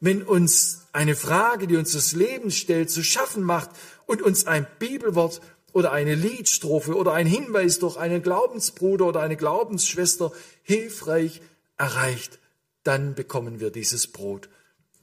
wenn 0.00 0.22
uns 0.22 0.86
eine 0.92 1.16
Frage, 1.16 1.66
die 1.66 1.76
uns 1.76 1.92
das 1.92 2.12
Leben 2.12 2.50
stellt, 2.50 2.90
zu 2.90 3.02
schaffen 3.02 3.42
macht 3.42 3.70
und 4.06 4.22
uns 4.22 4.46
ein 4.46 4.66
Bibelwort 4.78 5.40
oder 5.72 5.92
eine 5.92 6.14
Liedstrophe 6.14 6.96
oder 6.96 7.12
ein 7.12 7.26
Hinweis 7.26 7.78
durch 7.78 7.96
einen 7.96 8.22
Glaubensbruder 8.22 9.06
oder 9.06 9.20
eine 9.20 9.36
Glaubensschwester 9.36 10.32
hilfreich 10.62 11.40
erreicht, 11.76 12.38
dann 12.82 13.14
bekommen 13.14 13.60
wir 13.60 13.70
dieses 13.70 14.06
Brot. 14.06 14.48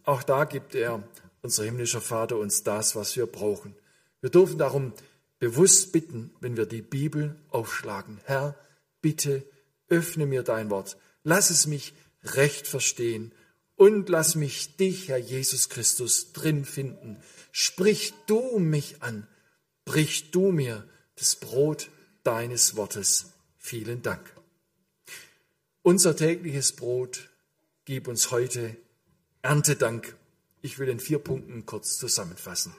Auch 0.03 0.24
da 0.24 0.45
gibt 0.45 0.76
er, 0.76 1.03
unser 1.41 1.63
himmlischer 1.63 2.01
Vater, 2.01 2.38
uns 2.38 2.63
das, 2.63 2.95
was 2.95 3.15
wir 3.15 3.26
brauchen. 3.26 3.76
Wir 4.22 4.30
dürfen 4.30 4.57
darum 4.57 4.93
bewusst 5.39 5.91
bitten, 5.91 6.32
wenn 6.39 6.57
wir 6.57 6.65
die 6.65 6.82
Bibel 6.82 7.36
aufschlagen. 7.49 8.20
Herr, 8.26 8.55
bitte 9.01 9.43
öffne 9.89 10.26
mir 10.26 10.43
dein 10.43 10.70
Wort. 10.70 10.97
Lass 11.24 11.49
es 11.49 11.68
mich 11.68 11.93
recht 12.24 12.68
verstehen 12.68 13.32
und 13.76 14.09
lass 14.09 14.36
mich 14.36 14.76
dich, 14.76 15.09
Herr 15.09 15.18
Jesus 15.18 15.70
Christus, 15.70 16.34
drin 16.34 16.65
finden. 16.65 17.18
Sprich 17.51 18.13
du 18.26 18.59
mich 18.59 19.01
an 19.01 19.28
brich 19.88 20.31
du 20.31 20.51
mir 20.51 20.83
das 21.15 21.38
Brot 21.38 21.89
deines 22.23 22.75
Wortes. 22.75 23.31
Vielen 23.57 24.01
Dank. 24.03 24.33
Unser 25.81 26.15
tägliches 26.15 26.73
Brot 26.73 27.29
gib 27.85 28.09
uns 28.09 28.29
heute 28.29 28.75
Erntedank. 29.41 30.15
Ich 30.61 30.77
will 30.77 30.89
in 30.89 30.99
vier 30.99 31.19
Punkten 31.19 31.65
kurz 31.65 31.97
zusammenfassen. 31.97 32.75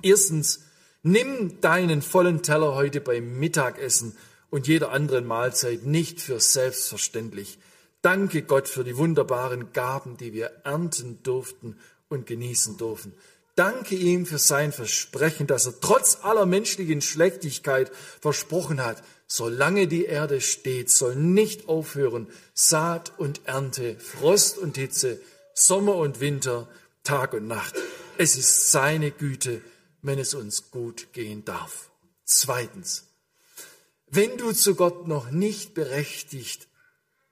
Erstens, 0.00 0.64
nimm 1.02 1.60
deinen 1.60 2.00
vollen 2.00 2.42
Teller 2.42 2.74
heute 2.74 3.02
beim 3.02 3.38
Mittagessen 3.38 4.16
und 4.48 4.66
jeder 4.66 4.92
anderen 4.92 5.26
Mahlzeit 5.26 5.84
nicht 5.84 6.22
für 6.22 6.40
selbstverständlich. 6.40 7.58
Danke 8.00 8.40
Gott 8.40 8.68
für 8.68 8.84
die 8.84 8.96
wunderbaren 8.96 9.74
Gaben, 9.74 10.16
die 10.16 10.32
wir 10.32 10.46
ernten 10.64 11.22
durften 11.22 11.76
und 12.08 12.24
genießen 12.24 12.78
dürfen. 12.78 13.12
Danke 13.60 13.94
ihm 13.94 14.24
für 14.24 14.38
sein 14.38 14.72
Versprechen, 14.72 15.46
dass 15.46 15.66
er 15.66 15.78
trotz 15.82 16.20
aller 16.22 16.46
menschlichen 16.46 17.02
Schlechtigkeit 17.02 17.92
versprochen 18.18 18.82
hat, 18.82 19.02
solange 19.26 19.86
die 19.86 20.06
Erde 20.06 20.40
steht, 20.40 20.88
soll 20.88 21.14
nicht 21.14 21.68
aufhören 21.68 22.26
Saat 22.54 23.12
und 23.18 23.42
Ernte, 23.44 24.00
Frost 24.00 24.56
und 24.56 24.78
Hitze, 24.78 25.20
Sommer 25.52 25.96
und 25.96 26.20
Winter, 26.20 26.70
Tag 27.04 27.34
und 27.34 27.48
Nacht. 27.48 27.74
Es 28.16 28.38
ist 28.38 28.70
seine 28.70 29.10
Güte, 29.10 29.60
wenn 30.00 30.18
es 30.18 30.32
uns 30.32 30.70
gut 30.70 31.12
gehen 31.12 31.44
darf. 31.44 31.90
Zweitens, 32.24 33.08
wenn 34.06 34.38
du 34.38 34.52
zu 34.52 34.74
Gott 34.74 35.06
noch 35.06 35.30
nicht 35.30 35.74
berechtigt 35.74 36.66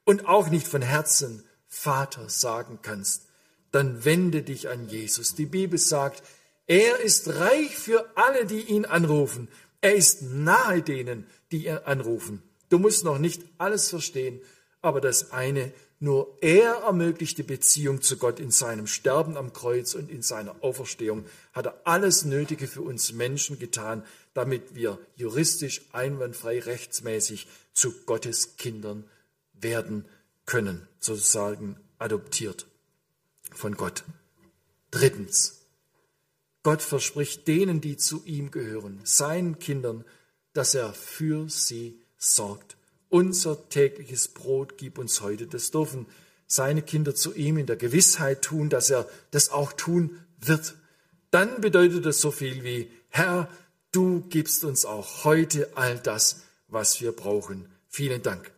und 0.05 0.27
auch 0.27 0.51
nicht 0.51 0.69
von 0.69 0.83
Herzen 0.83 1.43
Vater 1.69 2.29
sagen 2.29 2.81
kannst, 2.83 3.28
dann 3.79 4.05
wende 4.05 4.43
dich 4.43 4.69
an 4.69 4.89
Jesus. 4.89 5.37
Die 5.37 5.47
Bibel 5.47 5.79
sagt, 5.79 6.25
er 6.67 6.99
ist 6.99 7.29
reich 7.37 7.77
für 7.77 8.11
alle, 8.17 8.45
die 8.45 8.63
ihn 8.63 8.85
anrufen. 8.85 9.47
Er 9.81 9.95
ist 9.95 10.23
nahe 10.23 10.83
denen, 10.83 11.29
die 11.53 11.67
ihn 11.67 11.79
anrufen. 11.85 12.43
Du 12.71 12.81
musst 12.81 13.05
noch 13.05 13.19
nicht 13.19 13.41
alles 13.57 13.89
verstehen, 13.89 14.41
aber 14.83 15.01
das 15.01 15.31
eine, 15.31 15.73
nur 16.01 16.37
er 16.41 16.73
ermöglichte 16.87 17.45
Beziehung 17.45 18.03
zu 18.03 18.17
Gott 18.17 18.41
in 18.41 18.51
seinem 18.51 18.89
Sterben 18.89 19.37
am 19.37 19.53
Kreuz 19.53 19.95
und 19.95 20.11
in 20.11 20.23
seiner 20.23 20.57
Auferstehung, 20.61 21.25
hat 21.53 21.67
er 21.67 21.81
alles 21.85 22.25
Nötige 22.25 22.67
für 22.67 22.83
uns 22.83 23.13
Menschen 23.13 23.61
getan, 23.61 24.05
damit 24.35 24.75
wir 24.75 24.99
juristisch 25.15 25.83
einwandfrei 25.93 26.59
rechtsmäßig 26.59 27.47
zu 27.75 27.93
Gottes 28.07 28.57
Kindern 28.57 29.05
werden 29.53 30.05
können, 30.47 30.89
sozusagen 30.99 31.77
adoptiert 31.99 32.67
von 33.53 33.77
Gott. 33.77 34.05
Drittens, 34.91 35.67
Gott 36.63 36.83
verspricht 36.83 37.47
denen, 37.49 37.81
die 37.81 37.97
zu 37.97 38.25
ihm 38.25 38.51
gehören, 38.51 39.01
seinen 39.05 39.59
Kindern, 39.59 40.05
dass 40.53 40.75
er 40.75 40.93
für 40.93 41.49
sie 41.49 42.01
sorgt. 42.17 42.77
Unser 43.09 43.69
tägliches 43.69 44.29
Brot 44.29 44.77
gib 44.77 44.99
uns 44.99 45.21
heute. 45.21 45.47
Das 45.47 45.71
dürfen 45.71 46.07
seine 46.47 46.83
Kinder 46.83 47.15
zu 47.15 47.35
ihm 47.35 47.59
in 47.59 47.67
der 47.67 47.77
Gewissheit 47.77 48.43
tun, 48.43 48.69
dass 48.71 48.91
er 48.91 49.09
das 49.31 49.51
auch 49.51 49.73
tun 49.73 50.19
wird. 50.41 50.75
Dann 51.31 51.61
bedeutet 51.61 52.05
es 52.07 52.21
so 52.21 52.31
viel 52.31 52.65
wie, 52.65 52.91
Herr, 53.09 53.49
du 53.93 54.21
gibst 54.29 54.65
uns 54.65 54.85
auch 54.85 55.25
heute 55.25 55.71
all 55.75 55.99
das, 55.99 56.43
was 56.69 57.01
wir 57.01 57.13
brauchen. 57.13 57.69
Vielen 57.89 58.23
Dank. 58.23 58.51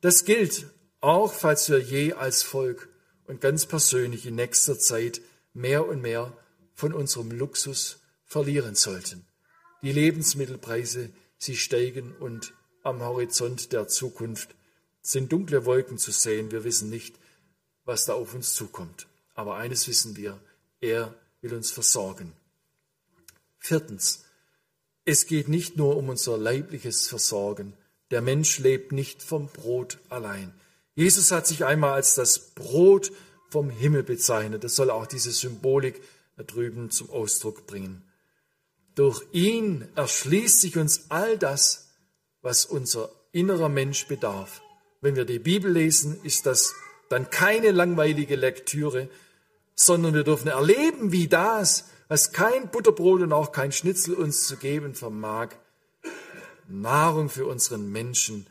Das 0.00 0.24
gilt 0.24 0.66
auch, 1.00 1.32
falls 1.32 1.68
wir 1.68 1.78
je 1.78 2.12
als 2.14 2.42
Volk 2.42 2.88
und 3.26 3.40
ganz 3.40 3.66
persönlich 3.66 4.26
in 4.26 4.34
nächster 4.34 4.78
Zeit 4.78 5.20
mehr 5.52 5.86
und 5.86 6.02
mehr 6.02 6.32
von 6.74 6.92
unserem 6.92 7.30
Luxus 7.30 8.00
verlieren 8.24 8.74
sollten. 8.74 9.24
Die 9.82 9.92
Lebensmittelpreise, 9.92 11.10
sie 11.38 11.56
steigen 11.56 12.14
und 12.16 12.52
am 12.82 13.00
Horizont 13.00 13.72
der 13.72 13.88
Zukunft 13.88 14.54
sind 15.00 15.32
dunkle 15.32 15.64
Wolken 15.64 15.98
zu 15.98 16.10
sehen. 16.10 16.50
Wir 16.50 16.64
wissen 16.64 16.90
nicht, 16.90 17.16
was 17.84 18.04
da 18.04 18.14
auf 18.14 18.34
uns 18.34 18.54
zukommt. 18.54 19.06
Aber 19.34 19.56
eines 19.56 19.86
wissen 19.88 20.16
wir, 20.16 20.40
er 20.80 21.14
will 21.40 21.54
uns 21.54 21.70
versorgen. 21.70 22.32
Viertens, 23.58 24.24
es 25.04 25.26
geht 25.26 25.48
nicht 25.48 25.76
nur 25.76 25.96
um 25.96 26.08
unser 26.08 26.38
leibliches 26.38 27.08
Versorgen. 27.08 27.74
Der 28.10 28.22
Mensch 28.22 28.58
lebt 28.58 28.92
nicht 28.92 29.22
vom 29.22 29.48
Brot 29.48 29.98
allein. 30.08 30.52
Jesus 30.94 31.32
hat 31.32 31.46
sich 31.46 31.64
einmal 31.64 31.94
als 31.94 32.14
das 32.14 32.38
Brot 32.38 33.12
vom 33.50 33.70
Himmel 33.70 34.02
bezeichnet. 34.02 34.64
Das 34.64 34.76
soll 34.76 34.90
auch 34.90 35.06
diese 35.06 35.32
Symbolik 35.32 36.00
da 36.36 36.42
drüben 36.42 36.90
zum 36.90 37.10
Ausdruck 37.10 37.66
bringen. 37.66 38.02
Durch 38.94 39.24
ihn 39.32 39.88
erschließt 39.96 40.60
sich 40.60 40.76
uns 40.76 41.06
all 41.08 41.36
das, 41.38 41.88
was 42.42 42.64
unser 42.64 43.10
innerer 43.32 43.68
Mensch 43.68 44.06
bedarf. 44.06 44.62
Wenn 45.00 45.16
wir 45.16 45.24
die 45.24 45.40
Bibel 45.40 45.70
lesen, 45.70 46.18
ist 46.22 46.46
das 46.46 46.74
dann 47.08 47.30
keine 47.30 47.72
langweilige 47.72 48.36
Lektüre, 48.36 49.08
sondern 49.74 50.14
wir 50.14 50.24
dürfen 50.24 50.48
erleben, 50.48 51.10
wie 51.10 51.26
das, 51.26 51.86
was 52.08 52.32
kein 52.32 52.70
Butterbrot 52.70 53.22
und 53.22 53.32
auch 53.32 53.50
kein 53.50 53.72
Schnitzel 53.72 54.14
uns 54.14 54.46
zu 54.46 54.56
geben 54.56 54.94
vermag, 54.94 55.50
Nahrung 56.68 57.28
für 57.28 57.46
unseren 57.46 57.90
Menschen 57.90 58.46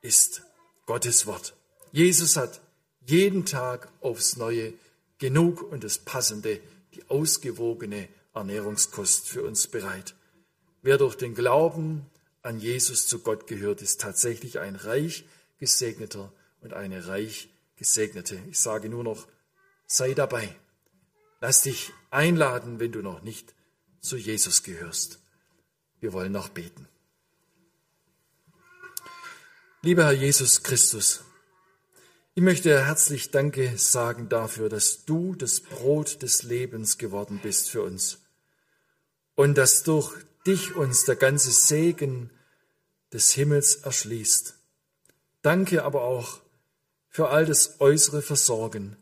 ist 0.00 0.42
Gottes 0.86 1.26
Wort. 1.26 1.54
Jesus 1.98 2.36
hat 2.36 2.60
jeden 3.06 3.44
Tag 3.44 3.90
aufs 4.00 4.36
Neue 4.36 4.72
genug 5.18 5.62
und 5.62 5.82
das 5.82 5.98
Passende, 5.98 6.60
die 6.94 7.10
ausgewogene 7.10 8.08
Ernährungskost 8.34 9.26
für 9.26 9.42
uns 9.42 9.66
bereit. 9.66 10.14
Wer 10.80 10.96
durch 10.96 11.16
den 11.16 11.34
Glauben 11.34 12.06
an 12.42 12.60
Jesus 12.60 13.08
zu 13.08 13.18
Gott 13.18 13.48
gehört, 13.48 13.82
ist 13.82 14.00
tatsächlich 14.00 14.60
ein 14.60 14.76
reich 14.76 15.24
gesegneter 15.58 16.32
und 16.60 16.72
eine 16.72 17.08
reich 17.08 17.48
gesegnete. 17.74 18.40
Ich 18.48 18.60
sage 18.60 18.88
nur 18.88 19.02
noch, 19.02 19.26
sei 19.88 20.14
dabei. 20.14 20.54
Lass 21.40 21.62
dich 21.62 21.92
einladen, 22.12 22.78
wenn 22.78 22.92
du 22.92 23.02
noch 23.02 23.22
nicht 23.22 23.56
zu 24.00 24.16
Jesus 24.16 24.62
gehörst. 24.62 25.18
Wir 25.98 26.12
wollen 26.12 26.30
noch 26.30 26.48
beten. 26.48 26.86
Lieber 29.82 30.04
Herr 30.04 30.12
Jesus 30.12 30.62
Christus, 30.62 31.24
ich 32.38 32.44
möchte 32.44 32.86
herzlich 32.86 33.32
Danke 33.32 33.76
sagen 33.78 34.28
dafür, 34.28 34.68
dass 34.68 35.04
du 35.04 35.34
das 35.34 35.58
Brot 35.58 36.22
des 36.22 36.44
Lebens 36.44 36.96
geworden 36.96 37.40
bist 37.42 37.68
für 37.68 37.82
uns 37.82 38.20
und 39.34 39.58
dass 39.58 39.82
durch 39.82 40.14
dich 40.46 40.76
uns 40.76 41.04
der 41.04 41.16
ganze 41.16 41.50
Segen 41.50 42.30
des 43.12 43.32
Himmels 43.32 43.74
erschließt. 43.74 44.54
Danke 45.42 45.82
aber 45.82 46.02
auch 46.02 46.40
für 47.08 47.30
all 47.30 47.44
das 47.44 47.80
äußere 47.80 48.22
Versorgen. 48.22 48.96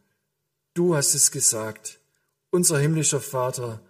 Du 0.73 0.97
hast 0.97 1.13
es 1.13 1.31
gesagt, 1.31 1.99
unser 2.49 2.79
himmlischer 2.79 3.21
Vater, 3.21 3.83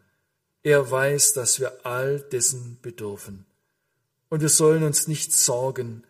er 0.65 0.91
weiß, 0.91 1.35
dass 1.35 1.61
wir 1.61 1.87
all 1.87 2.19
dessen 2.19 2.81
bedürfen. 2.83 3.47
Und 4.29 4.41
wir 4.41 4.49
sollen 4.49 4.83
uns 4.83 5.07
nicht 5.07 5.33
sorgen, 5.33 6.03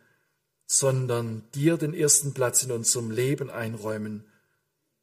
sondern 0.66 1.44
dir 1.54 1.76
den 1.76 1.94
ersten 1.94 2.34
Platz 2.34 2.62
in 2.64 2.72
unserem 2.72 3.10
Leben 3.10 3.50
einräumen. 3.50 4.24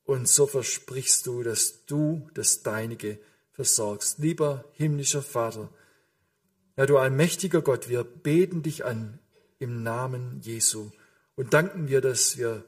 Und 0.03 0.27
so 0.27 0.45
versprichst 0.45 1.25
du, 1.25 1.43
dass 1.43 1.85
du 1.85 2.29
das 2.33 2.61
Deinige 2.61 3.17
versorgst. 3.51 4.19
Lieber 4.19 4.65
himmlischer 4.73 5.21
Vater, 5.21 5.69
ja, 6.75 6.85
du 6.85 6.97
allmächtiger 6.97 7.61
Gott, 7.61 7.87
wir 7.87 8.03
beten 8.03 8.63
dich 8.63 8.83
an 8.83 9.19
im 9.59 9.83
Namen 9.83 10.41
Jesu 10.41 10.89
und 11.35 11.53
danken 11.53 11.87
dir, 11.87 12.01
dass 12.01 12.37
wir 12.37 12.65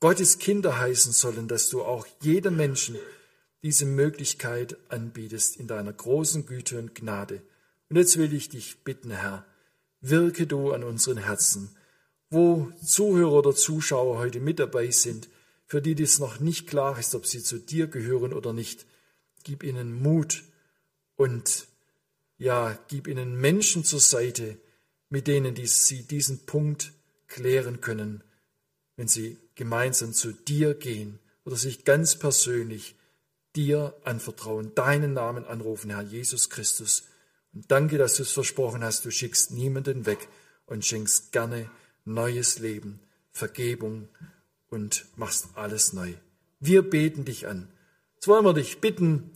Gottes 0.00 0.38
Kinder 0.38 0.78
heißen 0.78 1.12
sollen, 1.12 1.48
dass 1.48 1.70
du 1.70 1.82
auch 1.82 2.06
jedem 2.20 2.56
Menschen 2.56 2.96
diese 3.62 3.86
Möglichkeit 3.86 4.76
anbietest 4.88 5.56
in 5.56 5.66
deiner 5.66 5.92
großen 5.92 6.44
Güte 6.46 6.78
und 6.78 6.94
Gnade. 6.94 7.40
Und 7.88 7.96
jetzt 7.96 8.18
will 8.18 8.34
ich 8.34 8.48
dich 8.48 8.84
bitten, 8.84 9.10
Herr, 9.10 9.46
wirke 10.00 10.46
du 10.46 10.72
an 10.72 10.84
unseren 10.84 11.16
Herzen, 11.16 11.74
wo 12.30 12.72
Zuhörer 12.84 13.32
oder 13.32 13.54
Zuschauer 13.54 14.18
heute 14.18 14.40
mit 14.40 14.58
dabei 14.58 14.90
sind, 14.90 15.28
für 15.66 15.82
die 15.82 15.94
das 15.94 16.18
noch 16.18 16.40
nicht 16.40 16.66
klar 16.66 16.98
ist, 16.98 17.14
ob 17.14 17.26
sie 17.26 17.42
zu 17.42 17.58
dir 17.58 17.86
gehören 17.86 18.32
oder 18.32 18.52
nicht. 18.52 18.86
Gib 19.42 19.62
ihnen 19.62 20.00
Mut 20.00 20.44
und 21.16 21.66
ja, 22.38 22.78
gib 22.88 23.06
ihnen 23.08 23.40
Menschen 23.40 23.84
zur 23.84 24.00
Seite, 24.00 24.58
mit 25.08 25.26
denen 25.26 25.54
die, 25.54 25.66
sie 25.66 26.02
diesen 26.02 26.46
Punkt 26.46 26.92
klären 27.28 27.80
können, 27.80 28.22
wenn 28.96 29.08
sie 29.08 29.38
gemeinsam 29.54 30.12
zu 30.12 30.32
dir 30.32 30.74
gehen 30.74 31.18
oder 31.44 31.56
sich 31.56 31.84
ganz 31.84 32.16
persönlich 32.18 32.96
dir 33.54 33.94
anvertrauen, 34.04 34.74
deinen 34.74 35.14
Namen 35.14 35.44
anrufen, 35.44 35.90
Herr 35.90 36.02
Jesus 36.02 36.50
Christus. 36.50 37.04
Und 37.54 37.70
danke, 37.70 37.96
dass 37.98 38.14
du 38.14 38.22
es 38.22 38.32
versprochen 38.32 38.84
hast, 38.84 39.04
du 39.04 39.10
schickst 39.10 39.50
niemanden 39.52 40.04
weg 40.04 40.28
und 40.66 40.84
schenkst 40.84 41.32
gerne 41.32 41.70
neues 42.06 42.58
Leben, 42.58 43.00
Vergebung 43.32 44.08
und 44.70 45.04
machst 45.16 45.48
alles 45.54 45.92
neu. 45.92 46.14
Wir 46.60 46.88
beten 46.88 47.24
dich 47.26 47.46
an. 47.46 47.68
Jetzt 48.14 48.28
wollen 48.28 48.44
wir 48.44 48.54
dich 48.54 48.80
bitten, 48.80 49.30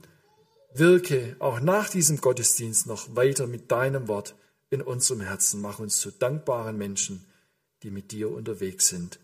wirke 0.73 1.37
auch 1.39 1.61
nach 1.61 1.91
diesem 1.91 2.21
Gottesdienst 2.21 2.87
noch 2.87 3.15
weiter 3.15 3.47
mit 3.47 3.71
deinem 3.71 4.09
Wort 4.09 4.35
in 4.71 4.81
unserem 4.81 5.21
Herzen. 5.21 5.61
Mach 5.61 5.79
uns 5.79 5.99
zu 5.99 6.11
dankbaren 6.11 6.79
Menschen, 6.79 7.27
die 7.83 7.91
mit 7.91 8.13
dir 8.13 8.31
unterwegs 8.31 8.89
sind. 8.89 9.19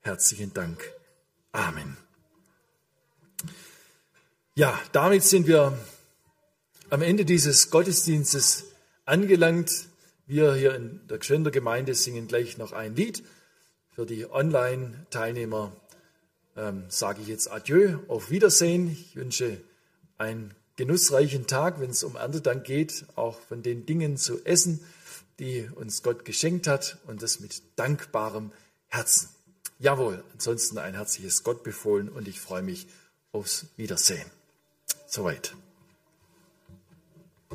Herzlichen 0.00 0.52
Dank. 0.52 0.92
Amen. 1.52 1.96
Ja, 4.54 4.78
damit 4.92 5.24
sind 5.24 5.46
wir 5.46 5.76
am 6.90 7.02
Ende 7.02 7.24
dieses 7.24 7.70
Gottesdienstes 7.70 8.64
angelangt. 9.04 9.86
Wir 10.26 10.54
hier 10.54 10.74
in 10.74 11.06
der 11.06 11.18
Gschwender 11.18 11.50
Gemeinde 11.50 11.94
singen 11.94 12.26
gleich 12.28 12.56
noch 12.56 12.72
ein 12.72 12.96
Lied. 12.96 13.22
Für 13.90 14.06
die 14.06 14.30
Online-Teilnehmer 14.30 15.72
ähm, 16.56 16.84
sage 16.88 17.20
ich 17.20 17.28
jetzt 17.28 17.52
Adieu, 17.52 17.98
auf 18.08 18.30
Wiedersehen. 18.30 18.90
Ich 18.90 19.16
wünsche 19.16 19.60
einen 20.16 20.54
genussreichen 20.76 21.46
Tag, 21.46 21.78
wenn 21.78 21.90
es 21.90 22.02
um 22.04 22.16
Erntedank 22.16 22.64
geht, 22.64 23.04
auch 23.16 23.38
von 23.38 23.62
den 23.62 23.84
Dingen 23.84 24.16
zu 24.16 24.42
essen, 24.46 24.80
die 25.38 25.68
uns 25.74 26.02
Gott 26.02 26.24
geschenkt 26.24 26.66
hat 26.68 26.96
und 27.06 27.22
das 27.22 27.40
mit 27.40 27.62
dankbarem 27.76 28.50
Herzen. 28.86 29.28
Jawohl, 29.78 30.24
ansonsten 30.32 30.78
ein 30.78 30.94
herzliches 30.94 31.42
Gott 31.42 31.62
befohlen 31.64 32.08
und 32.08 32.28
ich 32.28 32.40
freue 32.40 32.62
mich 32.62 32.86
aufs 33.32 33.66
Wiedersehen. 33.76 34.30
Soweit. 35.06 35.54